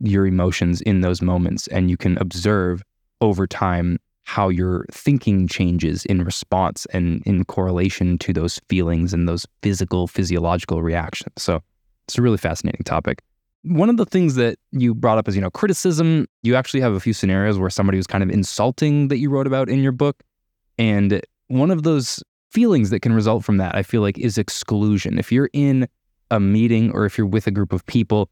your 0.01 0.25
emotions 0.25 0.81
in 0.81 1.01
those 1.01 1.21
moments 1.21 1.67
and 1.67 1.89
you 1.89 1.97
can 1.97 2.17
observe 2.17 2.83
over 3.21 3.47
time 3.47 3.99
how 4.23 4.49
your 4.49 4.85
thinking 4.91 5.47
changes 5.47 6.05
in 6.05 6.23
response 6.23 6.85
and 6.93 7.21
in 7.25 7.43
correlation 7.45 8.17
to 8.19 8.33
those 8.33 8.61
feelings 8.69 9.13
and 9.13 9.27
those 9.27 9.45
physical, 9.61 10.07
physiological 10.07 10.81
reactions. 10.81 11.33
So 11.37 11.61
it's 12.07 12.17
a 12.17 12.21
really 12.21 12.37
fascinating 12.37 12.83
topic. 12.83 13.21
One 13.63 13.89
of 13.89 13.97
the 13.97 14.05
things 14.05 14.35
that 14.35 14.57
you 14.71 14.95
brought 14.95 15.17
up 15.17 15.27
is, 15.27 15.35
you 15.35 15.41
know, 15.41 15.51
criticism. 15.51 16.27
You 16.43 16.55
actually 16.55 16.81
have 16.81 16.93
a 16.93 16.99
few 16.99 17.13
scenarios 17.13 17.59
where 17.59 17.69
somebody 17.69 17.97
was 17.97 18.07
kind 18.07 18.23
of 18.23 18.29
insulting 18.29 19.09
that 19.09 19.17
you 19.17 19.29
wrote 19.29 19.47
about 19.47 19.69
in 19.69 19.83
your 19.83 19.91
book. 19.91 20.23
And 20.79 21.21
one 21.47 21.69
of 21.69 21.83
those 21.83 22.23
feelings 22.49 22.89
that 22.89 23.01
can 23.01 23.13
result 23.13 23.43
from 23.43 23.57
that, 23.57 23.75
I 23.75 23.83
feel 23.83 24.01
like, 24.01 24.17
is 24.17 24.37
exclusion. 24.37 25.19
If 25.19 25.31
you're 25.31 25.49
in 25.53 25.87
a 26.31 26.39
meeting 26.39 26.91
or 26.91 27.05
if 27.05 27.17
you're 27.17 27.27
with 27.27 27.45
a 27.45 27.51
group 27.51 27.73
of 27.73 27.85
people 27.85 28.29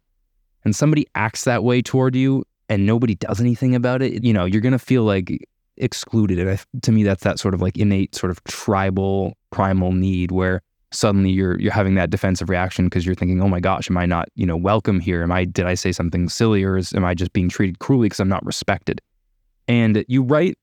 and 0.66 0.76
somebody 0.76 1.06
acts 1.16 1.44
that 1.46 1.64
way 1.64 1.82
toward 1.82 2.16
you 2.16 2.44
and 2.68 2.86
nobody 2.86 3.16
does 3.16 3.40
anything 3.40 3.76
about 3.76 4.02
it, 4.02 4.24
you 4.24 4.34
know, 4.34 4.46
you're 4.46 4.62
going 4.62 4.74
to 4.74 4.80
feel 4.80 5.04
like 5.04 5.46
excluded. 5.78 6.40
And 6.40 6.50
I, 6.50 6.60
to 6.82 6.92
me, 6.92 7.04
that's 7.04 7.24
that 7.24 7.40
sort 7.40 7.54
of 7.54 7.62
like 7.62 7.78
innate 7.78 8.16
sort 8.16 8.32
of 8.32 8.44
tribal 8.44 9.38
primal 9.52 9.92
need 9.92 10.32
where 10.32 10.62
suddenly 10.92 11.30
you're 11.30 11.60
you're 11.60 11.72
having 11.72 11.96
that 11.96 12.10
defensive 12.10 12.50
reaction 12.50 12.86
because 12.86 13.06
you're 13.06 13.16
thinking, 13.16 13.42
oh 13.42 13.48
my 13.48 13.60
gosh, 13.60 13.90
am 13.90 13.98
I 13.98 14.06
not 14.06 14.30
you 14.36 14.46
know 14.46 14.58
welcome 14.58 15.00
here? 15.00 15.24
Am 15.24 15.32
I 15.32 15.46
did 15.46 15.66
I 15.66 15.74
say 15.74 15.92
something 15.92 16.30
silly 16.30 16.64
or 16.64 16.78
is, 16.78 16.94
am 16.94 17.06
I 17.06 17.14
just 17.14 17.34
being 17.34 17.50
treated 17.50 17.80
cruelly 17.80 18.06
because 18.06 18.20
I'm 18.20 18.30
not 18.30 18.46
respected? 18.46 19.02
And 19.68 20.04
you 20.08 20.24
write 20.24 20.58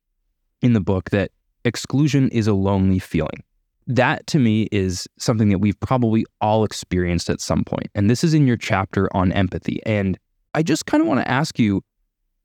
in 0.62 0.72
the 0.72 0.80
book 0.80 1.10
that 1.10 1.30
exclusion 1.64 2.28
is 2.30 2.46
a 2.46 2.54
lonely 2.54 2.98
feeling. 2.98 3.42
That 3.86 4.26
to 4.28 4.38
me 4.38 4.68
is 4.72 5.08
something 5.18 5.48
that 5.50 5.58
we've 5.58 5.78
probably 5.80 6.24
all 6.40 6.64
experienced 6.64 7.30
at 7.30 7.40
some 7.40 7.64
point. 7.64 7.88
And 7.94 8.10
this 8.10 8.24
is 8.24 8.34
in 8.34 8.46
your 8.46 8.56
chapter 8.56 9.08
on 9.16 9.32
empathy. 9.32 9.80
And 9.86 10.18
I 10.54 10.62
just 10.62 10.86
kind 10.86 11.00
of 11.00 11.06
want 11.06 11.20
to 11.20 11.30
ask 11.30 11.58
you, 11.58 11.82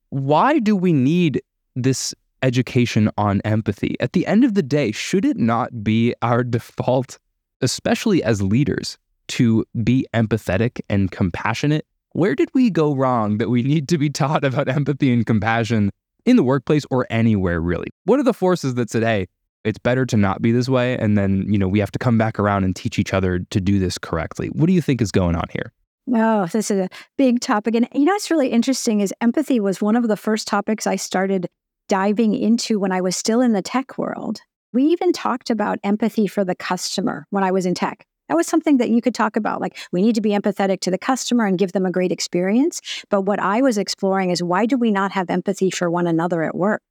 why 0.10 0.60
do 0.60 0.76
we 0.76 0.94
need 0.94 1.42
this 1.76 2.14
education 2.42 3.10
on 3.18 3.42
empathy. 3.42 3.96
At 4.00 4.14
the 4.14 4.26
end 4.26 4.44
of 4.44 4.54
the 4.54 4.64
day, 4.64 4.92
should 4.92 5.26
it 5.26 5.38
not 5.38 5.84
be 5.84 6.14
our 6.22 6.44
default, 6.44 7.20
especially 7.62 8.24
as 8.24 8.42
leaders, 8.42 8.98
to 9.30 9.66
be 9.84 10.06
empathetic 10.14 10.82
and 10.90 11.12
compassionate? 11.12 11.86
Where 12.14 12.36
did 12.36 12.50
we 12.54 12.70
go 12.70 12.96
wrong 12.96 13.38
that 13.38 13.50
we 13.50 13.64
need 13.64 13.88
to 13.90 13.98
be 13.98 14.10
taught 14.10 14.44
about 14.44 14.68
empathy 14.68 15.14
and 15.14 15.26
compassion 15.26 15.92
in 16.26 16.36
the 16.36 16.44
workplace 16.44 16.86
or 16.92 17.08
anywhere 17.10 17.62
really? 17.62 17.88
What 18.06 18.20
are 18.20 18.24
the 18.24 18.34
forces 18.34 18.76
that 18.76 18.90
said, 18.90 19.04
hey, 19.04 19.28
it's 19.64 19.80
better 19.80 20.06
to 20.06 20.18
not 20.18 20.42
be 20.42 20.52
this 20.52 20.70
way 20.70 20.98
and 20.98 21.18
then, 21.18 21.46
you 21.48 21.58
know, 21.58 21.68
we 21.68 21.80
have 21.80 21.92
to 21.92 22.00
come 22.00 22.18
back 22.18 22.40
around 22.40 22.64
and 22.64 22.76
teach 22.76 22.98
each 22.98 23.14
other 23.14 23.40
to 23.40 23.62
do 23.62 23.80
this 23.80 23.98
correctly. 23.98 24.48
What 24.48 24.68
do 24.68 24.74
you 24.74 24.82
think 24.82 25.02
is 25.02 25.12
going 25.12 25.36
on 25.36 25.46
here? 25.52 25.72
Oh, 26.14 26.48
this 26.48 26.72
is 26.72 26.80
a 26.80 26.90
big 27.18 27.40
topic. 27.40 27.76
And 27.76 27.88
you 27.94 28.06
know 28.06 28.14
what's 28.14 28.32
really 28.32 28.50
interesting 28.50 29.02
is 29.02 29.14
empathy 29.22 29.60
was 29.60 29.82
one 29.82 29.96
of 29.96 30.08
the 30.08 30.18
first 30.18 30.48
topics 30.48 30.88
I 30.88 30.96
started 30.96 31.48
diving 31.88 32.34
into 32.34 32.80
when 32.80 32.92
I 32.92 33.02
was 33.02 33.16
still 33.16 33.42
in 33.42 33.54
the 33.54 33.62
tech 33.62 33.98
world. 33.98 34.42
We 34.74 34.86
even 34.86 35.12
talked 35.12 35.50
about 35.50 35.80
empathy 35.84 36.28
for 36.28 36.44
the 36.44 36.56
customer 36.56 37.28
when 37.30 37.44
I 37.44 37.52
was 37.52 37.66
in 37.66 37.76
tech. 37.76 38.06
That 38.30 38.38
was 38.38 38.48
something 38.48 38.78
that 38.78 38.90
you 38.90 39.02
could 39.02 39.14
talk 39.14 39.36
about. 39.36 39.60
Like, 39.60 39.78
we 39.92 40.02
need 40.02 40.16
to 40.16 40.22
be 40.22 40.30
empathetic 40.30 40.80
to 40.82 40.92
the 40.92 40.98
customer 40.98 41.46
and 41.46 41.58
give 41.58 41.74
them 41.74 41.86
a 41.86 41.92
great 41.92 42.14
experience. 42.14 42.80
But 43.10 43.24
what 43.24 43.40
I 43.40 43.62
was 43.62 43.78
exploring 43.78 44.30
is 44.30 44.42
why 44.42 44.66
do 44.66 44.78
we 44.78 44.90
not 44.90 45.12
have 45.12 45.30
empathy 45.30 45.70
for 45.70 45.92
one 45.92 46.08
another 46.08 46.42
at 46.42 46.56
work? 46.56 46.82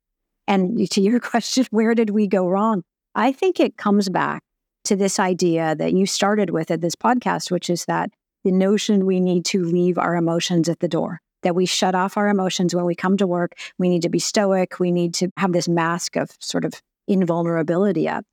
And 0.51 0.91
to 0.91 1.01
your 1.01 1.21
question, 1.33 1.65
where 1.71 1.95
did 1.95 2.11
we 2.11 2.27
go 2.27 2.47
wrong? 2.47 2.83
I 3.15 3.33
think 3.33 3.59
it 3.59 3.79
comes 3.79 4.09
back 4.09 4.43
to 4.85 4.97
this 4.97 5.19
idea 5.19 5.75
that 5.77 5.93
you 5.93 6.07
started 6.07 6.51
with 6.51 6.71
at 6.71 6.81
this 6.81 6.97
podcast, 6.97 7.51
which 7.51 7.71
is 7.71 7.85
that 7.85 8.11
the 8.45 8.51
notion 8.51 9.07
we 9.07 9.21
need 9.21 9.45
to 9.47 9.63
leave 9.63 9.97
our 9.97 10.17
emotions 10.17 10.69
at 10.69 10.81
the 10.81 10.89
door, 10.89 11.21
that 11.43 11.55
we 11.55 11.67
shut 11.67 11.95
off 11.95 12.17
our 12.17 12.29
emotions 12.29 12.75
when 12.75 12.85
we 12.85 12.95
come 12.95 13.17
to 13.19 13.27
work. 13.27 13.53
We 13.79 13.89
need 13.89 14.03
to 14.03 14.09
be 14.09 14.19
stoic. 14.19 14.81
We 14.81 14.91
need 14.91 15.15
to 15.15 15.31
have 15.37 15.53
this 15.53 15.69
mask 15.69 16.17
of 16.17 16.31
sort 16.41 16.65
of 16.65 16.75
invulnerability 17.07 18.09
up. 18.09 18.25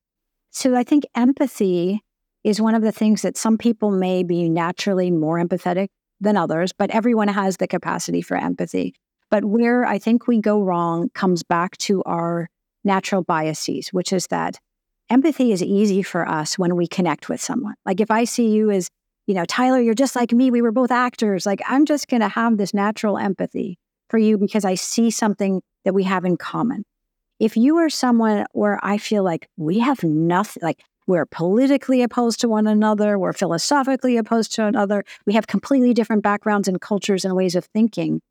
So 0.51 0.75
I 0.75 0.83
think 0.83 1.05
empathy 1.13 2.01
is 2.43 2.61
one 2.61 2.73
of 2.73 2.81
the 2.81 2.91
things 2.91 3.21
that 3.21 3.37
some 3.37 3.57
people 3.57 3.91
may 3.91 4.23
be 4.23 4.49
naturally 4.49 5.11
more 5.11 5.37
empathetic 5.37 5.89
than 6.19 6.37
others, 6.37 6.71
but 6.71 6.89
everyone 6.91 7.27
has 7.27 7.57
the 7.57 7.67
capacity 7.67 8.21
for 8.21 8.37
empathy. 8.37 8.95
But 9.29 9.45
where 9.45 9.85
I 9.85 9.99
think 9.99 10.27
we 10.27 10.39
go 10.39 10.61
wrong 10.61 11.09
comes 11.13 11.43
back 11.43 11.77
to 11.79 12.01
our 12.03 12.49
natural 12.83 13.23
biases, 13.23 13.89
which 13.89 14.13
is 14.13 14.27
that 14.27 14.57
empathy 15.09 15.51
is 15.51 15.61
easy 15.61 16.01
for 16.01 16.27
us 16.27 16.57
when 16.57 16.75
we 16.75 16.87
connect 16.87 17.29
with 17.29 17.41
someone. 17.41 17.75
Like 17.85 17.99
if 17.99 18.11
I 18.11 18.23
see 18.23 18.49
you 18.49 18.71
as, 18.71 18.89
you 19.25 19.35
know, 19.35 19.45
Tyler, 19.45 19.81
you're 19.81 19.93
just 19.93 20.15
like 20.15 20.31
me, 20.31 20.51
we 20.51 20.61
were 20.61 20.71
both 20.71 20.91
actors, 20.91 21.45
like 21.45 21.61
I'm 21.67 21.85
just 21.85 22.07
going 22.07 22.21
to 22.21 22.29
have 22.29 22.57
this 22.57 22.73
natural 22.73 23.17
empathy 23.17 23.77
for 24.09 24.17
you 24.17 24.37
because 24.37 24.63
I 24.63 24.75
see 24.75 25.11
something 25.11 25.61
that 25.83 25.93
we 25.93 26.03
have 26.03 26.23
in 26.25 26.37
common. 26.37 26.83
If 27.39 27.55
you 27.55 27.77
are 27.77 27.89
someone 27.89 28.45
where 28.53 28.79
I 28.81 28.97
feel 28.97 29.23
like 29.23 29.47
we 29.57 29.79
have 29.79 30.03
nothing, 30.03 30.63
like 30.63 30.83
we're 31.07 31.25
politically 31.25 32.01
opposed 32.01 32.41
to 32.41 32.49
one 32.49 32.67
another. 32.67 33.17
We're 33.17 33.33
philosophically 33.33 34.17
opposed 34.17 34.51
to 34.55 34.65
another. 34.65 35.05
We 35.25 35.33
have 35.33 35.47
completely 35.47 35.93
different 35.93 36.21
backgrounds 36.21 36.67
and 36.67 36.81
cultures 36.81 37.23
and 37.23 37.33
ways 37.35 37.55
of 37.55 37.65
thinking. 37.65 38.21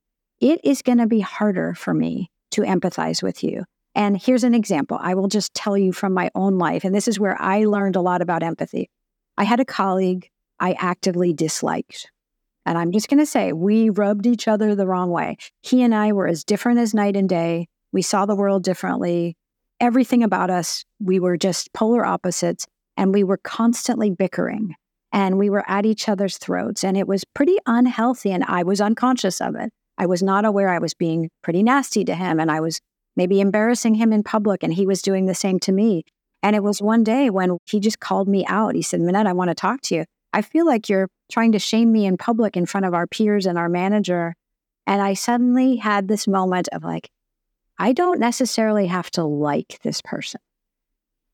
It 0.41 0.61
is 0.64 0.82
going 0.82 0.99
to 0.99 1.07
be 1.07 1.20
harder 1.20 1.74
for 1.74 1.95
me 1.95 2.30
to 2.53 2.62
empathize 2.62 3.22
with 3.22 3.43
you. 3.43 3.64
And 3.95 4.20
here's 4.20 4.45
an 4.45 4.55
example. 4.55 4.99
I 5.01 5.14
will 5.14 5.28
just 5.28 5.55
tell 5.55 5.76
you 5.76 5.93
from 5.93 6.12
my 6.12 6.30
own 6.34 6.59
life. 6.59 6.84
And 6.84 6.95
this 6.95 7.09
is 7.09 7.18
where 7.18 7.41
I 7.41 7.64
learned 7.64 7.97
a 7.97 8.03
lot 8.03 8.20
about 8.20 8.43
empathy. 8.43 8.91
I 9.39 9.45
had 9.45 9.61
a 9.61 9.64
colleague 9.64 10.28
I 10.61 10.72
actively 10.78 11.32
disliked. 11.32 12.11
And 12.66 12.76
I'm 12.76 12.93
just 12.93 13.09
going 13.09 13.20
to 13.20 13.26
say, 13.26 13.53
we 13.53 13.91
rubbed 13.91 14.26
each 14.26 14.49
other 14.49 14.74
the 14.74 14.87
wrong 14.87 15.11
way. 15.11 15.37
He 15.62 15.82
and 15.82 15.95
I 15.95 16.12
were 16.12 16.26
as 16.26 16.45
different 16.45 16.80
as 16.80 16.93
night 16.93 17.16
and 17.16 17.28
day. 17.28 17.68
We 17.93 18.03
saw 18.03 18.26
the 18.26 18.37
world 18.37 18.64
differently 18.64 19.37
everything 19.80 20.22
about 20.22 20.51
us, 20.51 20.84
we 21.01 21.20
were 21.20 21.37
just 21.37 21.72
polar 21.72 22.05
opposites 22.05 22.66
and 22.97 23.12
we 23.12 23.24
were 23.24 23.39
constantly 23.39 24.11
bickering 24.11 24.74
and 25.12 25.39
we 25.39 25.51
were 25.51 25.68
at 25.68 25.87
each 25.87 26.09
other's 26.09 26.39
throats. 26.39 26.84
And 26.84 26.97
it 26.97 27.07
was 27.07 27.24
pretty 27.24 27.57
unhealthy. 27.66 28.30
And 28.32 28.45
I 28.45 28.62
was 28.62 28.80
unconscious 28.80 29.41
of 29.41 29.55
it. 29.55 29.72
I 29.99 30.07
was 30.07 30.22
not 30.22 30.44
aware 30.44 30.68
I 30.68 30.78
was 30.78 30.94
being 30.94 31.30
pretty 31.42 31.62
nasty 31.62 32.05
to 32.05 32.14
him 32.14 32.38
and 32.38 32.51
I 32.51 32.61
was 32.61 32.80
maybe 33.16 33.40
embarrassing 33.40 33.94
him 33.94 34.12
in 34.12 34.22
public 34.22 34.62
and 34.62 34.72
he 34.72 34.86
was 34.86 35.03
doing 35.03 35.26
the 35.26 35.34
same 35.34 35.59
to 35.61 35.72
me. 35.72 36.05
And 36.42 36.55
it 36.55 36.62
was 36.62 36.82
one 36.82 37.03
day 37.03 37.30
when 37.30 37.59
he 37.64 37.80
just 37.80 37.99
called 37.99 38.28
me 38.28 38.44
out. 38.47 38.74
He 38.74 38.82
said, 38.82 39.01
Minette, 39.01 39.26
I 39.26 39.32
want 39.32 39.49
to 39.51 39.55
talk 39.55 39.80
to 39.82 39.94
you. 39.94 40.05
I 40.32 40.42
feel 40.42 40.66
like 40.66 40.88
you're 40.88 41.09
trying 41.32 41.53
to 41.53 41.59
shame 41.59 41.90
me 41.92 42.05
in 42.05 42.18
public 42.18 42.57
in 42.57 42.66
front 42.66 42.86
of 42.86 42.94
our 42.94 43.07
peers 43.07 43.47
and 43.47 43.57
our 43.57 43.68
manager. 43.68 44.34
And 44.86 45.01
I 45.01 45.14
suddenly 45.14 45.76
had 45.76 46.09
this 46.09 46.28
moment 46.28 46.68
of 46.72 46.84
like, 46.84 47.11
I 47.78 47.92
don't 47.92 48.20
necessarily 48.20 48.86
have 48.86 49.11
to 49.12 49.24
like 49.24 49.78
this 49.82 50.01
person, 50.03 50.40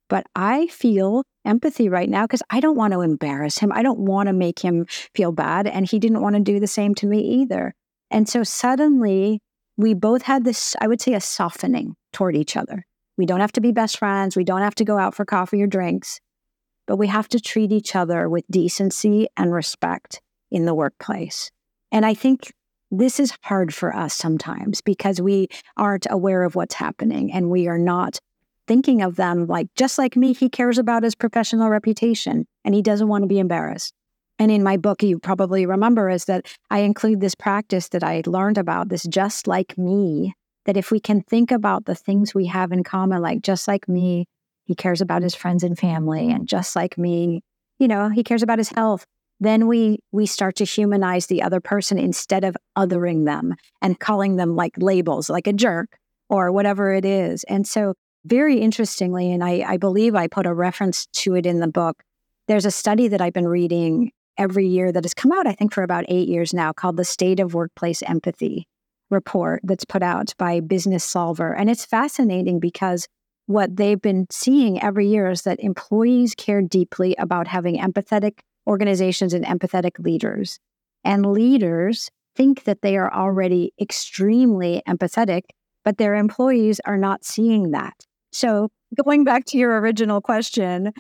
but 0.09 0.25
I 0.35 0.67
feel 0.69 1.25
empathy 1.45 1.89
right 1.89 2.09
now 2.09 2.25
because 2.25 2.43
I 2.51 2.61
don't 2.61 2.77
want 2.77 2.93
to 2.93 3.01
embarrass 3.01 3.59
him. 3.59 3.73
I 3.73 3.83
don't 3.83 4.01
want 4.01 4.29
to 4.29 4.33
make 4.33 4.61
him 4.61 4.87
feel 5.15 5.33
bad. 5.33 5.67
And 5.67 5.89
he 5.89 5.99
didn't 5.99 6.23
want 6.23 6.37
to 6.37 6.41
do 6.41 6.59
the 6.61 6.67
same 6.67 6.95
to 6.97 7.07
me 7.07 7.21
either. 7.21 7.75
And 8.13 8.29
so 8.29 8.45
suddenly 8.45 9.41
we 9.77 9.95
both 9.95 10.23
had 10.23 10.45
this, 10.45 10.77
I 10.81 10.87
would 10.87 11.01
say, 11.01 11.15
a 11.15 11.21
softening 11.21 11.97
toward 12.13 12.37
each 12.37 12.57
other. 12.57 12.87
We 13.17 13.27
don't 13.27 13.41
have 13.41 13.53
to 13.53 13.61
be 13.61 13.73
best 13.73 13.99
friends. 13.99 14.37
We 14.37 14.45
don't 14.45 14.61
have 14.61 14.75
to 14.77 14.85
go 14.85 14.99
out 14.99 15.15
for 15.15 15.25
coffee 15.25 15.63
or 15.63 15.67
drinks, 15.67 16.21
but 16.87 16.97
we 16.97 17.07
have 17.09 17.29
to 17.29 17.41
treat 17.41 17.73
each 17.73 17.97
other 17.97 18.29
with 18.29 18.45
decency 18.51 19.29
and 19.37 19.53
respect 19.53 20.21
in 20.51 20.67
the 20.67 20.75
workplace. 20.75 21.51
And 21.91 22.05
I 22.05 22.15
think 22.15 22.53
this 22.91 23.19
is 23.19 23.33
hard 23.43 23.75
for 23.75 23.97
us 23.97 24.13
sometimes 24.13 24.83
because 24.83 25.21
we 25.21 25.49
aren't 25.79 26.07
aware 26.11 26.43
of 26.45 26.55
what's 26.55 26.75
happening 26.75 27.33
and 27.33 27.51
we 27.51 27.67
are 27.67 27.79
not 27.79 28.19
thinking 28.69 29.01
of 29.01 29.17
them 29.17 29.47
like 29.47 29.69
just 29.75 29.99
like 29.99 30.15
me 30.15 30.35
he 30.35 30.49
cares 30.49 30.79
about 30.79 31.03
his 31.03 31.15
professional 31.15 31.71
reputation 31.71 32.47
and 32.65 32.75
he 32.75 32.83
doesn't 32.83 33.09
want 33.09 33.23
to 33.23 33.29
be 33.29 33.39
embarrassed 33.39 33.95
and 34.39 34.51
in 34.51 34.63
my 34.63 34.77
book 34.77 35.03
you 35.03 35.19
probably 35.19 35.67
remember 35.67 36.09
is 36.09 36.25
that 36.27 36.47
i 36.71 36.81
include 36.81 37.21
this 37.21 37.35
practice 37.35 37.89
that 37.89 38.05
i 38.05 38.23
learned 38.27 38.59
about 38.59 38.89
this 38.89 39.05
just 39.05 39.47
like 39.47 39.77
me 39.79 40.35
that 40.65 40.77
if 40.77 40.91
we 40.91 41.01
can 41.01 41.23
think 41.23 41.51
about 41.51 41.85
the 41.85 41.95
things 41.95 42.35
we 42.35 42.47
have 42.47 42.73
in 42.73 42.83
common 42.85 43.21
like 43.23 43.43
just 43.43 43.69
like 43.69 43.89
me 43.89 44.27
he 44.65 44.75
cares 44.75 45.01
about 45.01 45.23
his 45.23 45.35
friends 45.35 45.63
and 45.63 45.79
family 45.79 46.31
and 46.31 46.49
just 46.49 46.77
like 46.77 46.97
me 46.99 47.43
you 47.79 47.89
know 47.89 48.09
he 48.09 48.23
cares 48.23 48.43
about 48.43 48.59
his 48.59 48.71
health 48.71 49.05
then 49.41 49.67
we 49.67 49.99
we 50.13 50.25
start 50.25 50.55
to 50.57 50.65
humanize 50.65 51.27
the 51.27 51.43
other 51.43 51.61
person 51.61 51.99
instead 51.99 52.45
of 52.45 52.57
othering 52.79 53.25
them 53.25 53.57
and 53.81 53.99
calling 53.99 54.37
them 54.37 54.55
like 54.55 54.73
labels 54.79 55.29
like 55.29 55.49
a 55.49 55.53
jerk 55.53 55.99
or 56.29 56.53
whatever 56.53 56.95
it 56.95 57.05
is. 57.05 57.43
And 57.45 57.67
so 57.67 57.95
very 58.25 58.59
interestingly 58.59 59.33
and 59.33 59.43
I, 59.43 59.65
I 59.67 59.77
believe 59.77 60.15
i 60.15 60.27
put 60.29 60.47
a 60.47 60.55
reference 60.55 61.07
to 61.07 61.35
it 61.35 61.47
in 61.47 61.61
the 61.61 61.69
book 61.69 62.03
there's 62.49 62.65
a 62.65 62.71
study 62.71 63.09
that 63.09 63.21
i've 63.21 63.33
been 63.33 63.49
reading 63.49 64.13
every 64.39 64.67
year 64.67 64.93
that 64.93 65.05
has 65.05 65.15
come 65.15 65.33
out 65.33 65.47
i 65.47 65.53
think 65.53 65.73
for 65.73 65.83
about 65.83 66.05
eight 66.09 66.29
years 66.29 66.53
now 66.55 66.73
called 66.73 66.97
the 66.97 67.05
state 67.05 67.41
of 67.41 67.55
workplace 67.55 68.03
empathy 68.03 68.67
report 69.11 69.61
that's 69.63 69.85
put 69.85 70.03
out 70.03 70.33
by 70.39 70.59
Businessolver 70.59 71.55
and 71.57 71.69
it's 71.69 71.85
fascinating 71.85 72.59
because 72.59 73.07
what 73.47 73.77
they've 73.77 74.01
been 74.01 74.27
seeing 74.31 74.83
every 74.83 75.07
year 75.07 75.31
is 75.31 75.43
that 75.43 75.61
employees 75.61 76.35
care 76.35 76.63
deeply 76.63 77.15
about 77.19 77.49
having 77.49 77.79
empathetic 77.79 78.39
organizations 78.67 79.35
and 79.35 79.45
empathetic 79.45 79.99
leaders. 79.99 80.59
And 81.05 81.27
leaders 81.27 82.11
think 82.37 82.65
that 82.65 82.83
they 82.83 82.97
are 82.97 83.13
already 83.13 83.73
extremely 83.81 84.83
empathetic, 84.89 85.43
but 85.85 85.99
their 85.99 86.15
employees 86.15 86.81
are 86.85 86.97
not 86.97 87.25
seeing 87.25 87.73
that. 87.73 87.95
So, 88.33 88.71
going 89.05 89.25
back 89.25 89.45
to 89.47 89.59
your 89.59 89.81
original 89.81 90.21
question, 90.21 90.93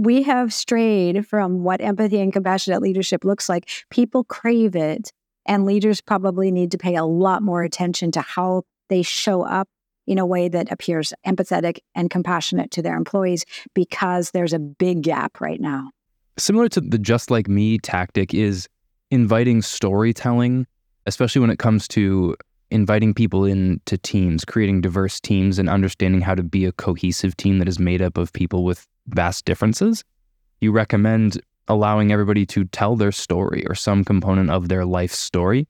we 0.00 0.22
have 0.22 0.50
strayed 0.50 1.26
from 1.26 1.62
what 1.62 1.82
empathy 1.82 2.20
and 2.20 2.32
compassionate 2.32 2.80
leadership 2.80 3.22
looks 3.22 3.50
like. 3.50 3.68
People 3.90 4.24
crave 4.24 4.74
it, 4.74 5.12
and 5.44 5.66
leaders 5.66 6.00
probably 6.00 6.50
need 6.50 6.70
to 6.70 6.78
pay 6.78 6.96
a 6.96 7.04
lot 7.04 7.42
more 7.42 7.62
attention 7.62 8.10
to 8.12 8.22
how 8.22 8.62
they 8.88 9.02
show 9.02 9.42
up 9.42 9.68
in 10.06 10.16
a 10.16 10.24
way 10.24 10.48
that 10.48 10.72
appears 10.72 11.12
empathetic 11.26 11.80
and 11.94 12.08
compassionate 12.08 12.70
to 12.70 12.80
their 12.80 12.96
employees 12.96 13.44
because 13.74 14.30
there's 14.30 14.54
a 14.54 14.58
big 14.58 15.02
gap 15.02 15.38
right 15.38 15.60
now. 15.60 15.90
Similar 16.38 16.70
to 16.70 16.80
the 16.80 16.98
just 16.98 17.30
like 17.30 17.46
me 17.46 17.76
tactic 17.76 18.32
is 18.32 18.70
inviting 19.10 19.60
storytelling, 19.60 20.66
especially 21.04 21.42
when 21.42 21.50
it 21.50 21.58
comes 21.58 21.86
to 21.88 22.34
inviting 22.70 23.12
people 23.12 23.44
into 23.44 23.98
teams, 23.98 24.46
creating 24.46 24.80
diverse 24.80 25.20
teams, 25.20 25.58
and 25.58 25.68
understanding 25.68 26.22
how 26.22 26.34
to 26.34 26.42
be 26.42 26.64
a 26.64 26.72
cohesive 26.72 27.36
team 27.36 27.58
that 27.58 27.68
is 27.68 27.78
made 27.78 28.00
up 28.00 28.16
of 28.16 28.32
people 28.32 28.64
with 28.64 28.86
vast 29.14 29.44
differences. 29.44 30.04
You 30.60 30.72
recommend 30.72 31.40
allowing 31.68 32.12
everybody 32.12 32.44
to 32.46 32.64
tell 32.64 32.96
their 32.96 33.12
story 33.12 33.64
or 33.68 33.74
some 33.74 34.04
component 34.04 34.50
of 34.50 34.68
their 34.68 34.84
life 34.84 35.12
story. 35.12 35.68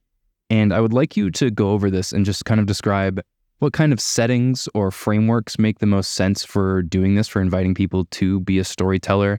And 0.48 0.72
I 0.72 0.80
would 0.80 0.92
like 0.92 1.16
you 1.16 1.30
to 1.32 1.50
go 1.50 1.70
over 1.70 1.90
this 1.90 2.12
and 2.12 2.24
just 2.24 2.44
kind 2.44 2.58
of 2.58 2.66
describe 2.66 3.20
what 3.60 3.74
kind 3.74 3.92
of 3.92 4.00
settings 4.00 4.68
or 4.74 4.90
frameworks 4.90 5.58
make 5.58 5.78
the 5.78 5.86
most 5.86 6.12
sense 6.12 6.42
for 6.42 6.82
doing 6.82 7.14
this, 7.14 7.28
for 7.28 7.42
inviting 7.42 7.74
people 7.74 8.06
to 8.06 8.40
be 8.40 8.58
a 8.58 8.64
storyteller 8.64 9.38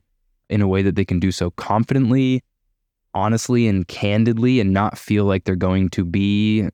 in 0.50 0.62
a 0.62 0.68
way 0.68 0.84
that 0.84 0.96
they 0.96 1.04
can 1.04 1.20
do 1.20 1.32
so 1.32 1.50
confidently, 1.52 2.44
honestly, 3.14 3.68
and 3.68 3.88
candidly, 3.88 4.60
and 4.60 4.72
not 4.72 4.98
feel 4.98 5.26
like 5.26 5.44
they're 5.44 5.56
going 5.56 5.90
to 5.90 6.06
be 6.06 6.70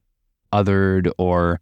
othered 0.52 1.10
or 1.18 1.62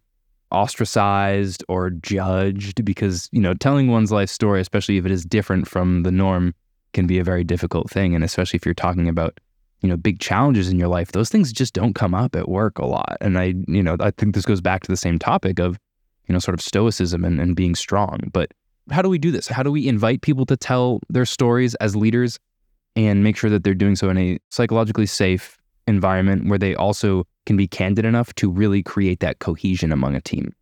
ostracized 0.50 1.64
or 1.68 1.90
judged 1.90 2.84
because, 2.84 3.28
you 3.32 3.40
know, 3.40 3.54
telling 3.54 3.88
one's 3.88 4.12
life 4.12 4.30
story, 4.30 4.60
especially 4.60 4.96
if 4.96 5.06
it 5.06 5.12
is 5.12 5.24
different 5.24 5.68
from 5.68 6.02
the 6.02 6.12
norm, 6.12 6.54
can 6.92 7.06
be 7.06 7.18
a 7.18 7.24
very 7.24 7.44
difficult 7.44 7.90
thing. 7.90 8.14
And 8.14 8.24
especially 8.24 8.56
if 8.56 8.64
you're 8.64 8.74
talking 8.74 9.08
about, 9.08 9.38
you 9.80 9.88
know, 9.88 9.96
big 9.96 10.20
challenges 10.20 10.68
in 10.68 10.78
your 10.78 10.88
life, 10.88 11.12
those 11.12 11.28
things 11.28 11.52
just 11.52 11.74
don't 11.74 11.94
come 11.94 12.14
up 12.14 12.34
at 12.34 12.48
work 12.48 12.78
a 12.78 12.86
lot. 12.86 13.16
And 13.20 13.38
I, 13.38 13.54
you 13.68 13.82
know, 13.82 13.96
I 14.00 14.10
think 14.12 14.34
this 14.34 14.46
goes 14.46 14.60
back 14.60 14.82
to 14.82 14.92
the 14.92 14.96
same 14.96 15.18
topic 15.18 15.58
of, 15.58 15.78
you 16.26 16.32
know, 16.32 16.38
sort 16.38 16.54
of 16.54 16.62
stoicism 16.62 17.24
and, 17.24 17.40
and 17.40 17.54
being 17.54 17.74
strong. 17.74 18.20
But 18.32 18.52
how 18.90 19.02
do 19.02 19.08
we 19.08 19.18
do 19.18 19.30
this? 19.30 19.48
How 19.48 19.62
do 19.62 19.70
we 19.70 19.88
invite 19.88 20.22
people 20.22 20.46
to 20.46 20.56
tell 20.56 21.00
their 21.10 21.26
stories 21.26 21.74
as 21.76 21.94
leaders 21.96 22.38
and 22.94 23.22
make 23.22 23.36
sure 23.36 23.50
that 23.50 23.64
they're 23.64 23.74
doing 23.74 23.96
so 23.96 24.08
in 24.08 24.16
a 24.16 24.38
psychologically 24.50 25.06
safe 25.06 25.58
environment 25.86 26.48
where 26.48 26.58
they 26.58 26.74
also 26.74 27.26
can 27.46 27.56
be 27.56 27.66
candid 27.66 28.04
enough 28.04 28.34
to 28.34 28.50
really 28.50 28.82
create 28.82 29.20
that 29.20 29.38
cohesion 29.38 29.92
among 29.92 30.14
a 30.14 30.20
team? 30.20 30.52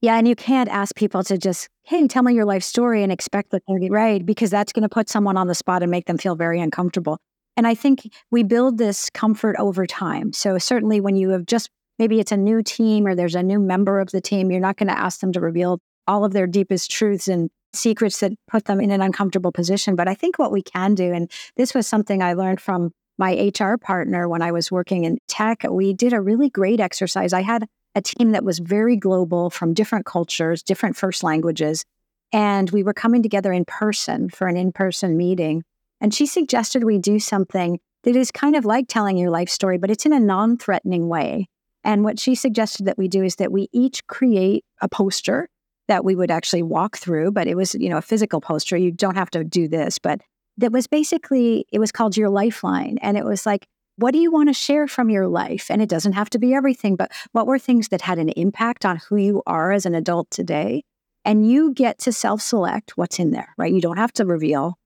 Yeah, 0.00 0.16
and 0.16 0.28
you 0.28 0.36
can't 0.36 0.68
ask 0.68 0.94
people 0.94 1.24
to 1.24 1.38
just, 1.38 1.68
hey, 1.84 2.06
tell 2.06 2.22
me 2.22 2.34
your 2.34 2.44
life 2.44 2.62
story 2.62 3.02
and 3.02 3.10
expect 3.10 3.50
that 3.50 3.62
they're 3.66 3.90
right, 3.90 4.24
because 4.24 4.50
that's 4.50 4.72
going 4.72 4.82
to 4.82 4.88
put 4.88 5.08
someone 5.08 5.38
on 5.38 5.46
the 5.46 5.54
spot 5.54 5.82
and 5.82 5.90
make 5.90 6.04
them 6.04 6.18
feel 6.18 6.36
very 6.36 6.60
uncomfortable. 6.60 7.18
And 7.56 7.66
I 7.66 7.74
think 7.74 8.10
we 8.30 8.42
build 8.42 8.78
this 8.78 9.08
comfort 9.10 9.56
over 9.58 9.86
time. 9.86 10.32
So 10.32 10.58
certainly 10.58 11.00
when 11.00 11.16
you 11.16 11.30
have 11.30 11.46
just 11.46 11.70
maybe 11.98 12.20
it's 12.20 12.32
a 12.32 12.36
new 12.36 12.62
team 12.62 13.06
or 13.06 13.14
there's 13.14 13.34
a 13.34 13.42
new 13.42 13.60
member 13.60 14.00
of 14.00 14.10
the 14.10 14.20
team, 14.20 14.50
you're 14.50 14.60
not 14.60 14.76
going 14.76 14.88
to 14.88 14.98
ask 14.98 15.20
them 15.20 15.32
to 15.32 15.40
reveal 15.40 15.78
all 16.06 16.24
of 16.24 16.32
their 16.32 16.46
deepest 16.46 16.90
truths 16.90 17.28
and 17.28 17.48
secrets 17.72 18.20
that 18.20 18.32
put 18.48 18.66
them 18.66 18.80
in 18.80 18.90
an 18.90 19.00
uncomfortable 19.00 19.52
position. 19.52 19.96
But 19.96 20.08
I 20.08 20.14
think 20.14 20.38
what 20.38 20.52
we 20.52 20.62
can 20.62 20.94
do, 20.94 21.12
and 21.12 21.30
this 21.56 21.72
was 21.74 21.86
something 21.86 22.22
I 22.22 22.34
learned 22.34 22.60
from 22.60 22.90
my 23.18 23.52
HR 23.58 23.76
partner 23.76 24.28
when 24.28 24.42
I 24.42 24.52
was 24.52 24.72
working 24.72 25.04
in 25.04 25.18
tech, 25.28 25.64
we 25.68 25.92
did 25.92 26.12
a 26.12 26.20
really 26.20 26.50
great 26.50 26.80
exercise. 26.80 27.32
I 27.32 27.42
had 27.42 27.66
a 27.94 28.02
team 28.02 28.32
that 28.32 28.44
was 28.44 28.58
very 28.58 28.96
global 28.96 29.50
from 29.50 29.74
different 29.74 30.06
cultures, 30.06 30.62
different 30.62 30.96
first 30.96 31.22
languages. 31.22 31.84
And 32.32 32.70
we 32.70 32.82
were 32.82 32.94
coming 32.94 33.22
together 33.22 33.52
in 33.52 33.64
person 33.64 34.28
for 34.28 34.48
an 34.48 34.56
in 34.56 34.72
person 34.72 35.16
meeting. 35.16 35.62
And 36.00 36.12
she 36.12 36.26
suggested 36.26 36.82
we 36.82 36.98
do 36.98 37.20
something 37.20 37.78
that 38.02 38.16
is 38.16 38.30
kind 38.30 38.56
of 38.56 38.64
like 38.64 38.86
telling 38.88 39.16
your 39.16 39.30
life 39.30 39.48
story, 39.48 39.78
but 39.78 39.90
it's 39.90 40.04
in 40.04 40.12
a 40.12 40.20
non 40.20 40.58
threatening 40.58 41.08
way. 41.08 41.46
And 41.84 42.02
what 42.02 42.18
she 42.18 42.34
suggested 42.34 42.86
that 42.86 42.98
we 42.98 43.08
do 43.08 43.22
is 43.22 43.36
that 43.36 43.52
we 43.52 43.68
each 43.72 44.06
create 44.06 44.64
a 44.80 44.88
poster 44.88 45.48
that 45.86 46.04
we 46.04 46.14
would 46.14 46.30
actually 46.30 46.62
walk 46.62 46.96
through, 46.96 47.30
but 47.30 47.46
it 47.46 47.56
was, 47.56 47.74
you 47.74 47.90
know, 47.90 47.98
a 47.98 48.02
physical 48.02 48.40
poster. 48.40 48.76
You 48.76 48.90
don't 48.90 49.16
have 49.16 49.30
to 49.30 49.44
do 49.44 49.68
this, 49.68 49.98
but 49.98 50.20
that 50.58 50.72
was 50.72 50.86
basically, 50.86 51.66
it 51.72 51.78
was 51.78 51.92
called 51.92 52.16
Your 52.16 52.28
Lifeline. 52.28 52.98
And 53.02 53.16
it 53.16 53.24
was 53.24 53.44
like, 53.44 53.66
what 53.96 54.12
do 54.12 54.18
you 54.18 54.32
want 54.32 54.48
to 54.48 54.54
share 54.54 54.88
from 54.88 55.10
your 55.10 55.28
life? 55.28 55.70
And 55.70 55.80
it 55.80 55.88
doesn't 55.88 56.14
have 56.14 56.30
to 56.30 56.38
be 56.38 56.54
everything, 56.54 56.96
but 56.96 57.12
what 57.32 57.46
were 57.46 57.58
things 57.58 57.88
that 57.88 58.00
had 58.00 58.18
an 58.18 58.30
impact 58.30 58.84
on 58.84 58.96
who 59.08 59.16
you 59.16 59.42
are 59.46 59.72
as 59.72 59.86
an 59.86 59.94
adult 59.94 60.30
today? 60.30 60.82
And 61.24 61.48
you 61.48 61.72
get 61.72 61.98
to 62.00 62.12
self 62.12 62.42
select 62.42 62.96
what's 62.96 63.18
in 63.18 63.30
there, 63.30 63.54
right? 63.56 63.72
You 63.72 63.80
don't 63.80 63.96
have 63.96 64.12
to 64.14 64.26
reveal 64.26 64.76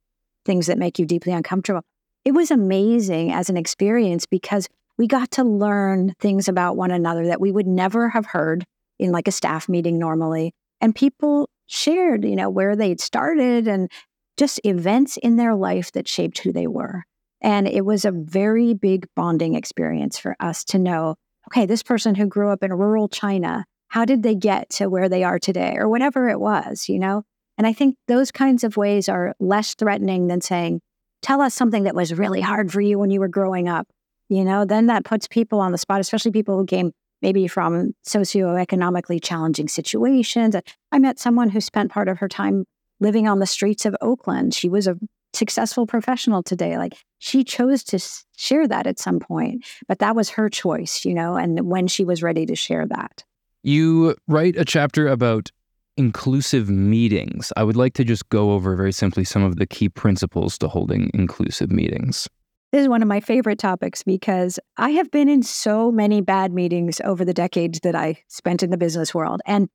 things 0.45 0.67
that 0.67 0.79
make 0.79 0.99
you 0.99 1.07
deeply 1.07 1.33
uncomfortable. 1.33 1.83
It 2.25 2.33
was 2.33 2.51
amazing 2.51 3.33
as 3.33 3.49
an 3.49 3.57
experience 3.57 4.27
because 4.27 4.69
we 4.99 5.07
got 5.07 5.31
to 5.33 5.45
learn 5.45 6.15
things 6.21 6.49
about 6.49 6.77
one 6.77 6.91
another 6.91 7.27
that 7.27 7.41
we 7.41 7.53
would 7.53 7.67
never 7.67 8.09
have 8.11 8.27
heard 8.27 8.65
in 8.99 9.13
like 9.13 9.29
a 9.29 9.33
staff 9.33 9.69
meeting 9.69 9.99
normally. 9.99 10.53
And 10.81 10.95
people 10.95 11.49
shared, 11.67 12.25
you 12.25 12.37
know, 12.37 12.51
where 12.51 12.77
they'd 12.77 13.01
started 13.01 13.69
and 13.69 13.91
just 14.39 14.61
events 14.65 15.17
in 15.19 15.37
their 15.37 15.55
life 15.55 15.93
that 15.93 16.09
shaped 16.09 16.39
who 16.39 16.53
they 16.53 16.67
were. 16.67 17.05
And 17.41 17.69
it 17.69 17.85
was 17.85 18.05
a 18.05 18.13
very 18.13 18.75
big 18.75 19.07
bonding 19.15 19.55
experience 19.55 20.19
for 20.19 20.37
us 20.41 20.65
to 20.65 20.79
know 20.79 21.17
okay, 21.49 21.65
this 21.65 21.83
person 21.83 22.15
who 22.15 22.27
grew 22.27 22.51
up 22.51 22.63
in 22.63 22.73
rural 22.73 23.09
China, 23.09 23.65
how 23.89 24.05
did 24.05 24.23
they 24.23 24.35
get 24.35 24.69
to 24.69 24.87
where 24.89 25.09
they 25.09 25.25
are 25.25 25.39
today 25.39 25.77
or 25.79 25.89
whatever 25.89 26.29
it 26.29 26.39
was, 26.39 26.91
you 26.91 26.99
know? 26.99 27.23
And 27.57 27.67
I 27.67 27.73
think 27.73 27.97
those 28.07 28.31
kinds 28.31 28.65
of 28.65 28.77
ways 28.77 29.09
are 29.09 29.35
less 29.41 29.75
threatening 29.75 30.27
than 30.27 30.43
saying, 30.43 30.81
tell 31.23 31.41
us 31.41 31.55
something 31.55 31.85
that 31.85 31.95
was 31.95 32.13
really 32.13 32.43
hard 32.43 32.71
for 32.71 32.83
you 32.83 32.99
when 32.99 33.11
you 33.11 33.19
were 33.19 33.29
growing 33.29 33.67
up. 33.67 33.89
You 34.29 34.45
know, 34.45 34.67
then 34.67 34.87
that 34.87 35.05
puts 35.05 35.27
people 35.27 35.59
on 35.59 35.73
the 35.73 35.79
spot, 35.79 36.01
especially 36.01 36.33
people 36.33 36.59
who 36.59 36.67
came 36.67 36.93
maybe 37.23 37.49
from 37.49 37.93
socioeconomically 38.07 39.21
challenging 39.23 39.69
situations. 39.69 40.55
I 40.93 40.99
met 40.99 41.19
someone 41.19 41.49
who 41.49 41.61
spent 41.63 41.91
part 41.91 42.09
of 42.09 42.19
her 42.19 42.29
time 42.29 42.65
living 43.01 43.29
on 43.29 43.39
the 43.39 43.47
streets 43.47 43.87
of 43.87 43.97
Oakland. 44.01 44.55
She 44.55 44.69
was 44.69 44.87
a 44.87 44.99
successful 45.33 45.87
professional 45.87 46.43
today. 46.43 46.79
Like 46.79 46.95
she 47.19 47.45
chose 47.45 47.85
to 47.85 47.99
share 48.37 48.67
that 48.67 48.87
at 48.87 48.99
some 48.99 49.21
point, 49.21 49.65
but 49.87 49.99
that 49.99 50.17
was 50.17 50.31
her 50.31 50.49
choice, 50.49 51.05
you 51.05 51.15
know, 51.15 51.37
and 51.37 51.61
when 51.69 51.87
she 51.87 52.05
was 52.05 52.23
ready 52.23 52.47
to 52.47 52.55
share 52.55 52.87
that. 52.87 53.25
You 53.63 54.15
write 54.27 54.57
a 54.57 54.65
chapter 54.65 55.09
about 55.09 55.51
inclusive 55.97 56.71
meetings. 56.71 57.53
I 57.57 57.65
would 57.65 57.77
like 57.77 57.95
to 57.95 58.05
just 58.05 58.29
go 58.29 58.53
over 58.53 58.77
very 58.77 58.93
simply 58.93 59.25
some 59.25 59.43
of 59.43 59.57
the 59.57 59.67
key 59.67 59.89
principles 59.89 60.57
to 60.59 60.69
holding 60.69 61.11
inclusive 61.13 61.73
meetings. 61.73 62.29
This 62.71 62.83
is 62.83 62.89
one 62.89 63.03
of 63.03 63.09
my 63.09 63.21
favorite 63.21 63.59
topics 63.59 64.03
because 64.03 64.61
I 64.77 64.91
have 64.91 65.11
been 65.11 65.29
in 65.29 65.43
so 65.43 65.91
many 65.91 66.21
bad 66.21 66.53
meetings 66.53 67.01
over 67.03 67.25
the 67.25 67.35
decades 67.35 67.81
that 67.81 67.95
I 67.95 68.23
spent 68.29 68.63
in 68.63 68.71
the 68.71 68.77
business 68.77 69.15
world. 69.15 69.41
And 69.47 69.69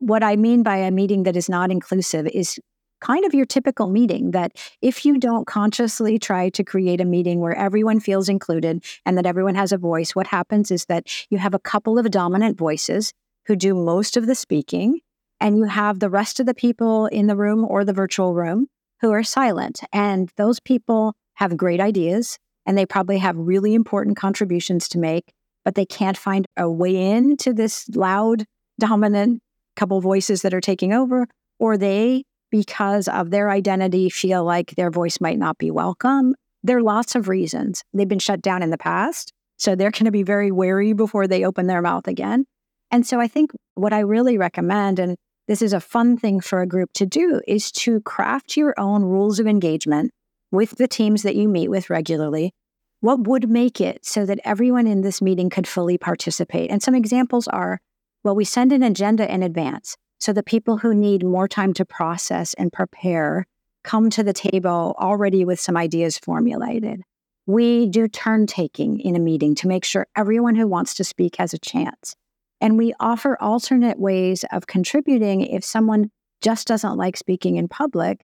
what 0.00 0.22
I 0.22 0.36
mean 0.36 0.62
by 0.62 0.76
a 0.76 0.90
meeting 0.90 1.22
that 1.22 1.36
is 1.36 1.48
not 1.48 1.70
inclusive 1.70 2.26
is 2.26 2.58
kind 3.00 3.24
of 3.24 3.34
your 3.34 3.46
typical 3.46 3.88
meeting 3.88 4.30
that 4.32 4.52
if 4.82 5.04
you 5.04 5.18
don't 5.18 5.46
consciously 5.46 6.18
try 6.18 6.48
to 6.50 6.64
create 6.64 7.00
a 7.00 7.04
meeting 7.04 7.40
where 7.40 7.56
everyone 7.56 8.00
feels 8.00 8.28
included 8.28 8.84
and 9.04 9.16
that 9.16 9.26
everyone 9.26 9.54
has 9.54 9.72
a 9.72 9.78
voice, 9.78 10.14
what 10.14 10.26
happens 10.26 10.70
is 10.70 10.86
that 10.86 11.06
you 11.30 11.38
have 11.38 11.54
a 11.54 11.58
couple 11.58 11.98
of 11.98 12.10
dominant 12.10 12.58
voices 12.58 13.12
who 13.46 13.56
do 13.56 13.74
most 13.74 14.16
of 14.16 14.26
the 14.26 14.34
speaking, 14.34 15.00
and 15.40 15.56
you 15.56 15.64
have 15.64 15.98
the 15.98 16.10
rest 16.10 16.38
of 16.38 16.46
the 16.46 16.54
people 16.54 17.06
in 17.06 17.26
the 17.26 17.36
room 17.36 17.64
or 17.64 17.84
the 17.84 17.92
virtual 17.92 18.34
room 18.34 18.66
who 19.00 19.10
are 19.10 19.22
silent. 19.22 19.80
And 19.92 20.30
those 20.36 20.60
people 20.60 21.14
have 21.34 21.56
great 21.56 21.80
ideas 21.80 22.38
and 22.66 22.76
they 22.76 22.86
probably 22.86 23.18
have 23.18 23.36
really 23.36 23.74
important 23.74 24.16
contributions 24.16 24.88
to 24.88 24.98
make, 24.98 25.32
but 25.64 25.74
they 25.74 25.86
can't 25.86 26.16
find 26.16 26.46
a 26.56 26.70
way 26.70 26.94
in 26.94 27.36
to 27.38 27.52
this 27.52 27.88
loud, 27.94 28.44
dominant 28.78 29.40
couple 29.76 30.00
voices 30.00 30.42
that 30.42 30.52
are 30.52 30.60
taking 30.60 30.92
over, 30.92 31.26
or 31.58 31.78
they, 31.78 32.24
because 32.50 33.08
of 33.08 33.30
their 33.30 33.50
identity, 33.50 34.08
feel 34.08 34.44
like 34.44 34.74
their 34.76 34.90
voice 34.90 35.20
might 35.20 35.38
not 35.38 35.58
be 35.58 35.70
welcome. 35.70 36.34
There 36.62 36.78
are 36.78 36.82
lots 36.82 37.14
of 37.14 37.28
reasons. 37.28 37.82
They've 37.94 38.08
been 38.08 38.18
shut 38.18 38.42
down 38.42 38.62
in 38.62 38.70
the 38.70 38.78
past. 38.78 39.32
So 39.56 39.74
they're 39.74 39.90
going 39.90 40.06
to 40.06 40.10
be 40.10 40.22
very 40.22 40.50
wary 40.50 40.92
before 40.92 41.26
they 41.26 41.44
open 41.44 41.66
their 41.66 41.82
mouth 41.82 42.08
again. 42.08 42.46
And 42.90 43.06
so 43.06 43.20
I 43.20 43.28
think 43.28 43.50
what 43.74 43.92
I 43.92 44.00
really 44.00 44.38
recommend, 44.38 44.98
and 44.98 45.16
this 45.48 45.62
is 45.62 45.72
a 45.72 45.80
fun 45.80 46.16
thing 46.16 46.40
for 46.40 46.62
a 46.62 46.66
group 46.66 46.90
to 46.94 47.06
do, 47.06 47.40
is 47.46 47.70
to 47.72 48.00
craft 48.00 48.56
your 48.56 48.74
own 48.78 49.02
rules 49.02 49.38
of 49.38 49.46
engagement 49.46 50.12
with 50.50 50.76
the 50.78 50.88
teams 50.88 51.22
that 51.22 51.36
you 51.36 51.48
meet 51.48 51.68
with 51.68 51.90
regularly, 51.90 52.52
what 53.00 53.26
would 53.26 53.48
make 53.48 53.80
it 53.80 54.04
so 54.04 54.26
that 54.26 54.40
everyone 54.44 54.86
in 54.86 55.02
this 55.02 55.22
meeting 55.22 55.50
could 55.50 55.66
fully 55.66 55.98
participate? 55.98 56.70
And 56.70 56.82
some 56.82 56.94
examples 56.94 57.46
are 57.48 57.80
well, 58.22 58.34
we 58.34 58.44
send 58.44 58.72
an 58.72 58.82
agenda 58.82 59.32
in 59.32 59.42
advance 59.42 59.96
so 60.20 60.32
the 60.32 60.42
people 60.42 60.76
who 60.76 60.94
need 60.94 61.24
more 61.24 61.48
time 61.48 61.74
to 61.74 61.84
process 61.84 62.54
and 62.54 62.72
prepare 62.72 63.46
come 63.82 64.10
to 64.10 64.22
the 64.22 64.32
table 64.32 64.94
already 64.98 65.44
with 65.44 65.58
some 65.58 65.76
ideas 65.76 66.18
formulated. 66.18 67.00
We 67.46 67.86
do 67.86 68.06
turn 68.06 68.46
taking 68.46 69.00
in 69.00 69.16
a 69.16 69.20
meeting 69.20 69.54
to 69.56 69.68
make 69.68 69.84
sure 69.84 70.06
everyone 70.16 70.54
who 70.54 70.68
wants 70.68 70.94
to 70.94 71.04
speak 71.04 71.36
has 71.36 71.54
a 71.54 71.58
chance. 71.58 72.14
And 72.60 72.76
we 72.76 72.92
offer 73.00 73.38
alternate 73.40 73.98
ways 73.98 74.44
of 74.52 74.66
contributing 74.66 75.40
if 75.40 75.64
someone 75.64 76.10
just 76.42 76.68
doesn't 76.68 76.96
like 76.96 77.16
speaking 77.16 77.56
in 77.56 77.68
public 77.68 78.20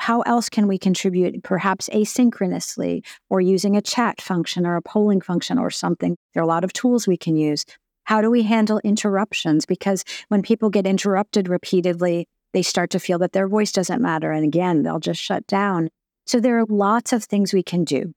how 0.00 0.22
else 0.22 0.48
can 0.48 0.66
we 0.66 0.78
contribute, 0.78 1.44
perhaps 1.44 1.90
asynchronously 1.90 3.04
or 3.28 3.42
using 3.42 3.76
a 3.76 3.82
chat 3.82 4.22
function 4.22 4.66
or 4.66 4.76
a 4.76 4.82
polling 4.82 5.20
function 5.20 5.58
or 5.58 5.70
something? 5.70 6.16
There 6.32 6.42
are 6.42 6.44
a 6.44 6.48
lot 6.48 6.64
of 6.64 6.72
tools 6.72 7.06
we 7.06 7.18
can 7.18 7.36
use. 7.36 7.66
How 8.10 8.20
do 8.20 8.28
we 8.28 8.42
handle 8.42 8.80
interruptions? 8.82 9.66
Because 9.66 10.04
when 10.26 10.42
people 10.42 10.68
get 10.68 10.84
interrupted 10.84 11.48
repeatedly, 11.48 12.26
they 12.52 12.60
start 12.60 12.90
to 12.90 12.98
feel 12.98 13.20
that 13.20 13.30
their 13.30 13.46
voice 13.46 13.70
doesn't 13.70 14.02
matter. 14.02 14.32
And 14.32 14.44
again, 14.44 14.82
they'll 14.82 14.98
just 14.98 15.22
shut 15.22 15.46
down. 15.46 15.90
So 16.26 16.40
there 16.40 16.58
are 16.58 16.66
lots 16.68 17.12
of 17.12 17.22
things 17.22 17.52
we 17.52 17.62
can 17.62 17.84
do. 17.84 18.12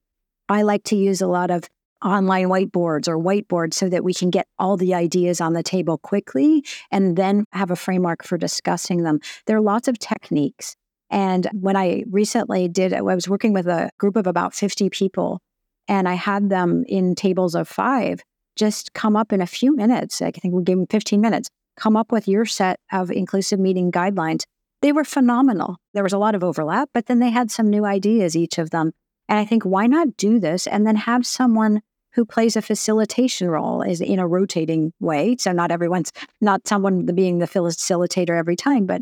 I 0.50 0.64
like 0.64 0.84
to 0.86 0.96
use 0.96 1.22
a 1.22 1.28
lot 1.28 1.52
of 1.52 1.70
online 2.04 2.48
whiteboards 2.48 3.08
or 3.08 3.20
whiteboards 3.20 3.76
so 3.76 3.88
that 3.88 4.04
we 4.04 4.16
can 4.16 4.32
get 4.32 4.48
all 4.58 4.78
the 4.78 4.96
ideas 4.96 5.39
on 5.39 5.54
the 5.54 5.62
table 5.62 6.00
quickly 6.00 6.66
and 6.89 7.16
then 7.16 7.46
have 7.52 7.70
a 7.70 7.76
framework 7.76 8.24
for 8.24 8.36
discussing 8.36 9.04
them. 9.04 9.20
There 9.46 9.58
are 9.58 9.62
lots 9.62 9.88
of 9.88 10.00
techniques. 10.00 10.76
And 11.12 11.48
when 11.54 11.76
I 11.76 12.04
recently 12.10 12.68
did, 12.68 12.94
I 12.94 13.04
was 13.04 13.30
working 13.30 13.54
with 13.54 13.68
a 13.68 13.91
group 14.00 14.16
of 14.16 14.26
about 14.26 14.56
50 14.56 14.89
people, 14.89 15.39
and 15.88 16.10
I 16.10 16.16
had 16.16 16.50
them 16.50 16.84
in 16.88 17.14
tables 17.14 17.54
of 17.54 17.68
five 17.68 18.24
just 18.56 18.93
come 18.93 19.16
up 19.16 19.34
in 19.34 19.41
a 19.41 19.47
few 19.47 19.76
minutes. 19.76 20.22
I 20.22 20.32
think 20.32 20.54
we 20.54 20.64
gave 20.64 20.78
them 20.78 20.88
15 20.88 21.20
minutes, 21.22 21.49
come 21.78 21.95
up 21.97 22.12
with 22.12 22.28
your 22.28 22.45
set 22.45 22.80
of 22.91 23.12
inclusive 23.12 23.60
meeting 23.60 23.91
guidelines. 23.91 24.43
They 24.82 24.91
were 24.91 25.06
phenomenal. 25.06 25.78
There 25.93 26.04
was 26.04 26.14
a 26.14 26.18
lot 26.18 26.36
of 26.36 26.43
overlap, 26.43 26.89
but 26.93 27.06
then 27.06 27.20
they 27.20 27.30
had 27.30 27.51
some 27.51 27.70
new 27.70 27.86
ideas, 27.86 28.36
each 28.36 28.58
of 28.58 28.72
them. 28.72 28.91
And 29.30 29.39
I 29.39 29.45
think, 29.45 29.64
why 29.64 29.88
not 29.88 30.18
do 30.18 30.39
this 30.39 30.68
and 30.68 30.86
then 30.86 30.97
have 30.97 31.26
someone 31.26 31.82
who 32.14 32.26
plays 32.26 32.56
a 32.56 32.62
facilitation 32.62 33.49
role 33.49 33.82
is 33.82 33.99
in 33.99 34.20
a 34.20 34.28
rotating 34.28 34.93
way. 34.99 35.36
So 35.39 35.51
not 35.51 35.72
everyone's 35.72 36.12
not 36.41 36.68
someone 36.68 37.06
being 37.08 37.39
the 37.39 37.47
facilitator 37.47 38.38
every 38.38 38.56
time, 38.56 38.86
but 38.86 39.01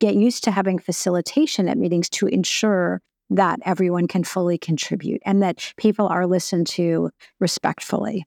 get 0.00 0.14
used 0.14 0.44
to 0.44 0.50
having 0.50 0.78
facilitation 0.78 1.68
at 1.68 1.76
meetings 1.76 2.08
to 2.10 2.26
ensure 2.26 3.00
that 3.30 3.58
everyone 3.64 4.08
can 4.08 4.24
fully 4.24 4.56
contribute 4.56 5.20
and 5.26 5.42
that 5.42 5.72
people 5.76 6.06
are 6.06 6.26
listened 6.26 6.66
to 6.68 7.10
respectfully. 7.40 8.24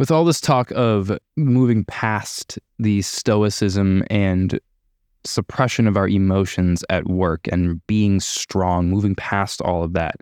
With 0.00 0.10
all 0.10 0.24
this 0.24 0.40
talk 0.40 0.70
of 0.70 1.12
moving 1.36 1.84
past 1.84 2.58
the 2.78 3.02
stoicism 3.02 4.02
and 4.08 4.58
suppression 5.24 5.86
of 5.86 5.98
our 5.98 6.08
emotions 6.08 6.82
at 6.88 7.06
work 7.06 7.46
and 7.52 7.86
being 7.86 8.18
strong, 8.18 8.88
moving 8.88 9.14
past 9.14 9.60
all 9.60 9.84
of 9.84 9.92
that, 9.92 10.14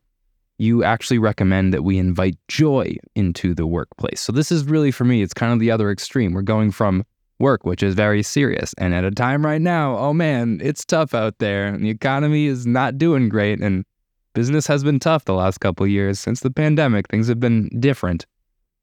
you 0.59 0.83
actually 0.83 1.21
recommend 1.21 1.73
that 1.73 1.85
we 1.85 1.97
invite 1.97 2.37
joy 2.49 2.97
into 3.15 3.55
the 3.55 3.69
workplace. 3.69 4.21
So, 4.21 4.33
this 4.33 4.51
is 4.51 4.65
really 4.65 4.91
for 4.91 5.05
me, 5.05 5.23
it's 5.23 5.33
kind 5.33 5.53
of 5.53 5.61
the 5.61 5.71
other 5.71 5.93
extreme. 5.93 6.33
We're 6.33 6.43
going 6.43 6.73
from 6.73 7.05
work, 7.39 7.65
which 7.65 7.85
is 7.85 7.95
very 7.95 8.25
serious. 8.25 8.75
And 8.79 8.93
at 8.95 9.05
a 9.05 9.13
time 9.13 9.47
right 9.47 9.63
now, 9.63 9.97
oh 9.97 10.13
man, 10.13 10.61
it's 10.61 10.85
tough 10.85 11.15
out 11.15 11.39
there. 11.39 11.79
The 11.79 11.91
economy 11.91 12.47
is 12.47 12.67
not 12.67 12.99
doing 12.99 13.29
great. 13.29 13.61
And 13.61 13.85
business 14.35 14.67
has 14.67 14.83
been 14.83 14.99
tough 14.99 15.25
the 15.25 15.35
last 15.35 15.59
couple 15.59 15.87
years 15.87 16.19
since 16.19 16.41
the 16.41 16.51
pandemic. 16.51 17.07
Things 17.07 17.29
have 17.29 17.39
been 17.39 17.71
different. 17.79 18.27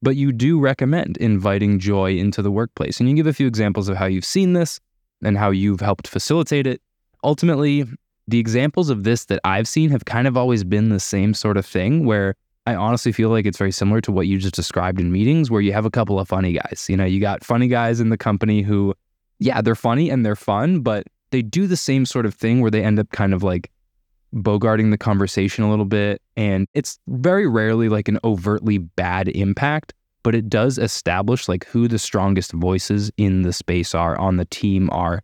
But 0.05 0.17
you 0.17 0.31
do 0.31 0.59
recommend 0.59 1.17
inviting 1.17 1.79
joy 1.79 2.15
into 2.15 2.43
the 2.43 2.51
workplace. 2.51 2.99
And 2.99 3.09
you 3.09 3.15
give 3.15 3.25
a 3.25 3.33
few 3.33 3.47
examples 3.47 3.89
of 3.89 3.97
how 3.97 4.05
you've 4.05 4.23
seen 4.23 4.53
this 4.53 4.79
and 5.23 5.35
how 5.35 5.49
you've 5.49 5.79
helped 5.79 6.07
facilitate 6.07 6.67
it. 6.67 6.79
Ultimately, 7.23 7.85
the 8.27 8.37
examples 8.37 8.91
of 8.91 9.03
this 9.03 9.25
that 9.25 9.39
I've 9.43 9.67
seen 9.67 9.89
have 9.89 10.05
kind 10.05 10.27
of 10.27 10.37
always 10.37 10.63
been 10.63 10.89
the 10.89 10.99
same 10.99 11.33
sort 11.33 11.57
of 11.57 11.65
thing 11.65 12.05
where 12.05 12.35
I 12.67 12.75
honestly 12.75 13.11
feel 13.13 13.29
like 13.29 13.47
it's 13.47 13.57
very 13.57 13.71
similar 13.71 13.99
to 14.01 14.11
what 14.11 14.27
you 14.27 14.37
just 14.37 14.53
described 14.53 14.99
in 14.99 15.11
meetings 15.11 15.49
where 15.49 15.61
you 15.61 15.73
have 15.73 15.85
a 15.85 15.91
couple 15.91 16.19
of 16.19 16.27
funny 16.27 16.53
guys. 16.53 16.85
You 16.87 16.97
know, 16.97 17.05
you 17.05 17.19
got 17.19 17.43
funny 17.43 17.67
guys 17.67 17.99
in 17.99 18.09
the 18.09 18.17
company 18.17 18.61
who, 18.61 18.93
yeah, 19.39 19.59
they're 19.59 19.73
funny 19.73 20.11
and 20.11 20.23
they're 20.23 20.35
fun, 20.35 20.81
but 20.81 21.07
they 21.31 21.41
do 21.41 21.65
the 21.65 21.77
same 21.77 22.05
sort 22.05 22.27
of 22.27 22.35
thing 22.35 22.61
where 22.61 22.69
they 22.69 22.83
end 22.83 22.99
up 22.99 23.09
kind 23.09 23.33
of 23.33 23.41
like 23.41 23.71
bogarting 24.35 24.91
the 24.91 24.97
conversation 24.97 25.63
a 25.63 25.69
little 25.69 25.85
bit. 25.85 26.21
And 26.35 26.67
it's 26.73 26.99
very 27.07 27.47
rarely 27.47 27.89
like 27.89 28.07
an 28.07 28.19
overtly 28.23 28.77
bad 28.77 29.29
impact, 29.29 29.93
but 30.23 30.35
it 30.35 30.49
does 30.49 30.77
establish 30.77 31.47
like 31.47 31.65
who 31.65 31.87
the 31.87 31.99
strongest 31.99 32.51
voices 32.51 33.11
in 33.17 33.43
the 33.43 33.53
space 33.53 33.95
are, 33.95 34.17
on 34.19 34.37
the 34.37 34.45
team 34.45 34.89
are. 34.91 35.21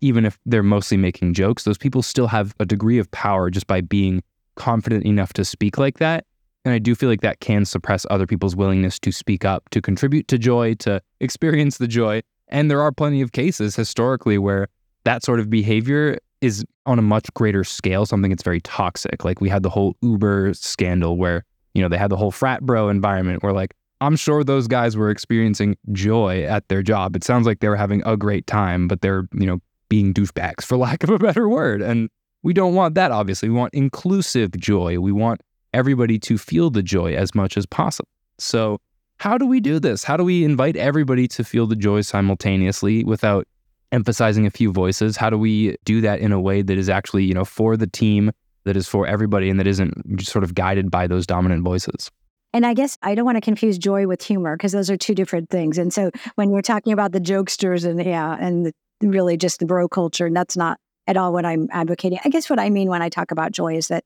Even 0.00 0.24
if 0.24 0.38
they're 0.46 0.62
mostly 0.62 0.96
making 0.96 1.34
jokes, 1.34 1.64
those 1.64 1.78
people 1.78 2.02
still 2.02 2.26
have 2.26 2.54
a 2.60 2.66
degree 2.66 2.98
of 2.98 3.10
power 3.10 3.50
just 3.50 3.66
by 3.66 3.80
being 3.80 4.22
confident 4.54 5.04
enough 5.04 5.32
to 5.34 5.44
speak 5.44 5.78
like 5.78 5.98
that. 5.98 6.24
And 6.64 6.74
I 6.74 6.78
do 6.78 6.94
feel 6.94 7.08
like 7.08 7.20
that 7.20 7.40
can 7.40 7.64
suppress 7.64 8.04
other 8.10 8.26
people's 8.26 8.56
willingness 8.56 8.98
to 9.00 9.12
speak 9.12 9.44
up, 9.44 9.68
to 9.70 9.80
contribute 9.80 10.26
to 10.28 10.38
joy, 10.38 10.74
to 10.80 11.00
experience 11.20 11.78
the 11.78 11.86
joy. 11.86 12.22
And 12.48 12.70
there 12.70 12.80
are 12.80 12.92
plenty 12.92 13.20
of 13.20 13.32
cases 13.32 13.76
historically 13.76 14.36
where 14.36 14.68
that 15.04 15.22
sort 15.22 15.40
of 15.40 15.48
behavior 15.48 16.18
is 16.40 16.64
on 16.86 16.98
a 16.98 17.02
much 17.02 17.32
greater 17.34 17.64
scale 17.64 18.06
something 18.06 18.30
that's 18.30 18.42
very 18.42 18.60
toxic. 18.60 19.24
Like 19.24 19.40
we 19.40 19.48
had 19.48 19.62
the 19.62 19.70
whole 19.70 19.96
Uber 20.02 20.54
scandal 20.54 21.16
where, 21.16 21.44
you 21.74 21.82
know, 21.82 21.88
they 21.88 21.98
had 21.98 22.10
the 22.10 22.16
whole 22.16 22.30
frat 22.30 22.62
bro 22.62 22.88
environment 22.88 23.42
where 23.42 23.52
like 23.52 23.74
I'm 24.00 24.16
sure 24.16 24.44
those 24.44 24.68
guys 24.68 24.96
were 24.96 25.10
experiencing 25.10 25.76
joy 25.92 26.42
at 26.44 26.68
their 26.68 26.82
job. 26.82 27.16
It 27.16 27.24
sounds 27.24 27.46
like 27.46 27.60
they 27.60 27.68
were 27.68 27.76
having 27.76 28.02
a 28.04 28.16
great 28.16 28.46
time, 28.46 28.88
but 28.88 29.00
they're, 29.00 29.26
you 29.32 29.46
know, 29.46 29.60
being 29.88 30.12
douchebags 30.12 30.64
for 30.64 30.76
lack 30.86 31.02
of 31.02 31.10
a 31.10 31.18
better 31.18 31.48
word. 31.48 31.82
And 31.82 32.10
we 32.42 32.52
don't 32.52 32.74
want 32.74 32.94
that, 32.94 33.10
obviously. 33.10 33.48
We 33.48 33.56
want 33.56 33.74
inclusive 33.74 34.52
joy. 34.52 35.00
We 35.00 35.12
want 35.12 35.40
everybody 35.72 36.18
to 36.20 36.38
feel 36.38 36.70
the 36.70 36.82
joy 36.82 37.14
as 37.14 37.34
much 37.34 37.56
as 37.56 37.66
possible. 37.66 38.08
So, 38.38 38.78
how 39.18 39.38
do 39.38 39.46
we 39.46 39.60
do 39.60 39.80
this? 39.80 40.04
How 40.04 40.18
do 40.18 40.24
we 40.24 40.44
invite 40.44 40.76
everybody 40.76 41.26
to 41.28 41.42
feel 41.42 41.66
the 41.66 41.74
joy 41.74 42.02
simultaneously 42.02 43.02
without 43.02 43.48
emphasizing 43.92 44.46
a 44.46 44.50
few 44.50 44.72
voices? 44.72 45.16
How 45.16 45.30
do 45.30 45.38
we 45.38 45.76
do 45.84 46.00
that 46.00 46.20
in 46.20 46.32
a 46.32 46.40
way 46.40 46.62
that 46.62 46.76
is 46.76 46.88
actually, 46.88 47.24
you 47.24 47.34
know, 47.34 47.44
for 47.44 47.76
the 47.76 47.86
team, 47.86 48.32
that 48.64 48.76
is 48.76 48.88
for 48.88 49.06
everybody, 49.06 49.48
and 49.50 49.58
that 49.60 49.66
isn't 49.66 50.22
sort 50.22 50.44
of 50.44 50.54
guided 50.54 50.90
by 50.90 51.06
those 51.06 51.26
dominant 51.26 51.62
voices? 51.62 52.10
And 52.52 52.64
I 52.64 52.74
guess 52.74 52.96
I 53.02 53.14
don't 53.14 53.26
want 53.26 53.36
to 53.36 53.42
confuse 53.42 53.76
joy 53.76 54.06
with 54.06 54.22
humor 54.22 54.56
because 54.56 54.72
those 54.72 54.90
are 54.90 54.96
two 54.96 55.14
different 55.14 55.50
things. 55.50 55.78
And 55.78 55.92
so 55.92 56.10
when 56.36 56.50
we're 56.50 56.62
talking 56.62 56.92
about 56.92 57.12
the 57.12 57.20
jokesters 57.20 57.84
and 57.84 58.02
yeah, 58.02 58.36
and 58.40 58.72
really 59.02 59.36
just 59.36 59.60
the 59.60 59.66
bro 59.66 59.88
culture, 59.88 60.26
and 60.26 60.36
that's 60.36 60.56
not 60.56 60.78
at 61.06 61.16
all 61.16 61.32
what 61.32 61.44
I'm 61.44 61.68
advocating. 61.70 62.18
I 62.24 62.28
guess 62.30 62.48
what 62.48 62.58
I 62.58 62.70
mean 62.70 62.88
when 62.88 63.02
I 63.02 63.08
talk 63.08 63.30
about 63.30 63.52
joy 63.52 63.76
is 63.76 63.88
that 63.88 64.04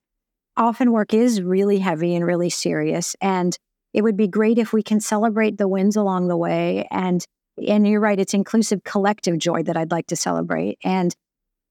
often 0.57 0.93
work 0.93 1.15
is 1.15 1.41
really 1.41 1.79
heavy 1.79 2.15
and 2.15 2.27
really 2.27 2.51
serious. 2.51 3.17
And 3.21 3.57
it 3.95 4.03
would 4.03 4.17
be 4.17 4.29
great 4.29 4.59
if 4.59 4.73
we 4.73 4.83
can 4.83 5.01
celebrate 5.01 5.59
the 5.59 5.69
wins 5.69 5.97
along 5.97 6.29
the 6.29 6.37
way. 6.37 6.87
And 6.91 7.25
and 7.67 7.87
you're 7.87 8.01
right, 8.01 8.19
it's 8.19 8.35
inclusive 8.35 8.85
collective 8.85 9.39
joy 9.39 9.63
that 9.65 9.77
I'd 9.77 9.91
like 9.91 10.07
to 10.09 10.17
celebrate. 10.17 10.79
And 10.85 11.15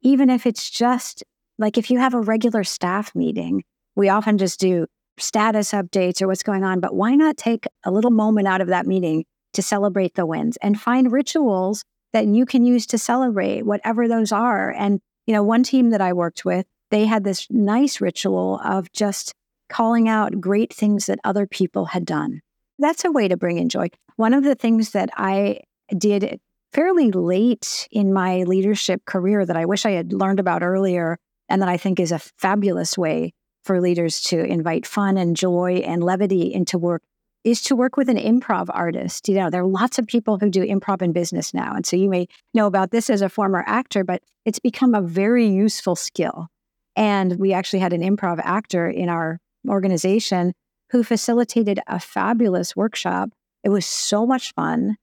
even 0.02 0.30
if 0.30 0.46
it's 0.46 0.70
just 0.70 1.24
like 1.58 1.78
if 1.78 1.92
you 1.92 2.00
have 2.00 2.14
a 2.14 2.22
regular 2.22 2.64
staff 2.64 3.14
meeting, 3.16 3.64
we 3.96 4.10
often 4.10 4.38
just 4.38 4.60
do 4.60 4.88
status 5.18 5.72
updates 5.72 6.22
or 6.22 6.28
what's 6.28 6.44
going 6.44 6.64
on, 6.64 6.80
but 6.80 6.96
why 6.96 7.16
not 7.16 7.38
take 7.38 7.66
a 7.84 7.92
little 7.92 8.12
moment 8.12 8.48
out 8.48 8.62
of 8.62 8.68
that 8.68 8.88
meeting 8.88 9.26
to 9.54 9.62
celebrate 9.62 10.16
the 10.16 10.26
wins 10.26 10.58
and 10.62 10.80
find 10.80 11.12
rituals 11.12 11.84
that 12.14 12.26
you 12.26 12.46
can 12.46 12.66
use 12.66 12.86
to 12.88 12.98
celebrate 12.98 13.66
whatever 13.66 14.08
those 14.08 14.32
are. 14.32 14.72
And, 14.72 15.00
you 15.28 15.34
know, 15.34 15.44
one 15.44 15.64
team 15.64 15.90
that 15.92 16.02
I 16.02 16.14
worked 16.14 16.46
with, 16.46 16.66
they 16.92 17.06
had 17.06 17.24
this 17.24 17.48
nice 17.50 18.02
ritual 18.02 18.60
of 18.64 18.92
just 18.94 19.34
calling 19.70 20.08
out 20.08 20.40
great 20.40 20.74
things 20.74 21.06
that 21.06 21.20
other 21.24 21.46
people 21.46 21.86
had 21.86 22.06
done. 22.06 22.42
That's 22.80 23.06
a 23.06 23.12
way 23.12 23.28
to 23.28 23.38
bring 23.38 23.60
in 23.60 23.70
joy. 23.70 23.90
One 24.16 24.34
of 24.34 24.44
the 24.44 24.56
things 24.56 24.92
that 24.92 25.10
I 25.16 25.60
did 25.98 26.40
fairly 26.72 27.12
late 27.12 27.88
in 27.92 28.14
my 28.14 28.44
leadership 28.44 29.06
career 29.06 29.46
that 29.46 29.58
I 29.58 29.66
wish 29.66 29.86
I 29.86 29.92
had 29.92 30.14
learned 30.14 30.40
about 30.40 30.62
earlier 30.62 31.18
and 31.48 31.62
that 31.62 31.70
I 31.70 31.78
think 31.78 32.00
is 32.00 32.12
a 32.12 32.20
fabulous 32.20 32.98
way 32.98 33.34
for 33.64 33.82
leaders 33.82 34.22
to 34.22 34.44
invite 34.44 34.86
fun 34.86 35.18
and 35.18 35.36
joy 35.36 35.82
and 35.86 36.04
levity 36.04 36.54
into 36.54 36.78
work 36.78 37.02
is 37.44 37.62
to 37.62 37.76
work 37.76 37.98
with 37.98 38.10
an 38.10 38.18
improv 38.18 38.68
artist. 38.70 39.30
You 39.30 39.36
know, 39.36 39.50
there 39.50 39.62
are 39.62 39.68
lots 39.68 39.98
of 39.98 40.08
people 40.08 40.38
who 40.38 40.50
do 40.50 40.66
improv 40.66 41.02
in 41.02 41.14
business 41.14 41.54
now. 41.54 41.74
And 41.74 41.86
so 41.86 41.96
you 41.96 42.10
may 42.10 42.28
know 42.54 42.68
about 42.68 42.92
this 42.92 43.10
as 43.10 43.22
a 43.22 43.30
former 43.30 43.64
actor, 43.66 44.04
but 44.04 44.22
it's 44.46 44.60
become 44.60 44.94
a 44.94 45.02
very 45.02 45.48
useful 45.48 45.96
skill. 45.96 46.48
And 46.96 47.40
we 47.40 47.54
actually 47.54 47.80
had 47.80 47.94
an 47.94 48.02
improv 48.02 48.40
actor 48.44 48.90
in 48.90 49.08
our 49.08 49.40
organization 49.68 50.54
who 50.92 51.04
facilitated 51.04 51.80
a 51.88 52.00
fabulous 52.00 52.76
workshop. 52.76 53.30
It 53.64 53.70
was 53.70 53.86
so 53.86 54.26
much 54.26 54.54
fun. 54.54 54.98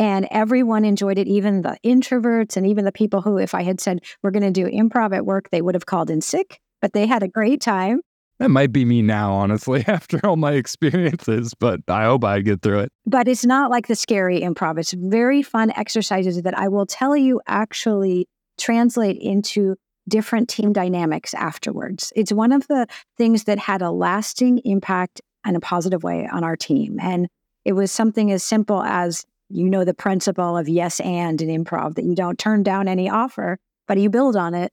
And 0.00 0.26
everyone 0.32 0.84
enjoyed 0.84 1.18
it, 1.18 1.28
even 1.28 1.62
the 1.62 1.78
introverts 1.84 2.56
and 2.56 2.66
even 2.66 2.84
the 2.84 2.90
people 2.90 3.20
who, 3.20 3.38
if 3.38 3.54
I 3.54 3.62
had 3.62 3.80
said, 3.80 4.00
we're 4.22 4.32
going 4.32 4.42
to 4.42 4.50
do 4.50 4.66
improv 4.66 5.14
at 5.14 5.24
work, 5.24 5.50
they 5.50 5.62
would 5.62 5.76
have 5.76 5.86
called 5.86 6.10
in 6.10 6.20
sick 6.20 6.58
but 6.80 6.92
they 6.92 7.06
had 7.06 7.22
a 7.22 7.28
great 7.28 7.60
time. 7.60 8.00
That 8.38 8.50
might 8.50 8.72
be 8.72 8.86
me 8.86 9.02
now, 9.02 9.32
honestly, 9.32 9.84
after 9.86 10.24
all 10.24 10.36
my 10.36 10.52
experiences, 10.52 11.52
but 11.58 11.80
I 11.88 12.04
hope 12.04 12.24
I 12.24 12.40
get 12.40 12.62
through 12.62 12.80
it. 12.80 12.92
But 13.06 13.28
it's 13.28 13.44
not 13.44 13.70
like 13.70 13.86
the 13.86 13.96
scary 13.96 14.40
improv. 14.40 14.78
It's 14.78 14.92
very 14.92 15.42
fun 15.42 15.70
exercises 15.76 16.42
that 16.42 16.58
I 16.58 16.68
will 16.68 16.86
tell 16.86 17.16
you 17.16 17.40
actually 17.46 18.28
translate 18.58 19.18
into 19.18 19.76
different 20.08 20.48
team 20.48 20.72
dynamics 20.72 21.34
afterwards. 21.34 22.12
It's 22.16 22.32
one 22.32 22.52
of 22.52 22.66
the 22.68 22.86
things 23.16 23.44
that 23.44 23.58
had 23.58 23.82
a 23.82 23.90
lasting 23.90 24.58
impact 24.64 25.20
in 25.46 25.54
a 25.54 25.60
positive 25.60 26.02
way 26.02 26.28
on 26.30 26.42
our 26.42 26.56
team. 26.56 26.98
And 27.00 27.28
it 27.64 27.74
was 27.74 27.92
something 27.92 28.32
as 28.32 28.42
simple 28.42 28.82
as 28.82 29.24
you 29.50 29.68
know 29.68 29.84
the 29.84 29.94
principle 29.94 30.56
of 30.56 30.68
yes 30.68 31.00
and 31.00 31.42
in 31.42 31.64
improv 31.64 31.94
that 31.96 32.04
you 32.04 32.14
don't 32.14 32.38
turn 32.38 32.62
down 32.62 32.88
any 32.88 33.08
offer, 33.08 33.58
but 33.86 33.98
you 33.98 34.08
build 34.08 34.36
on 34.36 34.54
it 34.54 34.72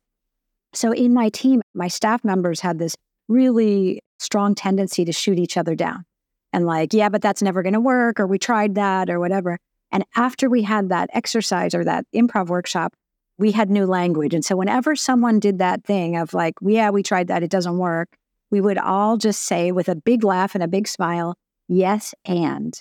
so 0.73 0.91
in 0.91 1.13
my 1.13 1.29
team, 1.29 1.61
my 1.73 1.87
staff 1.87 2.23
members 2.23 2.59
had 2.59 2.79
this 2.79 2.95
really 3.27 4.01
strong 4.19 4.55
tendency 4.55 5.05
to 5.05 5.11
shoot 5.11 5.39
each 5.39 5.57
other 5.57 5.75
down 5.75 6.05
and 6.53 6.65
like, 6.65 6.93
yeah, 6.93 7.09
but 7.09 7.21
that's 7.21 7.41
never 7.41 7.63
going 7.63 7.73
to 7.73 7.79
work, 7.79 8.19
or 8.19 8.27
we 8.27 8.39
tried 8.39 8.75
that, 8.75 9.09
or 9.09 9.19
whatever. 9.19 9.57
And 9.91 10.05
after 10.15 10.49
we 10.49 10.63
had 10.63 10.89
that 10.89 11.09
exercise 11.13 11.73
or 11.73 11.83
that 11.83 12.05
improv 12.13 12.47
workshop, 12.47 12.93
we 13.37 13.51
had 13.51 13.69
new 13.69 13.85
language. 13.85 14.33
And 14.33 14.43
so 14.43 14.55
whenever 14.55 14.95
someone 14.95 15.39
did 15.39 15.59
that 15.59 15.83
thing 15.83 16.15
of 16.15 16.33
like, 16.33 16.55
yeah, 16.61 16.89
we 16.89 17.03
tried 17.03 17.27
that, 17.27 17.43
it 17.43 17.51
doesn't 17.51 17.77
work, 17.77 18.15
we 18.49 18.61
would 18.61 18.77
all 18.77 19.17
just 19.17 19.43
say 19.43 19.71
with 19.71 19.89
a 19.89 19.95
big 19.95 20.23
laugh 20.23 20.55
and 20.55 20.63
a 20.63 20.67
big 20.67 20.87
smile, 20.87 21.35
yes, 21.67 22.13
and. 22.25 22.79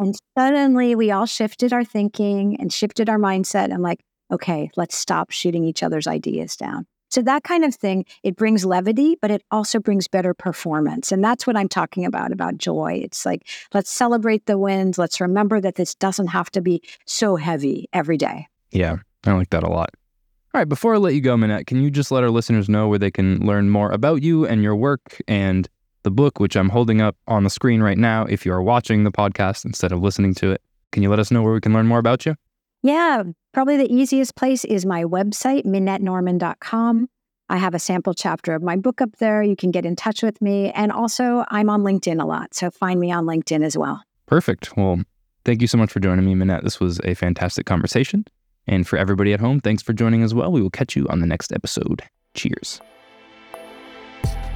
And 0.00 0.16
suddenly 0.36 0.94
we 0.94 1.10
all 1.10 1.26
shifted 1.26 1.74
our 1.74 1.84
thinking 1.84 2.56
and 2.58 2.72
shifted 2.72 3.10
our 3.10 3.18
mindset 3.18 3.70
and 3.70 3.82
like, 3.82 4.00
okay, 4.32 4.70
let's 4.74 4.96
stop 4.96 5.30
shooting 5.30 5.64
each 5.64 5.82
other's 5.82 6.06
ideas 6.06 6.56
down. 6.56 6.86
So 7.10 7.20
that 7.22 7.42
kind 7.42 7.64
of 7.64 7.74
thing, 7.74 8.06
it 8.22 8.36
brings 8.36 8.64
levity, 8.64 9.16
but 9.20 9.30
it 9.30 9.42
also 9.50 9.78
brings 9.78 10.08
better 10.08 10.32
performance. 10.32 11.12
And 11.12 11.22
that's 11.22 11.46
what 11.46 11.56
I'm 11.56 11.68
talking 11.68 12.06
about, 12.06 12.32
about 12.32 12.56
joy. 12.56 13.00
It's 13.02 13.26
like, 13.26 13.46
let's 13.74 13.90
celebrate 13.90 14.46
the 14.46 14.56
wins. 14.56 14.96
Let's 14.96 15.20
remember 15.20 15.60
that 15.60 15.74
this 15.74 15.94
doesn't 15.96 16.28
have 16.28 16.50
to 16.52 16.62
be 16.62 16.82
so 17.06 17.36
heavy 17.36 17.88
every 17.92 18.16
day. 18.16 18.46
Yeah, 18.70 18.98
I 19.26 19.32
like 19.32 19.50
that 19.50 19.64
a 19.64 19.68
lot. 19.68 19.90
All 20.54 20.60
right, 20.60 20.68
before 20.68 20.94
I 20.94 20.98
let 20.98 21.14
you 21.14 21.20
go, 21.20 21.36
Minette, 21.36 21.66
can 21.66 21.82
you 21.82 21.90
just 21.90 22.10
let 22.10 22.22
our 22.22 22.30
listeners 22.30 22.68
know 22.68 22.88
where 22.88 22.98
they 22.98 23.10
can 23.10 23.44
learn 23.44 23.68
more 23.68 23.90
about 23.90 24.22
you 24.22 24.46
and 24.46 24.62
your 24.62 24.76
work 24.76 25.20
and 25.28 25.68
the 26.02 26.10
book, 26.10 26.40
which 26.40 26.56
I'm 26.56 26.68
holding 26.68 27.00
up 27.00 27.16
on 27.26 27.44
the 27.44 27.50
screen 27.50 27.82
right 27.82 27.98
now 27.98 28.24
if 28.24 28.46
you 28.46 28.52
are 28.52 28.62
watching 28.62 29.04
the 29.04 29.12
podcast 29.12 29.64
instead 29.64 29.92
of 29.92 30.00
listening 30.00 30.34
to 30.36 30.52
it? 30.52 30.62
Can 30.92 31.02
you 31.02 31.10
let 31.10 31.18
us 31.18 31.30
know 31.30 31.42
where 31.42 31.52
we 31.52 31.60
can 31.60 31.72
learn 31.72 31.86
more 31.86 31.98
about 31.98 32.26
you? 32.26 32.34
Yeah, 32.82 33.24
probably 33.52 33.76
the 33.76 33.92
easiest 33.92 34.36
place 34.36 34.64
is 34.64 34.86
my 34.86 35.04
website, 35.04 35.64
minettenorman.com. 35.64 37.08
I 37.50 37.56
have 37.56 37.74
a 37.74 37.78
sample 37.78 38.14
chapter 38.14 38.54
of 38.54 38.62
my 38.62 38.76
book 38.76 39.00
up 39.00 39.16
there. 39.18 39.42
You 39.42 39.56
can 39.56 39.70
get 39.70 39.84
in 39.84 39.96
touch 39.96 40.22
with 40.22 40.40
me. 40.40 40.70
And 40.70 40.92
also, 40.92 41.44
I'm 41.48 41.68
on 41.68 41.82
LinkedIn 41.82 42.22
a 42.22 42.24
lot. 42.24 42.54
So 42.54 42.70
find 42.70 43.00
me 43.00 43.10
on 43.10 43.26
LinkedIn 43.26 43.64
as 43.64 43.76
well. 43.76 44.02
Perfect. 44.26 44.76
Well, 44.76 45.02
thank 45.44 45.60
you 45.60 45.66
so 45.66 45.76
much 45.76 45.90
for 45.90 45.98
joining 45.98 46.24
me, 46.24 46.34
Minette. 46.36 46.62
This 46.62 46.78
was 46.78 47.00
a 47.04 47.14
fantastic 47.14 47.66
conversation. 47.66 48.24
And 48.68 48.86
for 48.86 48.96
everybody 48.96 49.32
at 49.32 49.40
home, 49.40 49.60
thanks 49.60 49.82
for 49.82 49.92
joining 49.92 50.22
as 50.22 50.32
well. 50.32 50.52
We 50.52 50.62
will 50.62 50.70
catch 50.70 50.94
you 50.94 51.08
on 51.08 51.18
the 51.18 51.26
next 51.26 51.52
episode. 51.52 52.02
Cheers. 52.34 52.80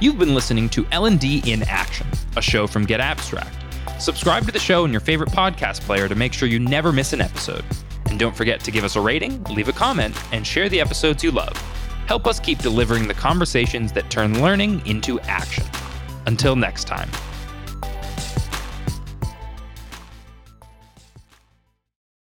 You've 0.01 0.19
been 0.19 0.35
listening 0.35 0.67
to 0.69 0.85
L&D 0.91 1.43
in 1.45 1.63
Action, 1.63 2.05
a 2.35 2.41
show 2.41 2.67
from 2.67 2.85
getAbstract. 2.85 4.01
Subscribe 4.01 4.45
to 4.45 4.51
the 4.51 4.59
show 4.59 4.83
in 4.83 4.91
your 4.91 4.99
favorite 4.99 5.29
podcast 5.29 5.81
player 5.81 6.09
to 6.09 6.15
make 6.15 6.33
sure 6.33 6.49
you 6.49 6.59
never 6.59 6.91
miss 6.91 7.13
an 7.13 7.21
episode. 7.21 7.63
And 8.07 8.19
don't 8.19 8.35
forget 8.35 8.59
to 8.65 8.71
give 8.71 8.83
us 8.83 8.97
a 8.97 9.01
rating, 9.01 9.41
leave 9.45 9.69
a 9.69 9.73
comment, 9.73 10.13
and 10.33 10.45
share 10.45 10.67
the 10.67 10.81
episodes 10.81 11.23
you 11.23 11.31
love. 11.31 11.53
help 12.07 12.27
us 12.27 12.39
keep 12.39 12.59
delivering 12.59 13.07
the 13.07 13.13
conversations 13.15 13.91
that 13.93 14.09
turn 14.11 14.41
learning 14.41 14.85
into 14.85 15.19
action. 15.21 15.63
Until 16.27 16.55
next 16.55 16.83
time. 16.85 17.09